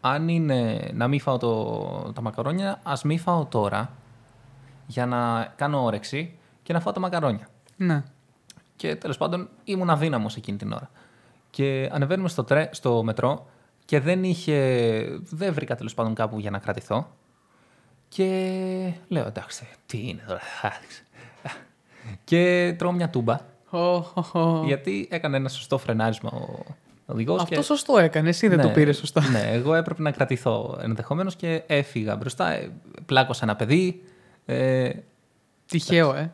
αν 0.00 0.28
είναι 0.28 0.90
να 0.94 1.08
μην 1.08 1.20
φάω 1.20 1.38
το, 1.38 2.12
τα 2.14 2.20
μακαρόνια, 2.20 2.80
ας 2.82 3.02
μην 3.02 3.18
φάω 3.18 3.44
τώρα 3.44 3.92
για 4.86 5.06
να 5.06 5.52
κάνω 5.56 5.84
όρεξη 5.84 6.38
και 6.62 6.72
να 6.72 6.80
φάω 6.80 6.92
τα 6.92 7.00
μακαρόνια. 7.00 7.48
Ναι. 7.76 8.02
Και 8.76 8.96
τέλος 8.96 9.16
πάντων 9.16 9.48
ήμουν 9.64 9.90
αδύναμος 9.90 10.36
εκείνη 10.36 10.58
την 10.58 10.72
ώρα. 10.72 10.90
Και 11.50 11.88
ανεβαίνουμε 11.92 12.28
στο, 12.28 12.44
τρέ, 12.44 12.68
στο 12.72 13.02
μετρό 13.02 13.46
και 13.84 14.00
δεν 14.00 14.24
είχε. 14.24 15.18
Δεν 15.20 15.54
βρήκα 15.54 15.74
τέλος 15.76 15.94
πάντων 15.94 16.14
κάπου 16.14 16.38
για 16.38 16.50
να 16.50 16.58
κρατηθώ. 16.58 17.10
Και 18.08 18.92
λέω 19.08 19.26
εντάξει, 19.26 19.68
τι 19.86 20.08
είναι 20.08 20.22
τώρα. 20.26 20.40
Άδειξε. 22.06 22.18
Και 22.24 22.74
τρώω 22.78 22.92
μια 22.92 23.08
τούμπα. 23.10 23.36
Ω, 23.70 24.00
χω, 24.00 24.22
χω. 24.22 24.62
Γιατί 24.66 25.08
έκανε 25.10 25.36
ένα 25.36 25.48
σωστό 25.48 25.78
φρενάρισμα 25.78 26.30
ο 26.30 26.64
οδηγός. 27.06 27.42
Αυτό 27.42 27.62
σωστό 27.62 27.98
έκανες. 27.98 28.36
Εσύ 28.36 28.48
δεν 28.48 28.60
το 28.60 28.68
πήρες 28.68 28.96
σωστά; 28.96 29.22
Ναι, 29.30 29.50
εγώ 29.52 29.74
έπρεπε 29.74 30.02
να 30.02 30.10
κρατηθώ 30.10 30.78
ενδεχομένως 30.82 31.36
και 31.36 31.62
έφυγα 31.66 32.16
μπροστά. 32.16 32.50
Ε, 32.50 32.70
Πλάκωσα 33.06 33.40
ένα 33.44 33.56
παιδί. 33.56 34.02
Ε, 34.46 34.90
Τυχαίο, 35.66 36.14
ε. 36.14 36.32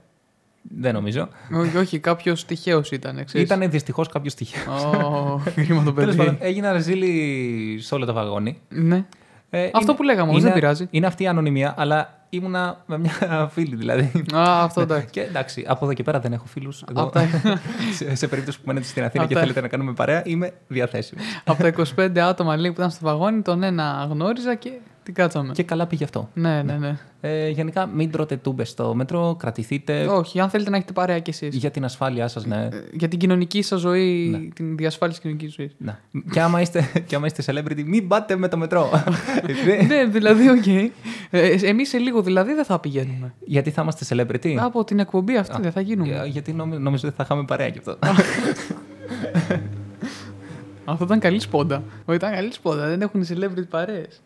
δεν 0.63 0.95
νομίζω. 0.95 1.29
όχι, 1.55 1.77
όχι 1.77 1.99
κάποιος 1.99 2.45
τυχαίος 2.45 2.91
ήταν. 2.91 3.25
Ήταν 3.35 3.71
δυστυχώς 3.71 4.09
κάποιος 4.09 4.35
τυχαίος. 4.35 4.85
Ω, 4.85 5.41
κρίμα 5.55 5.83
το 5.83 5.93
Τέλος 6.03 6.17
πάντων, 6.17 6.39
παιδί. 6.39 6.49
έγινα 6.49 6.73
ρεζίλη 6.73 7.79
σε 7.81 7.95
όλο 7.95 8.05
το 8.05 8.13
βαγόνι. 8.13 8.61
Ναι. 8.69 9.05
Ε, 9.51 9.71
Αυτό 9.73 9.95
που 9.95 10.03
λέγαμε 10.03 10.29
όμως, 10.29 10.41
είναι, 10.43 10.51
δεν 10.51 10.61
πειράζει. 10.61 10.87
Είναι 10.91 11.07
αυτή 11.07 11.23
η 11.23 11.27
ανωνυμία, 11.27 11.75
αλλά 11.77 12.16
ήμουνα 12.37 12.83
με 12.87 12.99
μια 12.99 13.49
φίλη 13.53 13.77
δηλαδή. 13.77 14.11
Α, 14.35 14.63
αυτό 14.63 14.81
εντάξει. 14.81 15.07
Και 15.11 15.21
εντάξει, 15.21 15.65
από 15.69 15.85
εδώ 15.85 15.95
και 15.95 16.03
πέρα 16.03 16.21
δεν 16.21 16.33
έχω 16.33 16.47
φίλους. 16.47 16.85
Απ' 16.95 17.13
τα- 17.13 17.27
σε, 17.97 18.15
σε 18.15 18.29
περίπτωση 18.29 18.59
που 18.59 18.65
μένετε 18.67 18.87
στην 18.87 19.05
Αθήνα 19.05 19.23
Απ' 19.23 19.29
και 19.29 19.35
τα- 19.35 19.41
θέλετε 19.41 19.61
να 19.61 19.69
κάνουμε 19.69 19.93
παρέα, 19.93 20.23
είμαι 20.25 20.53
διαθέσιμος. 20.69 21.25
Από 21.45 21.63
τα 21.63 21.73
25 21.97 22.19
άτομα 22.19 22.57
λέει, 22.57 22.71
που 22.73 22.77
ήταν 22.79 22.91
στο 22.91 23.05
βαγόνι, 23.07 23.43
τον 23.43 23.63
ένα 23.63 24.07
γνώριζα 24.11 24.55
και 24.55 24.71
την 25.07 25.15
κάτσαμε. 25.15 25.53
και 25.53 25.63
καλά 25.63 25.87
πήγε 25.87 26.05
αυτό. 26.05 26.29
Ναι, 26.35 26.63
ναι, 26.63 26.73
ναι. 26.77 26.97
Ε, 27.21 27.49
γενικά, 27.49 27.87
μην 27.87 28.11
τρώτε 28.11 28.37
τούμπες 28.37 28.69
στο 28.69 28.95
μετρό, 28.95 29.37
κρατηθείτε 29.39 30.07
Όχι, 30.07 30.41
αν 30.41 30.51
θέλετε 30.51 30.71
να 30.71 30.77
έχετε 30.77 30.93
παρέα 30.93 31.19
κι 31.19 31.31
εσείς. 31.31 31.55
για 31.57 31.71
την 31.71 31.85
ασφάλειά 31.85 32.29
σας, 32.29 32.47
ναι. 32.47 32.69
Για 32.93 33.09
την 33.09 33.19
κοινωνική 33.19 33.63
σας 33.63 33.81
ζωή, 33.81 34.31
την 34.55 34.77
διασφάλιση 34.77 35.21
κοινωνικής 35.21 35.55
ζωής. 35.55 35.73
ναι. 35.79 35.99
και, 36.31 36.41
άμα 36.41 36.61
είστε, 36.61 36.89
και 37.07 37.15
άμα 37.15 37.27
είστε 37.27 37.43
celebrity, 37.47 37.83
μην 37.85 38.09
πάτε 38.09 38.37
με 38.37 38.49
το 38.49 38.57
μετρό. 38.57 38.91
ναι, 39.89 40.05
δηλαδή, 40.05 40.49
οκ. 40.51 40.67
Ε, 41.31 41.49
Εμείς 41.63 41.89
σε 41.89 41.99
λίγο 41.99 42.23
δηλαδή 42.23 42.55
δεν 42.55 42.65
θα 42.65 42.79
πηγαίνουμε. 42.79 43.35
Γιατί 43.45 43.71
θα 43.71 43.83
είμαστε 43.83 44.07
celebrity; 44.09 44.55
Από 44.59 44.85
την 44.85 44.99
εκπομπή 44.99 45.37
αυτή 45.37 45.63
δεν 45.63 45.73
θα 45.73 45.81
γίνουμε. 45.81 46.15
Ε, 46.25 46.27
Γιατί 46.27 46.53
νόμι- 46.53 46.81
νομίζω 46.81 47.09
ότι 47.09 47.17
θα 47.17 47.23
είχαμε 47.23 47.45
παρέα 47.45 47.71
κι 47.71 47.79
αυτό. 47.79 47.99
Αυτό 50.89 51.05
ήταν 51.05 51.19
καλή 51.19 51.41
σπόντα. 51.41 51.83
Ω, 52.05 52.13
ήταν 52.13 52.33
καλή 52.33 52.53
σπόντα. 52.53 52.87
Δεν 52.89 53.01
έχουν 53.03 53.21
οι 53.21 53.27
celebrity 53.29 53.69
παρέες. 53.71 54.23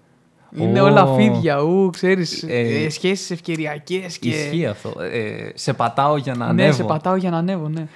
Είναι 0.56 0.80
Ω. 0.80 0.84
όλα 0.84 1.06
φίδια, 1.06 1.56
ου, 1.62 1.90
ξέρεις. 1.90 2.42
Ε, 2.42 2.58
Ε, 2.84 2.88
Σχέσεις 2.88 3.30
ευκαιριακές 3.30 4.18
και. 4.18 4.28
Ισχύει 4.28 4.66
αυτό. 4.66 5.00
Ε, 5.00 5.50
σε 5.54 5.72
πατάω 5.72 6.16
για 6.16 6.34
να 6.34 6.44
Ναι, 6.44 6.50
ανέβω. 6.62 6.72
σε 6.76 6.84
πατάω 6.84 7.16
για 7.16 7.30
να 7.30 7.36
ανέβω, 7.36 7.68
ναι. 7.68 7.86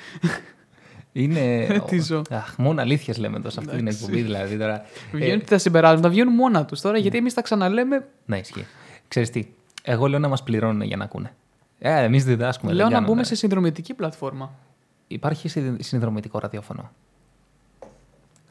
Είναι. 1.12 1.66
Τι 1.88 1.98
ζω. 2.00 2.22
Αχ, 2.30 2.54
μόνο 2.58 2.80
αλήθειες 2.80 3.18
λέμε 3.18 3.36
εδώ 3.36 3.50
σε 3.50 3.60
αυτή 3.60 3.76
την 3.76 3.86
εκπομπή, 3.86 4.20
δηλαδή 4.20 4.56
τώρα. 4.56 4.74
Ε, 4.80 4.84
Βγαίνουν 5.12 5.44
τα 5.44 5.58
συμπεράσματα, 5.58 6.08
βγαίνουν 6.08 6.34
μόνα 6.34 6.64
τους 6.64 6.80
τώρα 6.80 6.98
γιατί 6.98 7.16
εμείς 7.16 7.34
τα 7.34 7.42
ξαναλέμε. 7.42 8.06
ναι, 8.26 8.38
ισχύει. 8.38 8.66
Ξέρεις 9.08 9.30
τι. 9.30 9.44
Εγώ 9.82 10.06
λέω 10.06 10.18
να 10.18 10.28
μας 10.28 10.42
πληρώνουν 10.42 10.82
για 10.82 10.96
να 10.96 11.04
ακούνε. 11.04 11.34
Ε, 11.78 12.02
εμείς 12.04 12.24
διδάσκουμε. 12.24 12.72
Λέω 12.72 12.78
δεν 12.82 12.86
να 12.88 12.92
κάνουμε. 12.94 13.12
μπούμε 13.12 13.24
σε 13.26 13.34
συνδρομητική 13.34 13.94
πλατφόρμα. 13.94 14.52
Υπάρχει 15.08 15.48
συνδυ- 15.48 15.82
συνδρομητικό 15.82 16.38
ραδιόφωνο. 16.38 16.90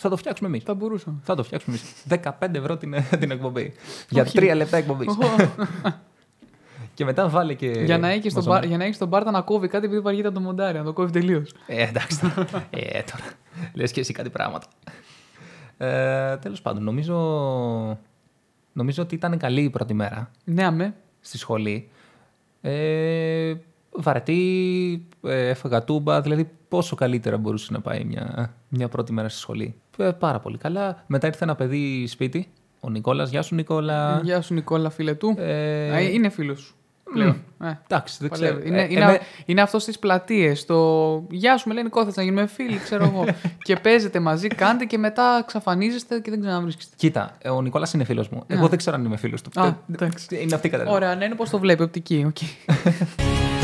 Θα 0.04 0.10
το 0.10 0.18
φτιάξουμε 0.18 0.50
εμείς. 0.50 0.64
Θα 0.64 0.74
μπορούσαμε. 0.74 1.18
Θα 1.24 1.36
το 1.36 1.44
φτιάξουμε 1.44 1.76
εμείς. 2.10 2.24
15 2.42 2.54
ευρώ 2.56 2.78
την, 2.78 2.96
την 3.20 3.32
εκπομπή. 3.32 3.74
για 4.10 4.22
Όχι. 4.24 4.36
τρία 4.38 4.56
λεπτά 4.56 4.78
εκπομπής. 4.78 5.08
και 6.94 7.06
μετά 7.06 7.30
βάλε 7.30 7.54
και. 7.54 7.68
για, 7.70 7.98
να 7.98 8.08
έχεις 8.10 8.34
τον, 8.34 8.44
μαζονα- 8.44 8.60
μπάρ, 8.60 8.68
για 8.68 8.78
να 8.78 8.84
έχεις 8.84 8.98
τον 8.98 9.08
Μπάρτα 9.08 9.32
να 9.32 9.42
κόβει 9.42 9.68
κάτι 9.68 9.86
επειδή 9.86 10.02
βαριέται 10.02 10.28
να 10.28 10.34
το 10.34 10.40
μοντάρει, 10.40 10.78
να 10.78 10.84
το 10.84 10.94
κόβει 10.94 11.12
τελείως. 11.12 11.54
Ε, 11.68 11.84
εντάξει. 11.88 12.20
τώρα. 12.20 12.48
ε, 12.70 12.90
τώρα. 12.90 13.26
Λες 13.74 13.92
και 13.92 14.00
εσύ 14.00 14.14
κάτι 14.14 14.30
πράγματα. 14.30 14.68
Ε, 15.78 16.38
τέλος 16.38 16.62
πάντων, 16.62 16.84
νομίζω, 16.84 17.18
νομίζω 18.74 19.04
ότι 19.04 19.16
ήταν 19.16 19.38
καλή 19.38 19.62
η 19.62 19.70
πρώτη 19.70 19.94
μέρα 19.94 20.32
Ναι, 20.44 20.64
αμέ. 20.66 20.96
στη 21.22 21.38
σχολή. 21.38 21.90
Ε, 22.62 23.54
βαρετή, 23.96 25.08
ε, 25.24 25.48
έφαγα 25.50 25.84
τούμπα, 25.84 26.22
δηλαδή 26.22 26.50
πόσο 26.68 26.96
καλύτερα 26.96 27.38
μπορούσε 27.38 27.68
να 27.74 27.80
πάει 27.82 28.04
μια, 28.04 28.54
μια 28.70 28.88
πρώτη 28.88 29.14
μέρα 29.14 29.30
στη 29.30 29.40
σχολή. 29.40 29.76
Ε, 29.98 30.10
πάρα 30.20 30.40
πολύ 30.40 30.58
καλά. 30.58 31.04
Μετά 31.08 31.28
ήρθε 31.28 31.44
ένα 31.44 31.56
παιδί 31.56 32.08
σπίτι, 32.08 32.48
ο 32.80 32.90
Νικόλας. 32.90 33.30
Γεια 33.30 33.42
σου 33.42 33.56
Νικόλα. 33.56 34.20
Γεια 34.24 34.42
σου, 34.42 34.54
Νικόλα, 34.54 34.90
φίλε 34.90 35.14
του. 35.14 35.36
Ε, 35.38 35.92
Α, 35.96 36.02
είναι 36.02 36.30
φίλος 36.30 36.60
σου. 36.62 36.76
Πλέον. 37.14 37.42
Ε, 37.64 37.72
Εντάξει, 37.88 38.18
δεν 38.20 38.30
παλεύει. 38.30 38.54
ξέρω. 38.60 38.68
Είναι, 38.68 38.82
Ε, 38.82 38.88
είναι, 38.90 39.02
εμέ- 39.04 39.22
είναι 39.46 39.62
αυτός 39.62 39.84
στι 39.84 39.94
πλατείες. 40.00 40.66
Το 40.66 40.78
Γεια 41.30 41.58
σου, 41.58 41.68
με 41.68 41.74
λένε 41.74 41.86
Νίκο, 41.86 42.06
θες 42.06 42.16
να 42.16 42.24
γίνουμε 42.24 42.48
φίλοι, 42.48 42.78
ξέρω 42.78 43.04
εγώ. 43.04 43.26
και 43.68 43.76
παίζετε 43.76 44.20
μαζί, 44.20 44.48
κάντε 44.48 44.86
και 44.86 44.98
μετά 44.98 45.38
εξαφανίζεστε 45.42 46.20
και 46.20 46.30
δεν 46.30 46.40
ξαναβρίσκεστε. 46.42 46.96
Κοίτα, 46.98 47.38
ε, 47.42 47.50
ο 47.50 47.62
Νικόλας 47.62 47.94
είναι 47.94 48.04
φίλος 48.04 48.30
μου. 48.30 48.44
Εγώ 48.48 48.66
Α. 48.66 48.68
δεν 48.70 48.78
ξέρω 48.78 48.96
αν 48.96 49.06
είμαι 49.06 49.18
φίλος 49.18 49.42
του. 49.42 49.62
Α, 49.62 49.66
Ε, 49.68 49.76
εντάξει. 49.94 50.26
Είναι 50.42 50.56
αυτή 50.56 50.68
η 50.68 50.70
κατάσταση. 50.70 50.96
Ωραία, 50.96 51.16
ναι, 51.16 51.26
είναι 51.26 51.36
πώς 51.36 51.50
το 51.50 51.60
βλέπει, 51.60 51.84
οπτική. 51.84 52.26
οκ. 52.28 52.38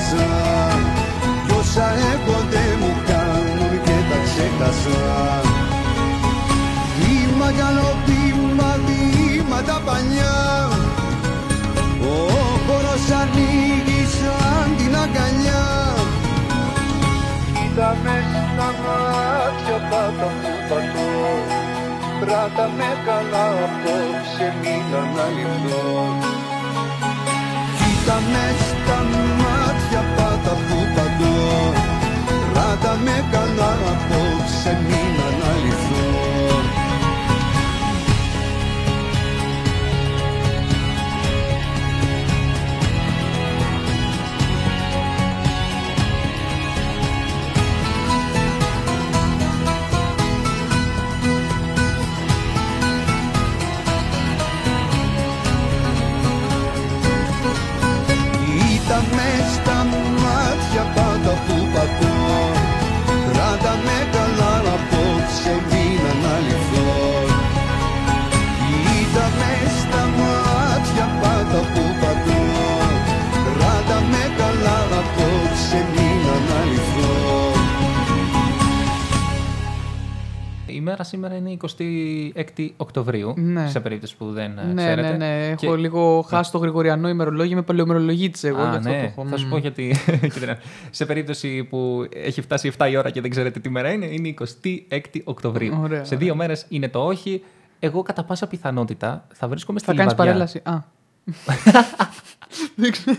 έχασα 0.00 0.78
Τόσα 1.48 1.88
έπονται 2.12 2.64
μου 2.80 2.92
κάνουν 3.06 3.82
και 3.84 3.96
τα 4.10 4.18
ξέχασα 4.24 5.40
Βήμα 6.98 7.52
καλό 7.58 7.90
βήμα, 8.06 8.78
βήμα 8.86 9.62
τα 9.62 9.80
πανιά. 9.84 10.38
Ο 12.00 12.16
χώρος 12.66 13.04
ανοίγει 13.20 14.02
σαν 14.16 14.76
την 14.76 14.96
αγκαλιά. 15.02 15.64
Κοίτα 17.54 17.96
με 18.02 18.16
στα 18.30 18.68
μάτια 18.82 19.78
πάτα 19.90 20.28
που 20.40 20.50
πατώ. 20.68 21.10
Πράτα 22.20 22.70
με 22.76 22.90
καλά 23.06 23.46
απόψε 23.66 24.46
μην 24.60 24.94
αναλυθώ. 25.00 25.88
Κοίτα 27.78 28.16
με 28.32 28.46
στα 28.60 28.98
μάτια 29.40 29.69
πάτα 30.16 30.54
που 30.66 30.76
πατώ 30.94 31.34
Ράτα 32.54 32.96
με 33.04 33.24
καλά 33.30 33.72
απόψε 33.92 34.78
μην 34.86 35.14
αναλυθώ 35.28 36.09
πατώ 61.80 62.14
Κράτα 63.32 63.76
με 63.84 64.19
Η 80.80 80.82
μέρα 80.82 81.04
σήμερα 81.04 81.34
είναι 81.36 81.56
26 82.58 82.68
Οκτωβρίου, 82.76 83.34
Ναι. 83.36 83.68
σε 83.68 83.80
περίπτωση 83.80 84.16
που 84.16 84.30
δεν 84.32 84.58
ε, 84.58 84.62
ναι, 84.72 84.82
ξέρετε. 84.82 85.10
ναι, 85.10 85.16
ναι. 85.16 85.46
Έχω 85.46 85.56
Και- 85.56 85.76
λίγο 85.80 86.22
χάσει 86.28 86.50
το 86.52 86.58
γρηγοριανό 86.58 87.08
ημερολόγιο 87.08 87.56
με 87.56 87.62
παλαιομερολογίτης 87.62 88.44
εγώ. 88.44 88.56
γι' 88.60 88.62
Α, 88.66 88.68
αυτό 88.70 88.82
το 88.82 88.88
ναι. 88.88 88.96
έχω. 89.02 89.26
Θα 89.26 89.36
σου 89.36 89.44
Μμμ. 89.44 89.50
πω 89.50 89.56
γιατί. 89.58 89.94
και 90.34 90.40
δεν- 90.40 90.56
σε 90.90 91.06
περίπτωση 91.06 91.64
που 91.64 92.06
έχει 92.14 92.40
φτάσει 92.40 92.72
7 92.78 92.90
η 92.90 92.96
ώρα 92.96 93.10
και 93.10 93.20
δεν 93.20 93.30
ξέρετε 93.30 93.60
τι 93.60 93.68
μέρα 93.70 93.92
είναι, 93.92 94.06
είναι 94.06 94.28
26 94.28 95.20
Οκτωβρίου. 95.24 95.78
Ωραία, 95.82 96.04
σε 96.04 96.16
δύο 96.16 96.34
μέρες 96.34 96.66
είναι 96.68 96.88
το 96.88 97.04
όχι. 97.06 97.42
Εγώ 97.78 98.02
κατά 98.02 98.24
πάσα 98.24 98.46
πιθανότητα 98.46 99.26
θα 99.32 99.48
βρίσκομαι 99.48 99.78
στη 99.78 99.88
Θα 99.88 99.94
κάνεις 99.94 100.12
Λιβαδιά. 100.12 100.32
παρέλαση. 100.32 100.60
Α. 100.64 100.78
Δεν 102.76 102.90
ξέρω. 102.92 103.16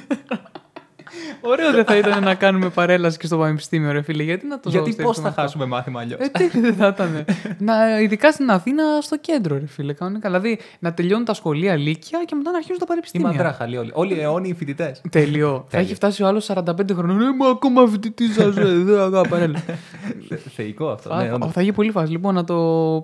Ωραίο 1.42 1.72
δεν 1.72 1.86
θα 1.86 1.98
ήταν 1.98 2.24
να 2.24 2.36
κάνουμε 2.36 2.70
παρέλαση 2.70 3.18
και 3.18 3.26
στο 3.26 3.38
πανεπιστήμιο, 3.38 3.92
ρε 3.92 4.02
φίλε. 4.02 4.24
Γιατί 4.24 4.48
να 4.48 4.60
το 4.60 4.70
Γιατί 4.70 4.86
πώς 4.86 4.94
στερήσουμε 4.94 5.24
θα 5.24 5.30
αυτό. 5.30 5.42
χάσουμε 5.42 5.66
μάθημα 5.66 6.00
αλλιώς; 6.00 6.20
Ε, 6.20 6.28
τι 6.28 6.60
δεν 6.60 6.74
θα 6.74 6.88
ήταν. 6.88 7.26
να, 7.58 8.00
ειδικά 8.00 8.32
στην 8.32 8.50
Αθήνα, 8.50 8.84
στο 9.02 9.18
κέντρο, 9.18 9.58
ρε 9.58 9.66
φίλε. 9.68 9.94
Κανονικά. 9.94 10.30
Δηλαδή 10.30 10.60
να 10.80 10.94
τελειώνουν 10.94 11.26
τα 11.26 11.34
σχολεία 11.34 11.76
Λύκεια 11.76 12.24
και 12.26 12.36
μετά 12.36 12.52
να 12.52 12.58
αρχίζουν 12.58 12.78
τα 12.78 12.84
Τι 12.86 12.90
πανεπιστήμια. 12.90 13.28
μαντράχαλοι 13.28 13.78
όλοι. 13.78 13.92
Όλοι 13.94 14.14
οι 14.16 14.20
αιώνιοι 14.22 14.54
φοιτητές. 14.54 15.02
Τέλειο. 15.10 15.50
Θα 15.58 15.66
Τέλειο. 15.70 15.86
έχει 15.86 15.96
φτάσει 15.96 16.24
ο 16.24 16.28
άλλος 16.28 16.46
45 16.46 16.94
χρονών. 16.94 17.22
Ε, 17.22 17.36
μα 17.38 17.48
ακόμα 17.48 17.88
φοιτητής 17.88 18.34
σας, 18.34 18.54
δεν 18.56 19.00
αγάπη 19.00 19.30
παρέλαση. 19.30 19.64
Θεϊκό 20.56 20.88
αυτό. 20.90 21.10
Θα- 21.10 21.22
ναι, 21.22 21.28
θα- 21.28 21.34
όντως. 21.34 21.52
Θα 21.52 21.62
γίνει 21.62 21.74
πολύ 21.74 21.92
φάση. 21.92 22.12
Λοιπόν, 22.12 22.34
να 22.34 22.44
το 22.44 22.56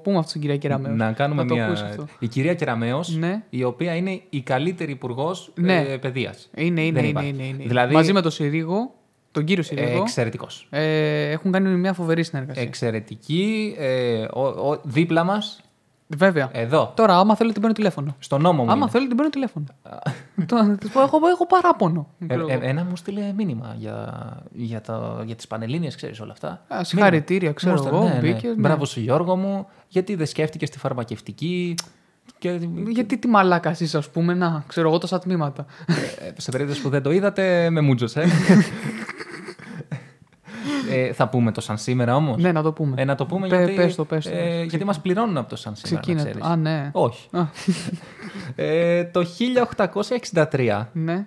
πούμε 0.03 0.18
αυτό 0.18 0.30
στην 0.30 0.41
κυρία 0.41 0.57
Κεραμέως. 0.57 0.95
Να 0.97 1.11
κάνουμε 1.11 1.45
το 1.45 1.53
μια. 1.53 1.65
ακούσεις 1.65 1.84
αυτό. 1.86 2.05
Η 2.20 2.28
κυρία 2.28 2.53
Κεραμέο, 2.53 3.03
Ναι. 3.20 3.41
η 3.49 3.63
οποία 3.63 3.95
είναι 3.95 4.22
η 4.30 4.41
καλύτερη 4.41 4.91
υπουργός 4.91 5.51
Ναι. 5.55 5.86
ε, 5.89 5.97
παιδείας. 5.97 6.49
Είναι, 6.55 6.82
είναι, 6.82 6.99
είναι, 7.07 7.24
είναι, 7.26 7.43
είναι. 7.43 7.63
Δηλαδή, 7.65 7.93
Μαζί 8.08 8.14
με 8.14 8.22
τον 8.22 8.32
Συρίγο, 8.32 8.93
τον 9.32 9.43
κύριο 9.43 9.64
Συρίγο, 9.64 10.01
Εξαιρετικός. 10.01 10.68
ε, 10.70 11.30
έχουν 11.30 11.51
κάνει 11.51 11.70
μια 11.70 11.93
φοβερή 11.93 12.24
συνεργασία. 12.24 12.62
Εξαιρετική. 12.62 13.76
Ε, 13.78 14.26
ο, 14.34 14.41
ο, 14.41 14.80
δίπλα 14.84 15.24
μας 15.24 15.62
Βέβαια. 16.08 16.49
Εδώ. 16.53 16.91
Τώρα, 16.95 17.18
άμα 17.18 17.36
θέλω 17.36 17.51
την 17.51 17.62
παίρνω 17.62 17.76
τηλέφωνο. 17.76 18.16
Στον 18.20 18.41
νόμο 18.41 18.64
μου. 18.64 18.72
Άμα 18.72 18.82
είναι. 18.82 18.89
θέλω 18.89 19.08
την 19.08 19.16
παίρνω 19.16 19.32
τηλέφωνο. 19.32 19.66
Τώρα, 20.45 20.64
να 20.64 20.78
της 20.78 20.89
πω, 20.89 21.01
έχω, 21.01 21.20
έχω 21.34 21.47
παράπονο. 21.47 22.08
Ε, 22.28 22.34
ε, 22.34 22.60
ένα 22.62 22.84
μου 22.84 22.95
στείλε 22.95 23.34
μήνυμα 23.36 23.76
για, 23.78 24.14
για, 24.51 24.82
το, 24.82 25.22
για 25.26 25.36
τις 25.36 25.47
Πανελλήνιες, 25.47 25.95
ξέρεις 25.95 26.20
όλα 26.20 26.32
αυτά. 26.32 26.66
Α, 26.68 26.84
συγχαρητήρια, 26.84 27.38
Μήνυμα. 27.38 27.53
ξέρω 27.53 27.74
Μου 27.74 27.80
στείλε, 27.80 27.97
εγώ, 27.97 28.08
ναι, 28.08 28.14
ναι. 28.14 28.20
μπήκες, 28.20 28.55
ναι. 28.55 28.62
Μπράβο 28.62 28.86
σου 28.86 28.99
Γιώργο 28.99 29.36
μου, 29.36 29.68
γιατί 29.88 30.16
δεν 30.16 30.26
σκέφτηκες 30.26 30.70
τη 30.70 30.80
φαρμακευτική; 30.80 31.76
Και, 32.40 32.60
Γιατί 32.88 33.18
τι 33.18 33.28
μαλάκας 33.28 33.80
είσαι, 33.80 33.98
ας 33.98 34.10
πούμε, 34.10 34.34
να 34.34 34.64
ξέρω 34.68 34.90
εγώ 34.90 34.98
τόσα 34.98 35.20
τμήματα. 35.20 35.66
ε, 35.88 36.42
σε 36.42 36.52
περίπτωση 36.52 36.82
που 36.82 36.90
δεν 36.90 37.02
το 37.02 37.12
είδατε, 37.12 37.70
με 37.70 37.82
μούτζωσε. 37.82 38.24
ε, 40.92 41.14
θα 41.14 41.30
πούμε 41.30 41.52
το 41.52 41.62
σαν 41.62 41.78
σήμερα 41.78 42.16
όμως; 42.16 42.42
ναι, 42.42 42.52
να 42.52 42.62
το 42.62 42.72
πούμε. 42.74 43.02
Ε, 43.02 43.06
να 43.06 43.16
το 43.16 43.26
πούμε 43.26 43.48
Πε- 43.48 43.58
γιατί, 43.58 43.74
πες 43.74 43.96
το, 43.96 44.06
πες 44.06 44.24
το. 44.26 44.32
ε, 44.36 44.64
γιατί 44.64 44.86
μας 44.86 45.00
πληρώνουν 45.02 45.38
από 45.38 45.50
το 45.50 45.56
σαν 45.56 45.76
σήμερα, 45.76 45.96
να 45.96 46.02
Ξεκίνατε. 46.02 46.30
ξέρεις. 46.30 46.48
Α, 46.50 46.56
ναι. 46.56 46.90
Όχι. 46.94 47.28
Α. 47.32 47.42
ε, 48.64 49.04
το 49.04 49.26
1863 50.52 50.86
Ναι. 50.94 51.26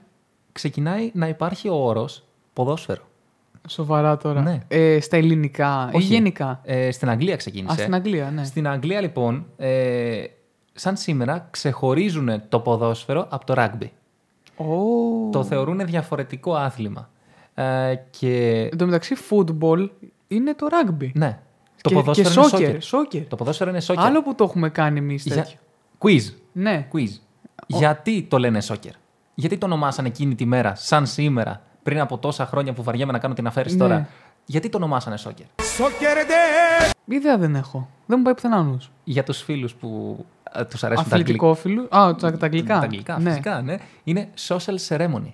ξεκινάει 0.52 1.10
να 1.14 1.28
υπάρχει 1.28 1.68
ο 1.68 1.74
όρος 1.86 2.24
ποδόσφαιρο. 2.52 3.02
Σοβαρά 3.68 4.16
τώρα. 4.16 4.40
Ναι. 4.40 4.58
Ε, 4.68 5.00
στα 5.00 5.16
ελληνικά 5.16 5.88
ή 5.92 5.96
Όχι. 5.96 6.06
γενικά; 6.06 6.60
Ε, 6.64 6.90
στην 6.90 7.08
Αγγλία 7.10 7.36
ξεκίνησε. 7.36 7.74
Α, 7.74 7.78
στην 7.78 7.94
Αγγλία, 7.94 8.30
ναι. 8.34 8.44
Στην 8.44 8.68
Αγγλία, 8.68 9.00
λοιπόν, 9.00 9.46
ε, 9.56 10.22
σαν 10.80 10.96
σήμερα, 10.96 11.48
ξεχωρίζουν 11.50 12.42
το 12.48 12.60
ποδόσφαιρο 12.60 13.26
από 13.30 13.44
το 13.46 13.54
ράγμπι. 13.54 13.92
Ω. 14.56 14.64
Το 15.32 15.44
θεωρούν 15.44 15.86
διαφορετικό 15.86 16.54
άθλημα. 16.54 17.08
Ε, 17.54 17.94
και 18.10 18.68
Εν 18.72 18.78
τω 18.78 18.84
μεταξύ, 18.84 19.16
football 19.30 19.88
είναι 20.28 20.54
το 20.54 20.66
rugby. 20.70 21.10
ναι, 21.14 21.38
το 21.80 21.88
και, 21.88 21.94
ποδόσφαιρο 21.94 22.48
και 22.48 22.64
είναι 22.64 22.76
soccer. 22.78 22.78
σόκερ. 22.80 23.22
soccer. 23.22 23.26
Το 23.28 23.36
ποδόσφαιρο 23.36 23.70
είναι 23.70 23.80
σόκερ. 23.80 24.04
Άλλο 24.04 24.22
που 24.22 24.34
το 24.34 24.44
έχουμε 24.44 24.68
κάνει 24.68 24.98
εμείς 24.98 25.24
Για- 25.24 25.36
τέτοιο. 25.36 25.58
Quiz. 25.98 26.34
Ναι. 26.52 26.86
Quiz. 26.92 27.08
Γιατί 27.66 28.22
το 28.22 28.38
λένε 28.38 28.60
σόκερ. 28.60 28.92
Γιατί 29.34 29.58
το 29.58 29.66
ονομάσανε 29.66 30.08
εκείνη 30.08 30.34
τη 30.34 30.44
μέρα, 30.46 30.74
σαν 30.74 31.06
σήμερα, 31.06 31.62
πριν 31.82 32.00
από 32.00 32.18
τόσα 32.18 32.46
χρόνια 32.46 32.72
που 32.72 32.82
βαριέμαι 32.82 33.12
να 33.12 33.18
κάνω 33.18 33.34
την 33.34 33.46
αφαίρεση 33.46 33.76
Ναι. 33.76 33.82
τώρα; 33.82 34.08
Γιατί 34.44 34.68
το 34.68 34.76
ονομάσανε 34.76 35.16
σόκερ. 35.16 35.46
Ιδέα 37.04 37.38
δεν 37.38 37.54
έχω. 37.54 37.88
Δεν 38.06 38.16
μου 38.18 38.24
πάει 38.24 38.34
πουθενά 38.34 38.62
νους. 38.62 38.90
Για 39.04 39.22
τους 39.22 39.42
φίλους 39.42 39.74
που 39.74 40.18
ε, 40.54 40.64
τους 40.64 40.84
αρέσουν 40.84 41.08
τα 41.08 41.16
αγγλικά. 41.16 41.46
Αθλητικόφιλους. 41.48 41.84
Α, 41.90 42.14
τα, 42.14 42.36
τα 42.36 42.46
αγγλικά. 42.46 42.74
Τα 42.74 42.80
αγγλικά, 42.80 43.18
ναι. 43.18 43.30
φυσικά, 43.30 43.62
ναι. 43.62 43.76
Είναι 44.04 44.28
social 44.48 44.76
ceremony. 44.88 45.32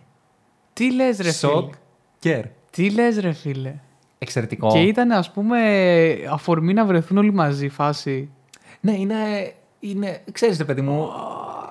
Τι 0.73 0.93
λες, 0.93 1.19
ρε 1.19 1.33
φίλε; 1.33 1.53
Soccer. 1.53 2.43
Τι 2.71 2.91
λες, 2.91 3.19
ρε 3.19 3.33
φίλε; 3.33 3.75
Εξαιρετικό. 4.19 4.73
Και 4.73 4.81
ήταν, 4.81 5.11
ας 5.11 5.31
πούμε, 5.31 5.59
αφορμή 6.31 6.73
να 6.73 6.85
βρεθούν 6.85 7.17
όλοι 7.19 7.33
μαζί 7.33 7.69
φάση. 7.69 8.31
Ναι, 8.81 8.93
είναι, 8.93 9.15
είναι 9.81 10.21
ξέρεις 10.33 10.59
ρε 10.59 10.65
παιδί 10.65 10.81
μου, 10.81 11.09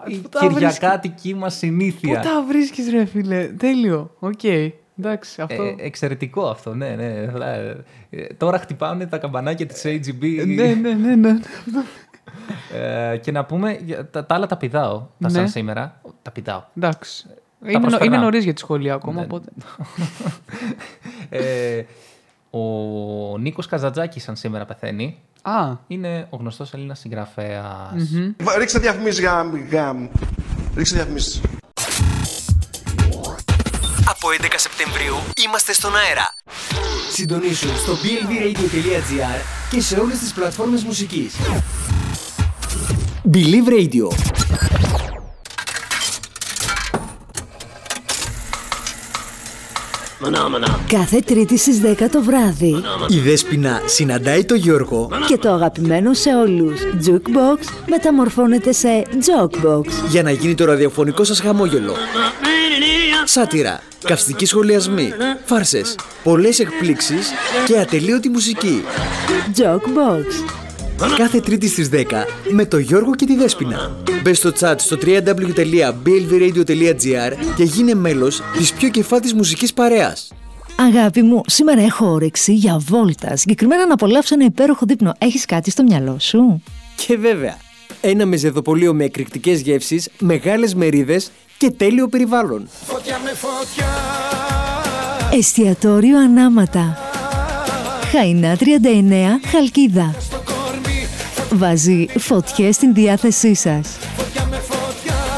η 0.07 0.15
πού 0.17 0.29
τα 0.29 0.47
κυριακάτικη 0.47 1.35
μας 1.35 1.53
Πού 1.53 1.59
συνήθεια. 1.59 2.19
τα 2.19 2.43
βρίσκεις, 2.47 2.89
ρε 2.89 3.05
φίλε; 3.05 3.45
Τέλειο. 3.45 4.11
Οκ. 4.19 4.43
Εντάξει, 4.99 5.41
αυτό. 5.41 5.63
Ε, 5.63 5.75
εξαιρετικό 5.77 6.47
αυτό, 6.47 6.73
ναι, 6.73 6.89
ναι. 6.89 7.03
Ε, 7.03 7.75
ε, 8.09 8.25
τώρα 8.37 8.59
χτυπάνε 8.59 9.05
τα 9.07 9.17
καμπανάκια 9.17 9.65
της 9.65 9.83
AGB 9.85 10.45
ναι, 10.45 10.73
ναι, 10.73 10.93
ναι, 10.93 11.15
ναι. 11.15 11.37
Ε, 12.73 13.17
και 13.17 13.31
να 13.31 13.45
πούμε, 13.45 13.79
για 13.83 14.09
τα, 14.09 14.25
τα 14.25 14.35
άλλα 14.35 14.45
τα 14.45 14.57
πηδάω, 14.57 14.97
τα 14.99 15.07
Ναι. 15.19 15.29
σαν 15.29 15.47
σήμερα. 15.49 16.01
Τα 16.21 16.31
πηδάω. 16.31 16.63
Εντάξει. 16.77 17.25
Είναι, 17.63 17.71
νο- 17.73 17.79
προσπερνάω. 17.79 18.07
είναι 18.13 18.17
νωρίς 18.23 18.43
για 18.43 18.53
τη 18.53 18.59
σχολεία 18.59 18.93
ακόμα, 18.93 19.19
Ναι. 19.19 19.23
οπότε. 19.25 19.49
ε, 21.29 21.83
ο 22.49 23.37
Νίκος 23.37 23.67
Καζατζάκης 23.67 24.23
σαν 24.23 24.35
σήμερα 24.35 24.65
πεθαίνει. 24.65 25.17
Α, 25.41 25.71
Είναι 25.87 26.27
ο 26.29 26.37
γνωστός 26.37 26.73
Έλληνας 26.73 26.99
συγγραφέας. 26.99 27.91
μμμ. 28.11 28.33
Ρίξτε 28.57 28.79
διαφημίσεις 28.79 29.19
για... 29.19 29.45
για... 29.69 30.09
Ρίξτε 30.75 30.95
διαφημίσεις. 30.95 31.41
Από 34.09 34.27
11 34.41 34.45
Σεπτεμβρίου 34.55 35.15
είμαστε 35.45 35.73
στον 35.73 35.91
αέρα. 35.95 36.33
Συντονίσου 37.11 37.67
στο 37.77 37.93
believeradio.gr 37.93 39.41
και 39.71 39.81
σε 39.81 39.99
όλες 39.99 40.19
τις 40.19 40.33
πλατφόρμες 40.33 40.83
μουσικής. 40.83 41.35
Believe 43.31 43.69
Radio. 43.69 44.07
Κάθε 50.87 51.19
Τρίτη 51.19 51.57
στις 51.57 51.81
10 51.81 52.09
το 52.11 52.21
βράδυ 52.23 52.83
Η 53.07 53.19
Δέσποινα 53.19 53.81
συναντάει 53.85 54.45
το 54.45 54.55
Γιώργο 54.55 55.09
και 55.27 55.37
το 55.37 55.51
αγαπημένο 55.51 56.13
σε 56.13 56.29
όλους 56.29 56.79
Jukebox 57.05 57.63
μεταμορφώνεται 57.89 58.71
σε 58.71 59.03
Jokebox. 59.11 59.87
για 60.09 60.23
να 60.23 60.31
γίνει 60.31 60.55
το 60.55 60.65
ραδιοφωνικό 60.65 61.23
σας 61.23 61.39
χαμόγελο. 61.39 61.93
Σάτυρα, 63.25 63.81
καυστικοί 64.03 64.45
σχολιασμοί, 64.45 65.13
φάρσες, 65.45 65.95
πολλές 66.23 66.59
εκπλήξεις 66.59 67.31
και 67.65 67.79
ατελείωτη 67.79 68.29
μουσική. 68.29 68.83
Jokebox. 69.57 70.64
Κάθε 71.17 71.39
Τρίτη 71.39 71.67
στις 71.67 71.89
10 71.93 71.95
με 72.49 72.65
το 72.65 72.77
Γιώργο 72.77 73.15
και 73.15 73.25
τη 73.25 73.35
Δέσποινα. 73.35 73.95
Μπες 74.23 74.37
στο 74.37 74.51
chat 74.59 74.75
στο 74.77 74.97
www.blvradio.gr 75.01 77.33
και 77.55 77.63
γίνε 77.63 77.93
μέλος 77.93 78.41
της 78.57 78.73
πιο 78.73 78.89
κεφάτης 78.89 79.33
μουσικής 79.33 79.73
παρέας. 79.73 80.31
Αγάπη 80.79 81.21
μου, 81.21 81.41
σήμερα 81.47 81.81
έχω 81.81 82.11
όρεξη 82.11 82.53
για 82.53 82.77
βόλτα. 82.77 83.35
Συγκεκριμένα 83.35 83.87
να 83.87 83.93
απολαύσω 83.93 84.33
ένα 84.33 84.45
υπέροχο 84.45 84.85
δείπνο. 84.85 85.13
Έχεις 85.17 85.45
κάτι 85.45 85.71
στο 85.71 85.83
μυαλό 85.83 86.17
σου; 86.19 86.63
Και 86.95 87.17
βέβαια, 87.17 87.57
ένα 88.01 88.25
μεζεδοπολείο 88.25 88.93
με 88.93 89.03
εκρηκτικές 89.03 89.61
γεύσεις, 89.61 90.09
μεγάλες 90.19 90.75
μερίδες 90.75 91.31
και 91.57 91.71
τέλειο 91.71 92.07
περιβάλλον. 92.07 92.67
Εστιατόριο 95.33 96.19
Ανάματα. 96.19 96.97
Χαϊνά 98.11 98.55
39, 98.55 99.39
Χαλκίδα. 99.51 100.15
Βάζει 101.57 102.05
φωτιές 102.17 102.75
στην 102.75 102.93
διάθεσή 102.93 103.53
σας. 103.53 103.97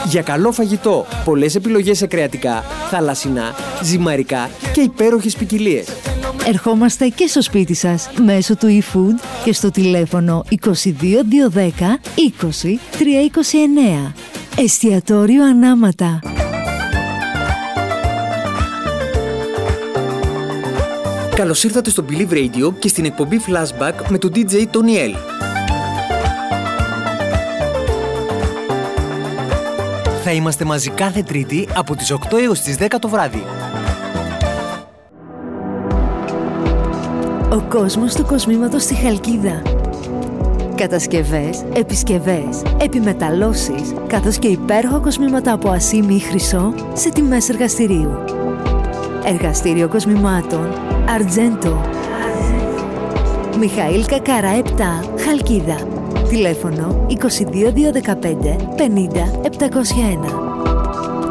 Για 0.10 0.22
καλό 0.22 0.52
φαγητό, 0.52 1.06
πολλές 1.26 1.56
επιλογές 1.56 1.98
σε 1.98 2.08
κρεατικά, 2.08 2.64
θαλασσινά, 2.90 3.56
ζυμαρικά 3.84 4.50
και 4.74 4.82
υπέροχες 4.82 5.36
ποικιλίες. 5.36 5.88
Ερχόμαστε 6.48 7.08
και 7.08 7.28
στο 7.28 7.42
σπίτι 7.42 7.74
σας 7.74 8.10
μέσω 8.26 8.56
του 8.56 8.68
eFood 8.68 9.22
και 9.44 9.54
στο 9.54 9.72
τηλέφωνο 9.72 10.44
22210 10.50 10.56
20 10.56 10.58
329. 14.08 14.12
Εστιατόριο 14.58 15.44
Ανάματα. 15.44 16.20
Καλώς 21.36 21.64
ήρθατε 21.64 21.90
στο 21.90 22.06
Believe 22.10 22.34
Radio 22.34 22.74
και 22.80 22.88
στην 22.88 23.06
εκπομπή 23.06 23.42
Flashback 23.48 23.94
με 24.10 24.18
τον 24.18 24.32
DJ 24.36 24.54
Tony 24.54 25.12
L. 25.12 25.47
Θα 30.30 30.36
είμαστε 30.36 30.66
μαζί 30.66 30.90
κάθε 30.90 31.24
Τρίτη 31.24 31.68
από 31.76 31.96
τις 31.96 32.12
8 32.12 32.38
έως 32.38 32.62
τις 32.62 32.78
10 32.80 32.88
το 33.00 33.10
βράδυ. 33.10 33.44
Ο 37.52 37.62
κόσμος 37.70 38.16
του 38.16 38.26
κοσμήματος 38.26 38.84
στη 38.84 38.94
Χαλκίδα. 38.94 39.62
Κατασκευές, 40.76 41.64
επισκευές, 41.74 42.62
επιμεταλλώσεις, 42.82 43.94
καθώς 44.08 44.38
και 44.38 44.48
υπέροχα 44.48 45.00
κοσμήματα 45.00 45.52
από 45.52 45.70
ασήμι 45.70 46.16
ή 46.16 46.20
χρυσό 46.20 46.74
σε 46.94 47.10
τιμές 47.10 47.50
εργαστηρίου. 47.50 48.24
Εργαστήριο 49.26 49.88
κοσμημάτων, 49.88 50.74
Αρτζέντο. 51.10 51.82
Μιχαήλ 53.60 54.06
Κακαρά 54.06 54.52
7, 54.56 54.64
Χαλκίδα. 55.26 55.97
Τηλέφωνο 56.30 57.06
22215 57.10 57.14
50 58.78 58.88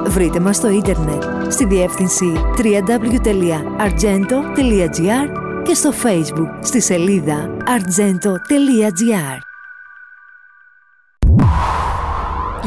701. 0.06 0.08
Βρείτε 0.08 0.40
μας 0.40 0.56
στο 0.56 0.70
ίντερνετ 0.70 1.22
στη 1.48 1.66
διεύθυνση 1.66 2.32
www.argento.gr 2.56 3.30
και 5.64 5.74
στο 5.74 5.92
facebook 6.02 6.48
στη 6.62 6.80
σελίδα 6.80 7.50
argento.gr 7.56 9.38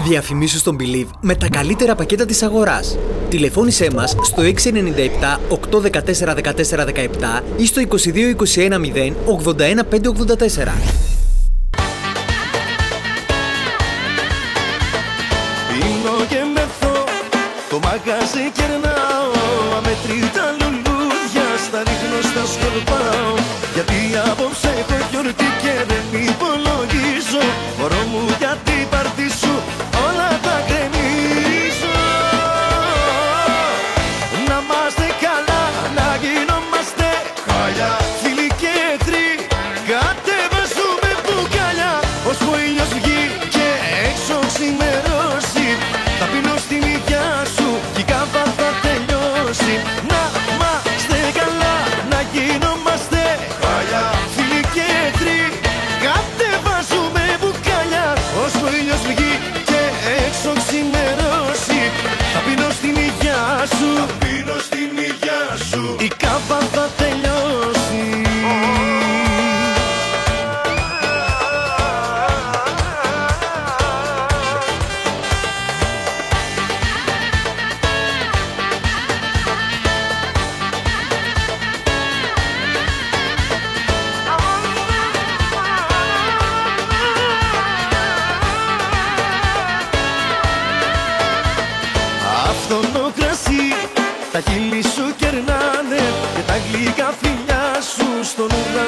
Διαφημίσου 0.07 0.57
στον 0.57 0.77
Believe 0.79 1.09
με 1.21 1.35
τα 1.35 1.49
καλύτερα 1.49 1.95
πακέτα 1.95 2.25
της 2.25 2.43
αγοράς. 2.43 2.97
Τηλεφώνησέ 3.29 3.91
μας 3.91 4.15
στο 4.21 4.43
697 4.43 4.47
814 5.49 6.35
14 6.35 6.53
17 6.53 7.41
ή 7.57 7.65
στο 7.65 7.81
2221 7.89 7.93
0 8.55 9.13
81 9.45 9.83
584. 9.89 11.18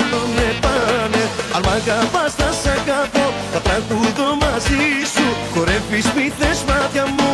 Στον 0.01 0.11
ουρανό 0.11 0.23
με 0.35 0.47
πάνε. 0.63 1.23
Αν 1.55 1.61
μ' 1.65 1.71
αγαπάς 1.79 2.31
θα 2.39 2.49
σ' 2.61 2.69
αγαπώ, 2.77 3.25
θα 3.53 3.59
τραγουδώ 3.65 4.29
μαζί 4.43 4.83
σου. 5.13 5.27
Χορεύεις 5.53 6.07
μη 6.15 6.25
θες 6.37 6.59
μάτια 6.69 7.05
μου, 7.15 7.31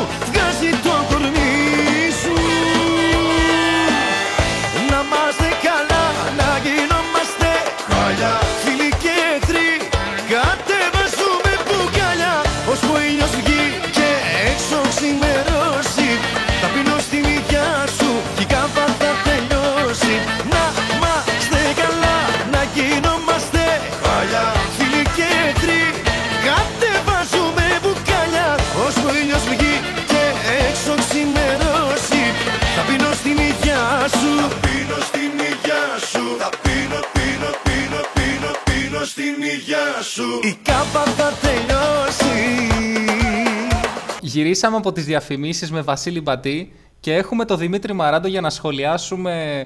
Γυρίσαμε 44.48 44.76
από 44.78 44.92
τις 44.92 45.06
διαφημίσεις 45.06 45.72
με 45.72 45.82
Βασίλη 45.82 46.22
Μπατή 46.22 46.72
και 47.00 47.14
έχουμε 47.14 47.46
το 47.46 47.56
Δημήτρη 47.56 47.94
Μαράντο 47.94 48.28
για 48.28 48.42
να 48.42 48.50
σχολιάσουμε 48.50 49.66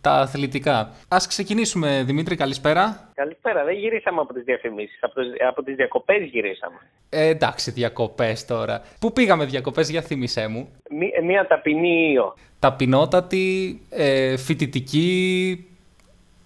τα 0.00 0.10
αθλητικά. 0.12 0.90
Ας 1.08 1.26
ξεκινήσουμε, 1.26 2.02
Δημήτρη, 2.06 2.36
καλησπέρα. 2.36 3.10
Καλησπέρα. 3.14 3.64
Δεν 3.64 3.74
γυρίσαμε 3.74 4.20
από 4.20 4.32
τις 4.32 4.42
διαφημίσεις. 4.44 4.98
Από, 5.02 5.20
τις- 5.20 5.32
από 5.48 5.62
τις 5.62 5.74
διακοπές 5.74 6.22
γυρίσαμε. 6.30 6.76
Ε, 7.08 7.26
εντάξει, 7.26 7.70
διακοπές 7.70 8.44
τώρα. 8.46 8.82
Πού 9.00 9.12
πήγαμε 9.12 9.44
διακοπές, 9.44 9.88
για 9.90 10.02
θύμισέ 10.02 10.46
μου. 10.46 10.68
Μη- 10.90 11.24
Μία 11.24 11.46
ταπεινή 11.46 12.10
ίο. 12.12 12.34
Ταπεινότατη, 12.58 13.80
ε, 13.90 14.36
φοιτητική, 14.36 15.66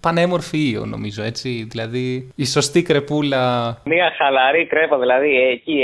πανέμορφη 0.07 0.71
ίο, 0.71 0.85
νομίζω, 0.87 1.23
έτσι. 1.23 1.49
Δηλαδή, 1.71 2.33
η 2.35 2.47
σωστή 2.47 2.83
κρεπούλα 2.83 3.43
Μία 3.85 4.13
χαλαρή 4.19 4.67
κρέπα, 4.67 4.99
δηλαδή 4.99 5.31
εκεί 5.55 5.75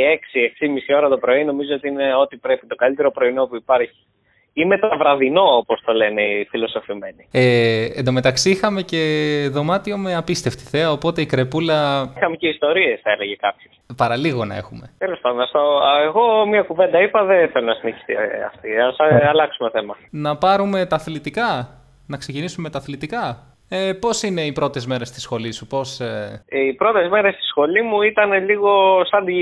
6-6,5 0.90 0.96
ώρα 0.96 1.08
το 1.08 1.18
πρωί, 1.18 1.44
νομίζω 1.44 1.74
ότι 1.74 1.88
είναι 1.88 2.14
ό,τι 2.22 2.36
πρέπει. 2.36 2.66
Το 2.66 2.74
καλύτερο 2.74 3.10
πρωινό 3.10 3.46
που 3.46 3.56
υπάρχει. 3.56 4.00
Ή 4.52 4.64
με 4.64 4.78
το 4.78 4.88
βραδινό, 4.98 5.56
όπως 5.56 5.80
το 5.84 5.92
λένε 5.92 6.22
οι 6.22 6.44
φιλοσοφημένοι. 6.50 7.26
Ε, 7.30 7.84
εν 7.96 8.04
τω 8.04 8.12
μεταξύ 8.12 8.50
είχαμε 8.50 8.82
και 8.82 9.02
δωμάτιο 9.52 9.96
με 9.96 10.14
απίστευτη 10.16 10.62
θέα, 10.64 10.92
οπότε 10.92 11.20
η 11.20 11.26
κρεπούλα 11.26 11.78
Είχαμε 12.16 12.36
και 12.36 12.48
ιστορίες, 12.48 13.00
θα 13.02 13.10
έλεγε 13.10 13.36
κάποιος. 13.36 13.74
παραλίγο 13.96 14.44
να 14.44 14.56
έχουμε. 14.56 14.90
Τέλος 14.98 15.18
πάντων, 15.20 15.46
στο... 15.46 15.58
α, 15.58 16.02
εγώ 16.02 16.46
μία 16.46 16.62
κουβέντα 16.62 17.02
είπα, 17.02 17.24
δεν 17.24 17.48
θέλω 17.48 17.66
να 17.66 17.74
συνεχιστεί 17.74 18.12
ε, 18.12 18.44
αυτή. 18.44 18.68
Α 18.76 19.28
αλλάξουμε 19.28 19.70
θέμα. 19.70 19.96
Να 20.10 20.36
πάρουμε 20.36 20.86
τα 20.86 20.96
αθλητικά, 20.96 21.68
να 22.06 22.16
ξεκινήσουμε 22.16 22.62
με 22.62 22.70
τα 22.70 22.78
αθλητικά; 22.78 23.51
Ε, 23.74 23.92
πώς 23.92 24.22
είναι 24.22 24.40
οι 24.40 24.52
πρώτες 24.52 24.86
μέρες 24.86 25.08
στη 25.08 25.20
σχολή 25.20 25.52
σου, 25.52 25.66
πώς... 25.66 26.00
Ε... 26.00 26.44
Οι 26.48 26.72
πρώτες 26.74 27.08
μέρες 27.08 27.34
στη 27.34 27.44
σχολή 27.44 27.82
μου 27.82 28.02
ήταν 28.02 28.44
λίγο 28.44 29.02
σαν 29.04 29.24
τη 29.24 29.34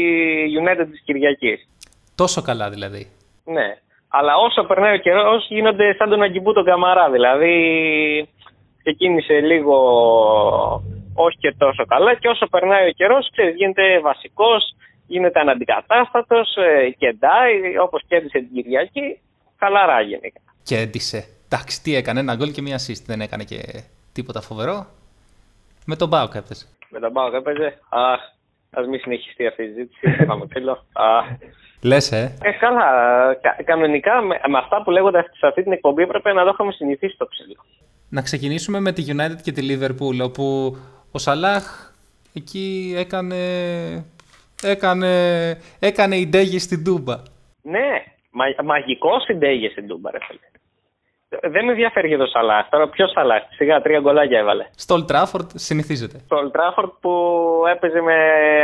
United 0.60 0.86
της 0.90 1.00
Κυριακής. 1.04 1.68
Τόσο 2.14 2.42
καλά 2.42 2.70
δηλαδή. 2.70 3.10
Ναι. 3.44 3.76
Αλλά 4.08 4.36
όσο 4.36 4.64
περνάει 4.64 4.94
ο 4.94 4.98
καιρός, 4.98 5.46
γίνονται 5.48 5.94
σαν 5.94 6.08
τον 6.08 6.22
Αγκιμπού 6.22 6.52
τον 6.52 6.64
Καμαρά. 6.64 7.10
Δηλαδή, 7.10 7.54
ξεκίνησε 8.82 9.40
λίγο 9.40 9.76
όχι 11.14 11.36
και 11.38 11.54
τόσο 11.58 11.84
καλά 11.86 12.14
και 12.14 12.28
όσο 12.28 12.46
περνάει 12.46 12.88
ο 12.88 12.92
καιρός, 12.92 13.30
γίνεται 13.56 14.00
βασικός, 14.00 14.76
γίνεται 15.06 15.40
αναντικατάστατος, 15.40 16.56
κεντάει, 16.98 17.78
όπως 17.82 18.02
κέντησε 18.08 18.38
την 18.38 18.52
Κυριακή. 18.52 19.20
Χαλαρά 19.58 20.00
γενικά. 20.00 20.40
Και 20.62 20.76
έντυσε. 20.76 21.28
Εντάξει, 21.44 21.82
τι 21.82 21.94
έκανε, 21.94 22.20
ένα 22.20 22.34
γκολ 22.34 22.50
και 22.50 22.62
μία 22.62 22.78
assist. 22.78 23.02
Δεν 23.06 23.20
έκανε 23.20 23.44
και 23.44 23.60
τίποτα 24.12 24.40
φοβερό. 24.40 24.86
Με 25.86 25.96
τον 25.96 26.08
Μπάουκ 26.08 26.34
έπαιζε. 26.34 26.66
Με 26.90 27.00
τον 27.00 27.12
Πάο 27.12 27.36
έπαιζε. 27.36 27.78
Αχ, 27.88 28.20
ας 28.70 28.86
μην 28.86 29.00
συνεχιστεί 29.00 29.46
αυτή 29.46 29.62
η 29.62 29.66
συζήτηση. 29.66 30.24
Πάμε 30.26 30.46
φίλο. 30.50 30.84
Αχ. 30.92 31.26
Λες, 31.82 32.12
ε. 32.12 32.36
Ε, 32.42 32.50
καλά. 32.50 32.84
Κα- 33.34 33.62
κανονικά 33.64 34.20
με, 34.20 34.40
με 34.48 34.58
αυτά 34.58 34.82
που 34.82 34.90
λέγονται 34.90 35.30
σε 35.38 35.46
αυτή 35.46 35.62
την 35.62 35.72
εκπομπή 35.72 36.02
έπρεπε 36.02 36.32
να 36.32 36.44
το 36.44 36.50
είχαμε 36.52 36.72
συνηθίσει 36.72 37.16
το 37.16 37.26
ψηλό. 37.26 37.64
Να 38.08 38.22
ξεκινήσουμε 38.22 38.80
με 38.80 38.92
τη 38.92 39.04
United 39.08 39.40
και 39.42 39.52
τη 39.52 39.66
Liverpool, 39.70 40.24
όπου 40.24 40.76
ο 41.10 41.18
Σαλάχ 41.18 41.92
εκεί 42.34 42.94
έκανε... 42.96 43.36
Έκανε, 44.62 45.10
έκανε 45.78 46.16
ιντέγη 46.16 46.58
στην 46.58 46.84
Τούμπα. 46.84 47.16
Ναι, 47.62 48.04
μα, 48.30 48.44
μαγικός 48.64 49.22
συντέγε 49.22 49.68
στην 49.68 49.86
Τούμπα, 49.86 50.10
ρε 50.10 50.18
φίλε. 50.26 50.49
Δεν 51.38 51.64
με 51.64 51.70
ενδιαφέρει 51.70 52.08
για 52.08 52.18
το 52.18 52.26
Σαλάχ. 52.26 52.68
Τώρα 52.68 52.88
ποιος 52.88 53.10
Σαλάχ. 53.10 53.42
Σιγά 53.56 53.80
τρία 53.80 54.00
γκολάκια 54.00 54.38
έβαλε. 54.38 54.66
Στο 54.74 54.94
Old 54.96 55.12
Trafford 55.12 55.46
συνηθίζεται. 55.54 56.18
Στο 56.24 56.36
Old 56.40 56.56
Trafford 56.56 56.90
που 57.00 57.12
έπαιζε 57.74 58.00
με 58.00 58.14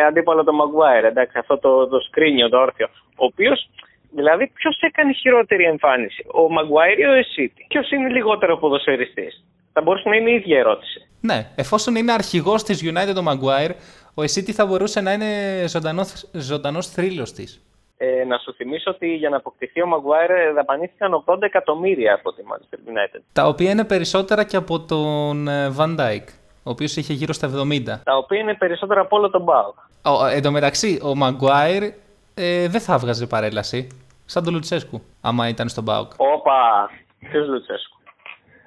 αντίπαλο 0.09 0.45
τον 0.45 0.55
Maguire. 0.61 1.05
Εντάξει, 1.05 1.39
αυτό 1.39 1.59
το, 1.59 1.87
το 1.87 2.01
σκρίνιο, 2.01 2.49
το 2.49 2.59
όρθιο. 2.59 2.87
Ο 3.17 3.25
οποίος, 3.25 3.69
δηλαδή, 4.11 4.47
ποιος 4.55 4.79
έκανε 4.81 5.13
χειρότερη 5.13 5.65
εμφάνιση, 5.65 6.25
ο 6.29 6.43
Maguire 6.59 6.99
ή 6.99 7.05
ο 7.05 7.13
Εσίτη. 7.13 7.67
Ποιος 7.69 7.91
είναι 7.91 8.09
λιγότερο 8.09 8.57
ποδοσφαιριστής; 8.59 9.45
Θα 9.73 9.81
μπορούσε 9.83 10.09
να 10.09 10.17
είναι 10.17 10.31
η 10.31 10.35
ίδια 10.35 10.59
ερώτηση. 10.59 11.09
Ναι, 11.21 11.47
εφόσον 11.57 11.95
είναι 11.97 12.13
αρχηγός 12.13 12.63
της 12.63 12.83
United 12.85 13.17
ο 13.17 13.25
Maguire, 13.31 13.75
ο 14.15 14.23
Εσίτη 14.23 14.53
θα 14.53 14.67
μπορούσε 14.67 15.01
να 15.01 15.13
είναι 15.13 15.65
ζωντανός, 15.69 16.31
ζωντανός 16.33 16.87
θρύλος 16.87 17.33
της. 17.33 17.66
Ε, 17.99 18.25
να 18.25 18.39
σου 18.39 18.55
θυμίσω 18.55 18.91
ότι 18.91 19.15
για 19.15 19.29
να 19.29 19.37
αποκτηθεί 19.37 19.81
ο 19.83 19.87
Maguire 19.95 20.55
δαπανήθηκαν 20.55 21.25
80 21.27 21.37
εκατομμύρια 21.41 22.15
από 22.15 22.33
τη 22.33 22.43
Manchester 22.51 22.79
United. 22.91 23.21
Τα 23.33 23.47
οποία 23.47 23.71
είναι 23.71 23.85
περισσότερα 23.85 24.45
και 24.45 24.57
από 24.57 24.81
τον 24.81 25.49
ε, 25.49 25.75
Van 25.79 25.97
Dijk, 26.01 26.25
ο 26.63 26.71
οποίος 26.71 26.97
είχε 26.97 27.13
γύρω 27.13 27.33
στα 27.33 27.49
70. 27.49 27.83
Τα 28.05 28.17
οποία 28.17 28.39
είναι 28.41 28.55
περισσότερα 28.55 29.01
από 29.01 29.17
όλο 29.17 29.31
τον 29.31 29.45
Bauer. 29.45 29.75
Ο, 30.03 30.27
εν 30.27 30.43
τω 30.43 30.51
μεταξύ, 30.51 31.01
ο 31.03 31.13
Maguire 31.23 31.91
ε, 32.35 32.69
δεν 32.69 32.81
θα 32.81 32.99
βγάζει 32.99 33.27
παρέλαση. 33.27 33.87
Σαν 34.25 34.45
τον 34.45 34.53
Λουτσέσκου, 34.53 35.03
άμα 35.21 35.49
ήταν 35.49 35.69
στον 35.69 35.85
Μπάουκ. 35.85 36.13
Όπα, 36.17 36.91
ποιος 37.19 37.49
Λουτσέσκου; 37.49 37.97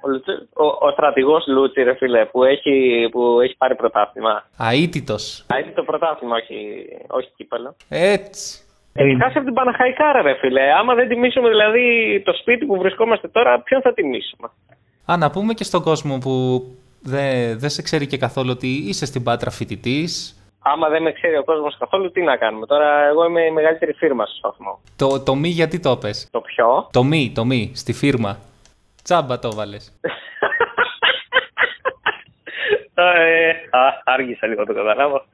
Ο, 0.02 0.10
Λουτσε... 0.10 0.48
ο, 0.54 0.66
ο 0.66 0.92
στρατηγός 0.92 1.48
Λούτσι, 1.48 1.84
ρε 1.84 1.94
φίλε, 1.96 2.26
που 2.26 2.44
έχει, 2.44 3.08
που 3.12 3.40
έχει 3.42 3.56
πάρει 3.58 3.76
πρωτάθλημα. 3.76 4.44
Αίτητος. 4.72 5.46
Α, 5.54 5.60
είναι 5.60 5.72
το 5.76 5.84
πρωτάθλημα, 5.84 6.36
όχι, 6.36 6.86
όχι 7.08 7.30
κύπελο. 7.36 7.76
Έτσι. 7.90 8.64
Έχει 9.02 9.18
χάσει 9.22 9.38
από 9.38 9.46
την 9.46 9.54
Παναχαϊκάρα, 9.54 10.22
ρε 10.22 10.34
φίλε. 10.34 10.74
Άμα 10.74 10.94
δεν 10.94 11.08
τιμήσουμε 11.08 11.50
δηλαδή 11.50 12.22
το 12.26 12.34
σπίτι 12.34 12.66
που 12.66 12.78
βρισκόμαστε 12.78 13.28
τώρα, 13.28 13.62
ποιον 13.62 13.82
θα 13.82 13.94
τιμήσουμε; 13.94 14.50
Α, 15.06 15.18
να 15.18 15.30
πούμε 15.30 15.54
και 15.54 15.64
στον 15.64 15.82
κόσμο 15.82 16.18
που 16.18 16.64
δεν 17.02 17.60
δεν 17.60 17.70
σε 17.70 17.82
ξέρει 17.82 18.08
και 18.08 18.18
καθόλου 18.18 18.50
ότι 18.52 18.68
είσαι 18.68 19.06
στην 19.06 19.24
Πάτρα 19.24 19.50
φοιτητής. 19.50 20.44
Άμα 20.60 20.90
δεν 20.90 21.02
με 21.02 21.12
ξέρει 21.12 21.38
ο 21.38 21.44
κόσμος 21.44 21.78
καθόλου, 21.78 22.12
τι 22.12 22.22
να 22.22 22.36
κάνουμε; 22.36 22.66
Τώρα, 22.66 23.08
εγώ 23.08 23.26
είμαι 23.26 23.42
η 23.42 23.52
μεγαλύτερη 23.52 23.94
φίρμα 23.94 24.26
στο 24.26 24.36
σταθμό. 24.38 24.80
Το, 24.96 25.24
το 25.24 25.36
μη 25.36 25.48
γιατί 25.48 25.80
το 25.80 25.98
πες; 25.98 26.30
Το 26.32 26.42
ποιο; 26.42 26.88
Το 26.92 27.04
μη, 27.04 27.32
το 27.36 27.46
μη, 27.46 27.72
στη 27.76 27.94
φίρμα. 27.94 28.38
Τσάμπα 29.04 29.40
το 29.40 29.56
βάλες. 29.56 30.00
Ε, 32.94 33.50
α, 33.50 34.02
άργησα 34.04 34.48
λίγο 34.48 34.66
το 34.66 34.74
καταλάβω. 34.74 35.22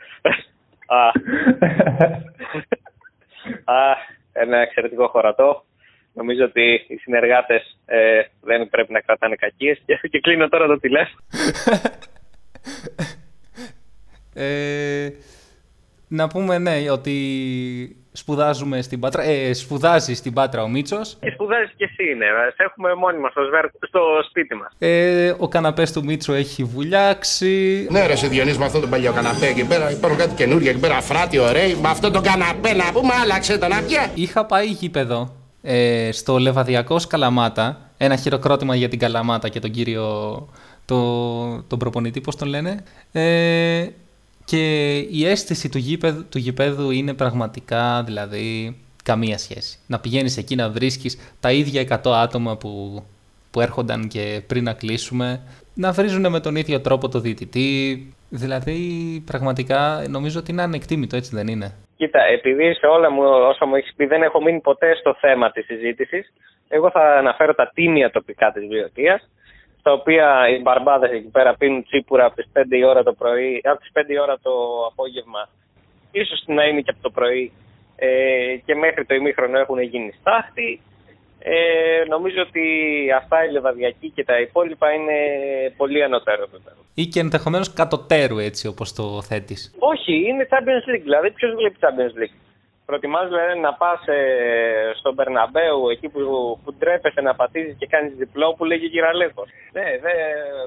α, 3.64 3.74
α, 3.74 3.96
ένα 4.34 4.58
εξαιρετικό 4.58 5.08
χωρατό. 5.08 5.66
Νομίζω 6.14 6.44
ότι 6.44 6.86
οι 6.88 6.96
συνεργάτες 6.96 7.78
ε, 7.86 8.22
δεν 8.42 8.70
πρέπει 8.70 8.92
να 8.92 9.00
κρατάνε 9.00 9.36
κακίες 9.36 9.82
και, 9.86 10.00
και 10.10 10.20
κλείνω 10.20 10.50
τώρα 10.50 10.68
το 10.68 10.80
τηλέφωνο. 10.80 11.22
Ε, 14.38 15.10
να 16.16 16.28
πούμε 16.28 16.58
ναι 16.58 16.76
ότι 16.92 17.16
σπουδάζουμε 18.12 18.82
στην 18.82 19.00
Πάτρα, 19.00 19.24
ε, 19.24 19.54
σπουδάζει 19.54 20.14
στην 20.14 20.34
Πάτρα 20.34 20.64
ο 20.64 20.68
Μίτσος. 20.68 21.18
Και 21.20 21.32
σπουδάζεις 21.34 21.74
και 21.78 21.84
εσύ 21.84 22.12
είναι. 22.12 22.26
Σε 22.56 22.64
έχουμε 22.64 22.94
μόνοι 22.96 23.20
μας 23.20 23.32
στο, 23.32 23.42
σβέρ- 23.44 23.86
στο 23.88 24.00
σπίτι 24.30 24.56
μας. 24.56 24.72
Ε, 24.80 25.34
ο 25.38 25.48
καναπές 25.48 25.92
του 25.92 26.04
Μίτσο 26.04 26.34
έχει 26.34 26.64
βουλιάξει. 26.64 27.88
Ναι, 27.92 28.06
ρε, 28.08 28.16
σε 28.16 28.28
Διονύση, 28.28 28.58
με 28.60 28.66
αυτό 28.66 28.80
το 28.80 28.88
παλιό 28.88 29.12
καναπέ 29.14 29.46
εκεί 29.46 29.66
πέρα. 29.68 29.92
Υπάρχουν 29.92 30.20
κάτι 30.20 30.34
καινούργια 30.36 30.72
εκεί 30.72 30.80
πέρα, 30.80 31.02
φράτη, 31.02 31.40
ωραίοι. 31.40 31.78
Με 31.82 31.90
αυτό 31.90 32.12
το 32.12 32.22
καναπέ 32.22 32.74
να 32.74 32.92
πούμε, 32.92 33.14
άλλαξε 33.24 33.58
τον 33.58 33.72
αυγέ. 33.72 34.10
Είχα 34.14 34.46
πάει 34.46 34.66
γήπεδο 34.66 35.36
ε, 35.62 36.10
στο 36.12 36.38
Λεβαδιακός 36.38 37.08
Καλαμάτα. 37.08 37.80
Ένα 37.98 38.16
χειροκρότημα 38.16 38.76
για 38.76 38.88
την 38.90 39.00
Καλαμάτα 39.00 39.50
και 39.50 39.60
τον 39.60 39.72
κύριο, 39.72 40.06
το, 40.86 40.98
τον 41.62 41.80
προπονητή, 41.80 42.22
πώς 42.22 42.36
τον 42.36 42.48
λένε. 42.48 42.84
Ε, 43.12 43.88
και 44.46 44.98
η 44.98 45.28
αίσθηση 45.28 45.70
του 45.70 45.78
γήπεδου, 45.78 46.26
του 46.32 46.38
γηπέδου 46.38 46.92
είναι 46.92 47.14
πραγματικά, 47.14 48.04
δηλαδή, 48.04 48.78
καμία 49.04 49.38
σχέση. 49.38 49.80
Να 49.88 50.00
πηγαίνεις 50.00 50.38
εκεί 50.38 50.56
να 50.56 50.70
βρίσκεις 50.70 51.36
τα 51.40 51.52
ίδια 51.52 51.82
100 51.82 52.12
άτομα 52.12 52.58
που, 52.58 53.04
που 53.52 53.62
έρχονταν 53.62 54.08
και 54.08 54.42
πριν 54.48 54.64
να 54.64 54.74
κλείσουμε, 54.74 55.42
να 55.74 55.92
βρίζουν 55.92 56.30
με 56.30 56.40
τον 56.40 56.56
ίδιο 56.56 56.82
τρόπο 56.82 57.10
το 57.10 57.20
διαιτητή. 57.20 57.70
Δηλαδή, 58.30 58.78
πραγματικά 59.26 60.04
νομίζω 60.10 60.40
ότι 60.40 60.52
είναι 60.52 60.62
ανεκτήμητο, 60.62 61.16
έτσι 61.16 61.36
δεν 61.36 61.48
είναι; 61.48 61.74
Κοίτα, 61.98 62.20
επειδή 62.24 62.74
σε 62.74 62.86
όλα 62.86 63.12
μου 63.12 63.24
όσα 63.24 63.66
μου 63.66 63.76
έχεις 63.76 63.94
πει 63.96 64.06
δεν 64.06 64.22
έχω 64.22 64.42
μείνει 64.42 64.60
ποτέ 64.60 64.96
στο 64.96 65.16
θέμα 65.20 65.52
της 65.52 65.66
συζήτησης, 65.66 66.34
εγώ 66.68 66.92
θα 66.92 67.18
αναφέρω 67.18 67.54
τα 67.56 67.72
τίμια 67.74 68.12
τοπικά 68.12 68.52
της 68.52 68.68
βιωτεία, 68.68 69.22
στα 69.86 69.94
οποία 69.94 70.50
οι 70.50 70.62
μπαρμπάδες 70.62 71.12
εκεί 71.12 71.28
πέρα 71.28 71.56
πίνουν 71.56 71.84
τσίπουρα 71.84 72.26
από 72.26 72.36
τις 72.36 72.48
5 72.54 72.64
η 72.70 72.84
ώρα 72.84 73.04
το 73.04 73.14
πρωί, 73.14 73.62
από 73.64 73.80
τις 73.80 73.92
5 73.94 74.00
η 74.08 74.20
ώρα 74.20 74.40
το 74.42 74.52
απόγευμα, 74.92 75.50
ίσως 76.12 76.44
να 76.46 76.64
είναι 76.64 76.82
και 76.82 76.90
από 76.94 77.02
το 77.02 77.10
πρωί, 77.10 77.52
ε, 77.96 78.08
και 78.66 78.76
μέχρι 78.76 79.06
το 79.06 79.16
ημίχρονο 79.16 79.60
έχουν 79.60 79.82
γίνει 79.82 80.12
στάχτη. 80.20 80.82
Ε, 81.40 81.56
νομίζω 82.08 82.42
ότι 82.42 82.64
αυτά 83.18 83.46
η 83.46 83.52
Λεβαδιακή 83.52 84.10
και 84.10 84.24
τα 84.24 84.40
υπόλοιπα 84.40 84.92
είναι 84.92 85.18
πολύ 85.78 86.04
ανωτέρω 86.04 86.44
επίπεδο. 86.44 86.82
Ή 86.94 87.06
και 87.06 87.20
ενδεχομένως 87.20 87.74
κατωτέρου, 87.74 88.38
έτσι 88.38 88.68
όπως 88.68 88.94
το 88.94 89.22
θέτεις. 89.22 89.76
Όχι, 89.80 90.14
είναι 90.28 90.48
Champions 90.52 90.86
League. 90.92 91.04
Δηλαδή, 91.04 91.32
ποιος 91.32 91.56
βλέπει 91.56 91.78
Champions 91.80 92.16
League; 92.22 92.36
Προτιμάς 92.86 93.28
δηλαδή 93.28 93.60
να 93.60 93.74
πας 93.74 94.08
ε, 94.08 94.92
στον 94.96 95.14
Μπερναμπέου, 95.14 95.90
εκεί 95.90 96.10
που, 96.10 96.20
που 96.64 96.74
ντρέπεσαι 96.74 97.22
να 97.22 97.36
πατήσεις 97.36 97.76
και 97.78 97.88
κάνεις 97.88 98.14
διπλό 98.16 98.54
που 98.54 98.66
λέγει 98.66 98.86
Γυραλέκος. 98.86 99.50
Ναι, 99.72 99.84
δεν 100.02 100.16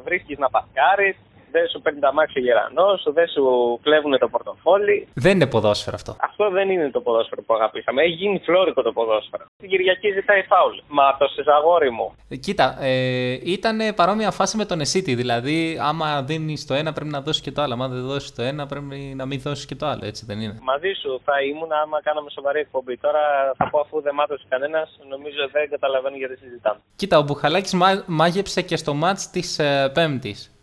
βρίσκεις 0.04 0.38
να 0.38 0.50
πασκάρει, 0.50 1.16
δεν 1.50 1.68
σου 1.68 1.80
παίρνει 1.80 2.00
τα 2.00 2.12
μάξι 2.12 2.38
ο 2.38 2.42
γερανός, 2.42 3.06
δεν 3.12 3.28
σου 3.28 3.44
κλέβουν 3.82 4.18
το 4.18 4.28
πορτοφόλι. 4.28 5.08
Δεν 5.14 5.32
είναι 5.34 5.46
ποδόσφαιρο 5.46 5.96
αυτό. 6.00 6.16
Αυτό 6.20 6.50
δεν 6.50 6.70
είναι 6.70 6.90
το 6.90 7.00
ποδόσφαιρο 7.00 7.42
που 7.42 7.54
αγαπήσαμε. 7.54 8.02
Έχει 8.02 8.12
γίνει 8.12 8.38
φλόρικο 8.44 8.82
το 8.82 8.92
ποδόσφαιρο. 8.92 9.44
Την 9.56 9.68
Κυριακή 9.68 10.10
ζητάει 10.10 10.42
φάουλ. 10.42 10.76
Μα 10.88 11.16
το 11.16 11.26
σεζαγόρι 11.28 11.90
μου. 11.90 12.14
Ε, 12.28 12.36
Κοίτα, 12.36 12.76
ε, 12.80 13.38
ήταν 13.44 13.78
παρόμοια 13.94 14.30
φάση 14.30 14.56
με 14.56 14.64
τον 14.64 14.80
Εσίτη. 14.80 15.14
Δηλαδή, 15.14 15.78
άμα 15.82 16.22
δίνεις 16.22 16.66
το 16.66 16.74
ένα, 16.74 16.92
πρέπει 16.92 17.10
να 17.10 17.20
δώσεις 17.20 17.42
και 17.42 17.52
το 17.52 17.62
άλλο. 17.62 17.76
Αν 17.82 17.90
δεν 17.92 18.06
δώσεις 18.06 18.34
το 18.34 18.42
ένα, 18.42 18.66
πρέπει 18.66 19.12
να 19.16 19.26
μην 19.26 19.40
δώσεις 19.40 19.66
και 19.66 19.74
το 19.74 19.86
άλλο. 19.86 20.00
Έτσι 20.04 20.24
δεν 20.26 20.40
είναι. 20.40 20.58
Μαζί 20.62 20.92
σου 21.02 21.20
θα 21.24 21.42
ήμουν 21.42 21.72
άμα 21.72 22.02
κάναμε 22.02 22.30
σοβαρή 22.30 22.60
εκπομπή. 22.60 22.96
Τώρα 22.96 23.20
θα 23.56 23.70
πω 23.70 23.78
αφού 23.80 24.00
δεν 24.00 24.14
μάτωσε 24.14 24.44
κανένας, 24.48 24.98
νομίζω 25.08 25.48
δεν 25.52 25.70
καταλαβαίνω 25.70 26.16
γιατί 26.16 26.36
συζητάμε. 26.36 26.78
Κοίτα, 26.96 27.18
ο 27.18 27.22
Μπουχαλάκης 27.22 27.74
μάγεψε 28.06 28.62
και 28.62 28.76
στο 28.76 28.94
μάτς 28.94 29.30
της 29.30 29.58
ε, 29.58 29.90
Πέμπτης. 29.94 30.57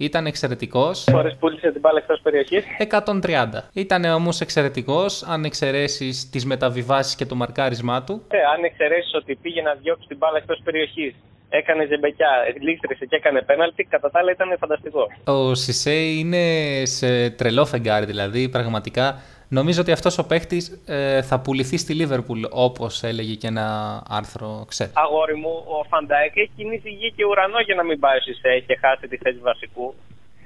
Ήταν 0.00 0.26
εξαιρετικός. 0.26 1.06
Φορές 1.10 1.30
πούλησε 1.30 1.70
την 1.70 1.80
μπάλα 1.80 1.98
εκτός 1.98 2.20
περιοχής. 2.22 2.64
130. 2.78 3.68
Ήταν 3.72 4.04
όμως 4.04 4.40
εξαιρετικός, 4.40 5.22
αν 5.22 5.44
εξαιρέσεις 5.44 6.30
τις 6.30 6.44
μεταβιβάσεις 6.44 7.14
και 7.14 7.26
το 7.26 7.34
μαρκάρισμά 7.34 8.02
του. 8.04 8.22
Ε, 8.28 8.38
αν 8.38 8.64
εξαιρέσεις 8.64 9.14
ότι 9.14 9.34
πήγε 9.42 9.62
να 9.62 9.74
διώξει 9.74 10.08
την 10.08 10.16
μπάλα 10.16 10.36
εκτός 10.36 10.60
περιοχής, 10.64 11.14
έκανε 11.48 11.86
ζεμπεκιά, 11.86 12.28
λήστρησε 12.60 13.04
και 13.04 13.16
έκανε 13.16 13.42
πέναλτι, 13.42 13.84
κατά 13.84 14.10
τα 14.10 14.18
άλλα 14.18 14.30
ήταν 14.30 14.56
φανταστικό. 14.58 15.06
Ο 15.24 15.54
Σισέ 15.54 15.94
είναι 15.94 16.44
σε 16.84 17.30
τρελό 17.30 17.64
φεγγάρι, 17.64 18.06
δηλαδή 18.06 18.48
πραγματικά. 18.48 19.22
Νομίζω 19.48 19.80
ότι 19.80 19.92
αυτός 19.92 20.18
ο 20.18 20.26
παίχτης 20.26 20.82
ε, 20.86 21.22
θα 21.22 21.40
πουληθεί 21.40 21.76
στη 21.76 21.94
Λίβερπουλ, 21.94 22.42
όπως 22.50 23.02
έλεγε 23.02 23.34
και 23.34 23.46
ένα 23.46 23.66
άρθρο, 24.08 24.64
ξέρεις. 24.68 24.90
Αγόρι 24.94 25.36
μου, 25.36 25.64
ο 25.66 25.84
Φαν 25.88 26.09
Ντάικ 26.09 26.36
έχει 26.36 26.50
κινήσει 26.56 26.90
γη 26.90 27.12
και 27.16 27.24
ουρανό 27.24 27.60
για 27.60 27.74
να 27.74 27.84
μην 27.84 27.98
πάει 27.98 28.16
ο 28.16 28.20
Σισέ 28.20 28.64
και 28.66 28.78
χάσει 28.80 29.08
τη 29.08 29.16
θέση 29.16 29.38
βασικού. 29.38 29.94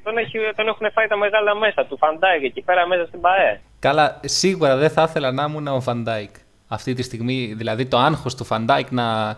Τον, 0.02 0.18
έχει, 0.18 0.38
τον 0.56 0.66
έχουν 0.68 0.90
φάει 0.92 1.06
τα 1.06 1.16
μεγάλα 1.16 1.54
μέσα 1.54 1.86
του 1.86 1.96
Φαν 1.96 2.17
Ντάικ 2.17 2.42
εκεί 2.44 2.62
πέρα 2.62 2.86
μέσα 2.86 3.06
στην 3.06 3.20
ΠΑΕ. 3.20 3.60
Καλά, 3.78 4.20
σίγουρα 4.24 4.76
δεν 4.76 4.90
θα 4.90 5.02
ήθελα 5.02 5.32
να 5.32 5.44
ήμουν 5.44 5.66
ο 5.66 5.80
Φαν 5.80 6.00
Ντάικ. 6.00 6.30
Αυτή 6.68 6.94
τη 6.94 7.02
στιγμή, 7.02 7.54
δηλαδή 7.56 7.86
το 7.86 7.96
άγχος 7.98 8.34
του 8.34 8.44
Φαν 8.44 8.65
Ντάικ 8.65 8.90
να, 8.90 9.36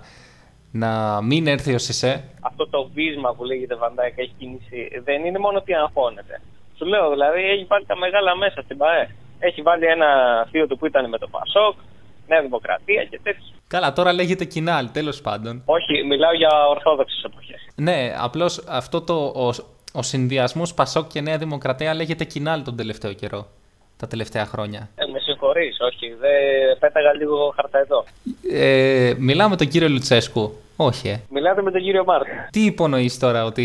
να 0.72 1.22
μην 1.22 1.46
έρθει 1.46 1.74
ο 1.74 1.78
Σισέ. 1.78 2.24
Αυτό 2.40 2.68
το 2.68 2.90
βύσμα 2.94 3.34
που 3.34 3.44
λέγεται 3.44 3.76
Φαν 3.76 3.95
Ντάικ 3.95 4.18
έχει 4.18 4.32
κινήσει 4.38 5.00
δεν 5.04 5.24
είναι 5.24 5.38
μόνο 5.38 5.58
ότι 5.58 5.74
αγχώνεται. 5.74 6.40
Σου 6.76 6.84
λέω 6.84 7.10
δηλαδή 7.10 7.42
έχει 7.42 7.64
βάλει 7.64 7.86
τα 7.86 7.96
μεγάλα 7.96 8.36
μέσα 8.36 8.62
στην 8.62 8.76
ΠΑΕ. 8.76 9.08
Έχει 9.48 9.62
βάλει 9.62 9.86
ένα 9.86 10.08
θείο 10.50 10.66
του 10.66 10.78
που 10.78 10.86
ήταν 10.86 11.08
με 11.08 11.18
το 11.18 11.28
ΠΑΣΟΚ, 11.28 11.74
Νέα 12.28 12.40
Δημοκρατία 12.42 13.04
και 13.04 13.20
τέτοια. 13.22 13.52
Καλά, 13.66 13.92
τώρα 13.92 14.12
λέγεται 14.12 14.44
ΚΙΝΑΛ, 14.44 14.90
τέλος 14.92 15.20
πάντων. 15.20 15.62
Όχι, 15.64 16.04
μιλάω 16.04 16.32
για 16.32 16.66
ορθόδοξες 16.68 17.22
εποχές. 17.24 17.66
Ναι, 17.74 18.14
απλώς 18.18 18.64
αυτό 18.68 19.00
το, 19.00 19.14
ο, 19.14 19.48
ο 19.92 20.02
συνδυασμός 20.02 20.74
Πασόκ 20.74 21.06
και 21.06 21.20
Νέα 21.20 21.38
Δημοκρατία 21.38 21.94
λέγεται 21.94 22.24
κοινάλ 22.24 22.62
τον 22.62 22.76
τελευταίο 22.76 23.12
καιρό. 23.12 23.46
Τα 23.96 24.06
τελευταία 24.06 24.46
χρόνια. 24.46 24.88
Ε, 24.94 25.06
με 25.06 25.18
συγχωρείς, 25.18 25.76
όχι. 25.80 26.08
Δεν 26.20 26.78
πέταγα 26.78 27.12
λίγο 27.12 27.52
χαρτά 27.56 27.78
εδώ. 27.78 28.04
Ε, 28.50 29.14
μιλάω 29.18 29.48
με 29.48 29.56
τον 29.56 29.68
κύριο 29.68 29.88
Λουτσέσκου. 29.88 30.54
Όχι, 30.76 31.08
ε. 31.08 31.20
Μιλάτε 31.30 31.62
με 31.62 31.70
τον 31.70 31.82
κύριο 31.82 32.04
Μάρκο. 32.04 32.30
Τι 32.50 32.64
υπονοείς 32.64 33.18
τώρα, 33.18 33.44
ότι. 33.44 33.64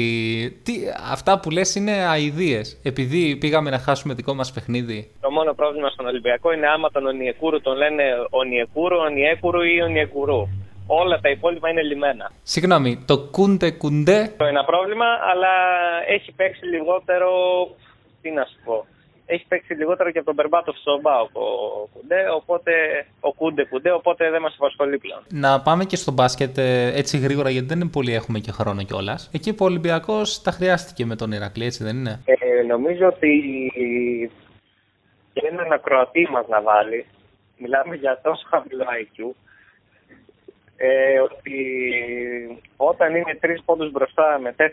Τι... 0.63 0.73
Αυτά 1.11 1.39
που 1.39 1.49
λες 1.49 1.75
είναι 1.75 1.91
αειδίες. 1.91 2.79
Επειδή 2.83 3.35
πήγαμε 3.35 3.69
να 3.69 3.77
χάσουμε 3.77 4.13
δικό 4.13 4.33
μας 4.33 4.51
παιχνίδι. 4.51 5.11
Το 5.21 5.31
μόνο 5.31 5.53
πρόβλημα 5.53 5.89
στον 5.89 6.05
Ολυμπιακό 6.05 6.53
είναι 6.53 6.67
άμα 6.67 6.91
τον 6.91 7.05
Ονιεκούρου 7.05 7.61
τον 7.61 7.77
λένε 7.77 8.03
Ονιεκούρου, 8.29 8.97
Ονιέκουρου 8.97 9.61
ή 9.61 9.81
Ονιεκουρού. 9.81 10.47
Όλα 10.87 11.19
τα 11.19 11.29
υπόλοιπα 11.29 11.69
είναι 11.69 11.81
λιμένα. 11.81 12.31
Συγγνώμη, 12.43 13.03
το 13.05 13.17
κούντε 13.19 13.71
κουντέ. 13.71 14.33
Το 14.37 14.45
ένα 14.45 14.63
πρόβλημα, 14.63 15.05
αλλά 15.31 15.53
έχει 16.07 16.31
παίξει 16.31 16.65
λιγότερο. 16.65 17.29
Τι 18.21 18.31
να 18.31 18.43
σου 18.43 18.57
πω 18.65 18.85
έχει 19.29 19.45
παίξει 19.47 19.73
λιγότερο 19.73 20.11
και 20.11 20.17
από 20.17 20.27
τον 20.27 20.35
Μπερμπάτοφ 20.35 20.77
στο 20.77 20.99
Μπάουκ 21.01 21.35
ο 21.35 21.47
Κουντέ, 21.93 22.21
οπότε, 22.35 22.71
ο 23.19 23.33
Κούντε 23.33 23.65
Κουντέ, 23.65 23.91
οπότε 23.91 24.29
δεν 24.29 24.41
μας 24.41 24.55
απασχολεί 24.59 24.97
πλέον. 24.97 25.21
Να 25.29 25.61
πάμε 25.61 25.85
και 25.85 25.95
στο 25.95 26.11
μπάσκετ 26.11 26.57
ε, 26.57 26.91
έτσι 26.95 27.17
γρήγορα, 27.17 27.49
γιατί 27.49 27.67
δεν 27.67 27.79
είναι 27.79 27.89
πολύ 27.89 28.13
έχουμε 28.13 28.39
και 28.39 28.51
χρόνο 28.51 28.83
κιόλας. 28.83 29.29
Εκεί 29.33 29.53
που 29.53 29.65
ο 29.65 29.67
Ολυμπιακός 29.67 30.41
τα 30.41 30.51
χρειάστηκε 30.51 31.05
με 31.05 31.15
τον 31.15 31.31
Ηρακλή, 31.31 31.65
έτσι 31.65 31.83
δεν 31.83 31.95
είναι; 31.97 32.19
Ε, 32.25 32.63
νομίζω 32.67 33.05
ότι 33.07 33.31
και 35.33 35.41
έναν 35.51 35.71
ακροατή 35.71 36.27
μας 36.31 36.47
να 36.47 36.61
βάλει, 36.61 37.05
μιλάμε 37.57 37.95
για 37.95 38.19
τόσο 38.23 38.47
χαμηλό 38.49 38.85
IQ, 39.01 39.35
ε, 40.81 41.19
ότι 41.19 41.57
όταν 42.77 43.15
είναι 43.15 43.37
τρεις 43.39 43.61
πόντους 43.65 43.91
μπροστά 43.91 44.39
με 44.41 44.55
4,2 44.57 44.63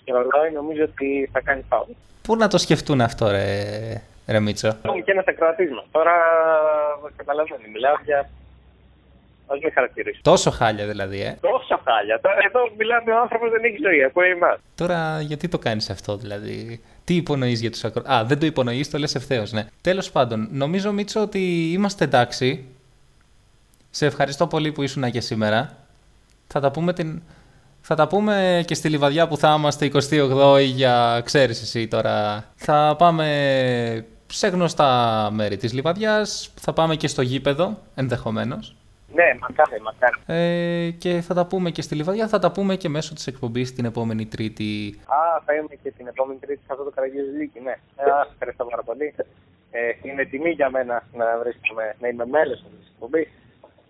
στο 0.00 0.14
ρολόι, 0.14 0.50
νομίζω 0.52 0.82
ότι 0.84 1.28
θα 1.32 1.40
κάνει 1.40 1.64
φάουλ. 1.68 1.90
Πού 2.22 2.36
να 2.36 2.48
το 2.48 2.58
σκεφτούν 2.58 3.00
αυτό, 3.00 3.30
ρε, 3.30 3.48
ρε 4.26 4.40
Μίτσο; 4.40 4.68
Έχουμε 4.82 5.00
και 5.02 5.10
ένας 5.10 5.24
ακροατής 5.26 5.68
Τώρα 5.90 6.12
καταλαβαίνει, 7.16 7.68
μιλάω 7.72 7.94
για. 8.04 8.18
Α 9.48 9.54
μην 9.62 9.72
χαρακτηρίσω. 9.72 10.20
Τόσο 10.22 10.50
χάλια 10.50 10.86
δηλαδή, 10.86 11.20
ε. 11.20 11.36
Τόσο 11.40 11.80
χάλια. 11.84 12.20
Τώρα 12.20 12.36
εδώ 12.46 12.60
μιλάμε 12.78 13.12
ο 13.12 13.20
άνθρωπος 13.20 13.50
δεν 13.50 13.64
έχει 13.64 13.76
ζωή, 13.84 14.04
ακούει 14.04 14.28
εμάς. 14.28 14.58
Τώρα 14.74 15.20
γιατί 15.20 15.48
το 15.48 15.58
κάνεις 15.58 15.90
αυτό, 15.90 16.16
δηλαδή; 16.16 16.80
Τι 17.04 17.14
υπονοείς 17.14 17.60
για 17.60 17.70
τους 17.70 17.84
ακροατέ. 17.84 18.12
Α, 18.12 18.24
δεν 18.24 18.38
το 18.38 18.46
υπονοείς, 18.46 18.90
το 18.90 18.98
λες 18.98 19.14
ευθέως, 19.14 19.52
ναι. 19.52 19.66
Τέλος 19.80 20.10
πάντων, 20.10 20.48
νομίζω, 20.52 20.92
Μίτσο, 20.92 21.20
ότι 21.20 21.72
είμαστε 21.72 22.04
εντάξει. 22.04 22.64
Σε 23.96 24.06
ευχαριστώ 24.06 24.46
πολύ 24.46 24.72
που 24.72 24.82
ήσουν 24.82 25.10
και 25.10 25.20
σήμερα. 25.20 25.76
Θα 26.46 26.60
τα 26.60 26.70
πούμε, 26.70 26.92
την... 26.92 27.22
θα 27.80 27.94
τα 27.94 28.06
πούμε 28.08 28.64
και 28.66 28.74
στη 28.74 28.88
Λιβαδιά 28.88 29.28
που 29.28 29.36
θα 29.36 29.54
είμαστε 29.58 29.90
28 29.92 30.60
για 30.60 31.20
ξέρεις 31.24 31.62
εσύ 31.62 31.88
τώρα. 31.88 32.44
Θα 32.54 32.94
πάμε 32.98 33.26
σε 34.26 34.48
γνωστά 34.48 34.88
μέρη 35.32 35.56
της 35.56 35.72
Λιβαδιάς. 35.72 36.52
Θα 36.60 36.72
πάμε 36.72 36.96
και 36.96 37.08
στο 37.08 37.22
γήπεδο 37.22 37.78
ενδεχομένως. 37.94 38.76
Ναι, 39.14 39.24
μακάρι, 39.40 39.80
μακάρι. 39.80 40.18
Ε, 40.26 40.90
και 40.90 41.20
θα 41.20 41.34
τα 41.34 41.46
πούμε 41.46 41.70
και 41.70 41.82
στη 41.82 41.94
Λιβαδιά, 41.94 42.28
θα 42.28 42.38
τα 42.38 42.52
πούμε 42.52 42.76
και 42.76 42.88
μέσω 42.88 43.14
της 43.14 43.26
εκπομπής 43.26 43.74
την 43.74 43.84
επόμενη 43.84 44.26
Τρίτη. 44.26 45.00
Α, 45.06 45.42
θα 45.44 45.54
είμαι 45.54 45.74
και 45.82 45.90
την 45.90 46.06
επόμενη 46.06 46.38
Τρίτη 46.38 46.60
σε 46.66 46.72
αυτό 46.72 46.84
το 46.84 46.90
Καραγιοζηλίκι, 46.90 47.60
ναι. 47.60 47.74
Ε, 47.96 48.04
ευχαριστώ 48.32 48.64
πάρα 48.64 48.82
πολύ. 48.82 49.14
Ε, 49.70 49.80
είναι 50.02 50.24
τιμή 50.24 50.50
για 50.50 50.70
μένα 50.70 51.02
να, 51.12 51.38
βρίσκομαι, 51.42 51.94
να 52.00 52.08
είμαι 52.08 52.26
μέλος 52.26 52.58
αυτής 52.64 52.78
της 52.78 52.88
εκπομπής. 52.94 53.28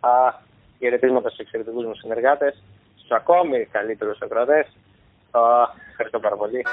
Α, 0.01 0.33
χαιρετίσματα 0.79 1.29
στους 1.29 1.41
εξαιρετικούς 1.41 1.85
μου 1.85 1.95
συνεργάτες, 1.95 2.63
στους 2.97 3.11
ακόμη 3.11 3.65
καλύτερους 3.65 4.21
ακροατές. 4.21 4.67
Ευχαριστώ 5.91 6.21
πάρα 6.21 6.37
πολύ. 6.37 6.65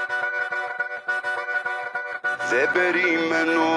Δεν 2.50 2.68
περιμένω 2.72 3.70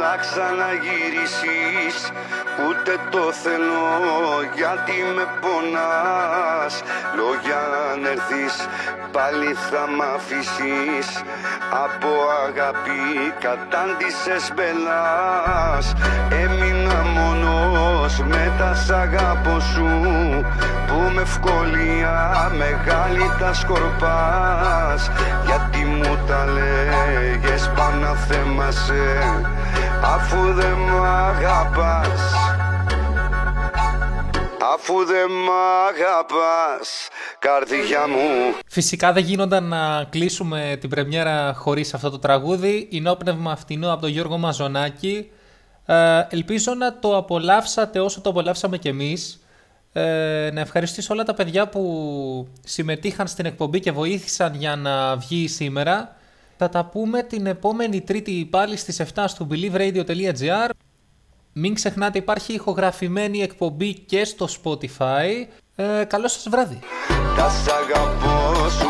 να 0.00 0.12
ξαναγυρίσεις 0.16 1.96
Ούτε 2.68 2.92
το 3.10 3.32
θέλω 3.42 3.88
γιατί 4.54 4.98
με 5.16 5.26
πονάς. 5.40 6.82
Λόγια 7.16 7.60
αν 7.92 8.04
έρθεις 8.04 8.54
πάλι 9.12 9.52
θα 9.70 9.82
μ' 9.96 10.02
αφήσεις. 10.14 11.08
Από 11.84 12.12
αγάπη 12.46 13.02
κατάντησες 13.44 14.52
μπελάς. 14.54 15.94
Έμεινα 16.42 17.00
μόνος 17.16 18.18
με 18.18 18.52
τα 18.58 18.74
σ' 18.74 18.90
αγάπω 18.90 19.60
σου 19.60 19.90
Που 20.86 21.10
με 21.14 21.22
ευκολία 21.22 22.50
μεγάλη 22.56 23.30
τα 23.38 23.52
σκορπάς. 23.52 25.10
Γιατί 25.46 25.69
μου 26.02 26.18
τα 26.26 26.46
λέγες 26.46 27.70
πάνω 27.76 28.14
θέμασε 28.14 29.18
Αφού 30.02 30.52
δεν 30.52 30.72
μ' 30.72 31.04
αγαπάς 31.04 32.20
Αφού 34.74 35.04
δεν 35.04 35.30
μ' 35.30 35.50
αγαπάς 35.88 37.08
καρδιά 37.38 38.08
μου 38.08 38.54
Φυσικά 38.66 39.12
δεν 39.12 39.24
γίνονταν 39.24 39.64
να 39.64 40.04
κλείσουμε 40.10 40.76
την 40.80 40.90
πρεμιέρα 40.90 41.54
χωρίς 41.54 41.94
αυτό 41.94 42.10
το 42.10 42.18
τραγούδι. 42.18 42.88
Ινόπνευμα 42.90 43.56
φτηνό 43.56 43.92
από 43.92 44.00
τον 44.00 44.10
Γιώργο 44.10 44.38
Μαζονάκη. 44.38 45.30
Ε, 45.86 46.26
ελπίζω 46.28 46.74
να 46.74 46.98
το 46.98 47.16
απολαύσατε 47.16 48.00
όσο 48.00 48.20
το 48.20 48.30
απολαύσαμε 48.30 48.78
κι 48.78 48.88
εμείς. 48.88 49.39
Ε, 49.92 50.50
να 50.52 50.60
ευχαριστήσω 50.60 51.14
όλα 51.14 51.24
τα 51.24 51.34
παιδιά 51.34 51.68
που 51.68 52.48
συμμετείχαν 52.64 53.26
στην 53.26 53.46
εκπομπή 53.46 53.80
και 53.80 53.92
βοήθησαν 53.92 54.54
για 54.54 54.76
να 54.76 55.16
βγει 55.16 55.48
σήμερα. 55.48 56.16
Θα 56.56 56.68
τα 56.68 56.84
πούμε 56.84 57.22
την 57.22 57.46
επόμενη 57.46 58.00
τρίτη 58.00 58.48
πάλι 58.50 58.76
στις 58.76 59.02
7 59.14 59.24
στο 59.26 59.46
believeradio.gr 59.50 60.70
Μην 61.52 61.74
ξεχνάτε 61.74 62.18
υπάρχει 62.18 62.52
ηχογραφημένη 62.52 63.42
εκπομπή 63.42 63.94
και 63.94 64.24
στο 64.24 64.48
Spotify. 64.62 65.46
Ε, 65.74 66.04
καλό 66.04 66.28
σας 66.28 66.48
βράδυ. 66.50 66.78
Τα 67.36 67.48
σ' 67.50 67.68
αγαπώ 67.68 68.68
σου 68.68 68.88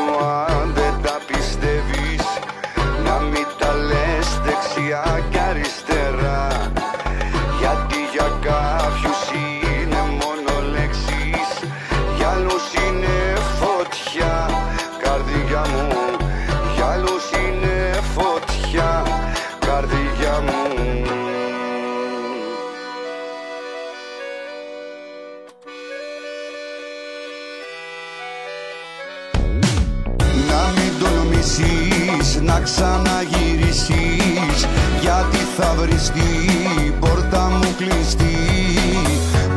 να 32.51 32.61
ξαναγυρίσεις 32.61 34.59
Γιατί 35.01 35.41
θα 35.57 35.75
βρεις 35.79 36.11
την 36.11 36.99
πόρτα 37.01 37.51
μου 37.51 37.75
κλειστή. 37.77 38.39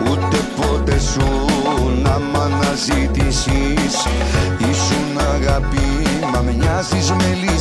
Ούτε 0.10 0.38
ποτέ 0.56 1.00
σου 1.00 1.28
να 2.04 2.20
μ' 2.20 2.40
αναζητήσεις. 2.46 3.96
Ήσουν 4.70 5.18
αγάπη 5.34 5.88
μα 6.34 6.42
μοιάζεις 6.42 7.12
με 7.12 7.38
ληστή 7.42 7.53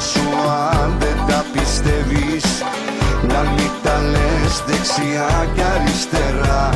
σου 0.00 0.26
αν 0.72 0.96
δεν 0.98 1.16
τα 1.28 1.44
πιστεύεις. 1.52 2.44
Να 3.28 3.40
μην 3.40 3.70
τα 3.82 3.96
λες 4.12 4.54
δεξιά 4.66 5.48
και 5.54 5.62
αριστερά. 5.74 6.68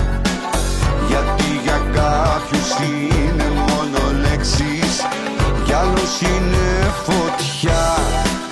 Γιατί 1.08 1.60
για 1.64 1.78
κάποιους 1.94 2.68
είναι 2.88 3.48
μόνο 3.66 4.00
λέξεις 4.22 4.92
Για 5.64 5.78
άλλους 5.78 6.20
είναι 6.20 6.66
φωτιά. 7.06 7.84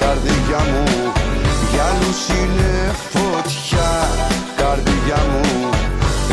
Καρδιά 0.00 0.60
μου 0.70 1.12
Για 1.72 1.82
άλλους 1.90 2.20
είναι 2.38 2.94
φωτιά. 3.12 3.90
Καρδιά 4.56 5.20
μου 5.30 5.70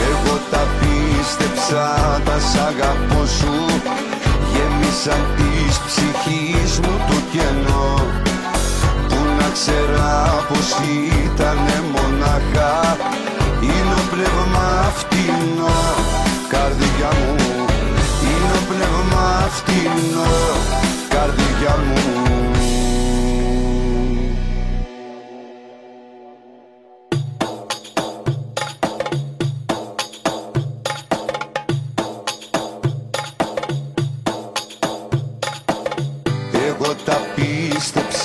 Εγώ 0.10 0.40
τα 0.52 0.64
πίστεψα 0.80 1.86
Τα 2.26 2.40
σ' 2.40 2.58
αγαπώ 2.70 3.26
σου. 3.26 3.82
Γέμισαν 4.52 5.24
της 5.38 5.80
ψυχής 5.86 6.80
μου 6.80 6.94
το 7.08 7.16
κενό. 7.32 7.88
Που 8.02 8.26
να 8.26 8.29
ξέρα 9.52 10.46
πως 10.48 10.68
ήτανε 11.26 11.78
μονάχα. 11.94 12.98
Είναι 13.62 13.94
ο 13.94 14.04
πνεύμα 14.10 14.92
φτηνό 14.96 15.78
Καρδιά 16.48 17.10
μου 17.20 17.36
Είναι 18.22 18.54
ο 18.56 18.62
πνεύμα 18.70 19.50
φτηνό 19.50 20.32
Καρδιά 21.10 21.76
μου 21.86 22.49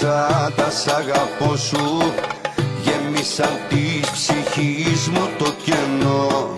πίστεψα, 0.04 0.52
τα 0.56 0.70
σ' 0.70 0.86
αγαπώ 0.86 1.56
σου. 1.56 2.12
Γέμισαν 2.82 3.58
της 3.68 4.10
ψυχής 4.10 5.08
μου 5.08 5.28
το 5.38 5.54
κενό. 5.64 6.54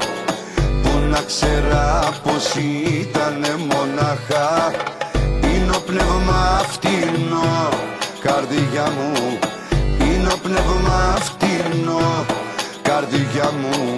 Που 0.83 0.99
να 1.11 1.21
ξέρα 1.21 2.09
πως 2.23 2.55
ήτανε 3.01 3.57
μονάχα. 3.59 4.73
Είναι 5.43 5.77
ο 5.77 5.81
πνεύμα 5.87 6.61
φτηνό. 6.69 7.69
Καρδιά 8.21 8.93
μου 8.97 9.39
Είναι 10.01 10.29
ο 10.33 10.39
πνεύμα 10.43 11.17
φτηνό. 11.21 12.25
Καρδιά 12.83 13.51
μου 13.61 13.97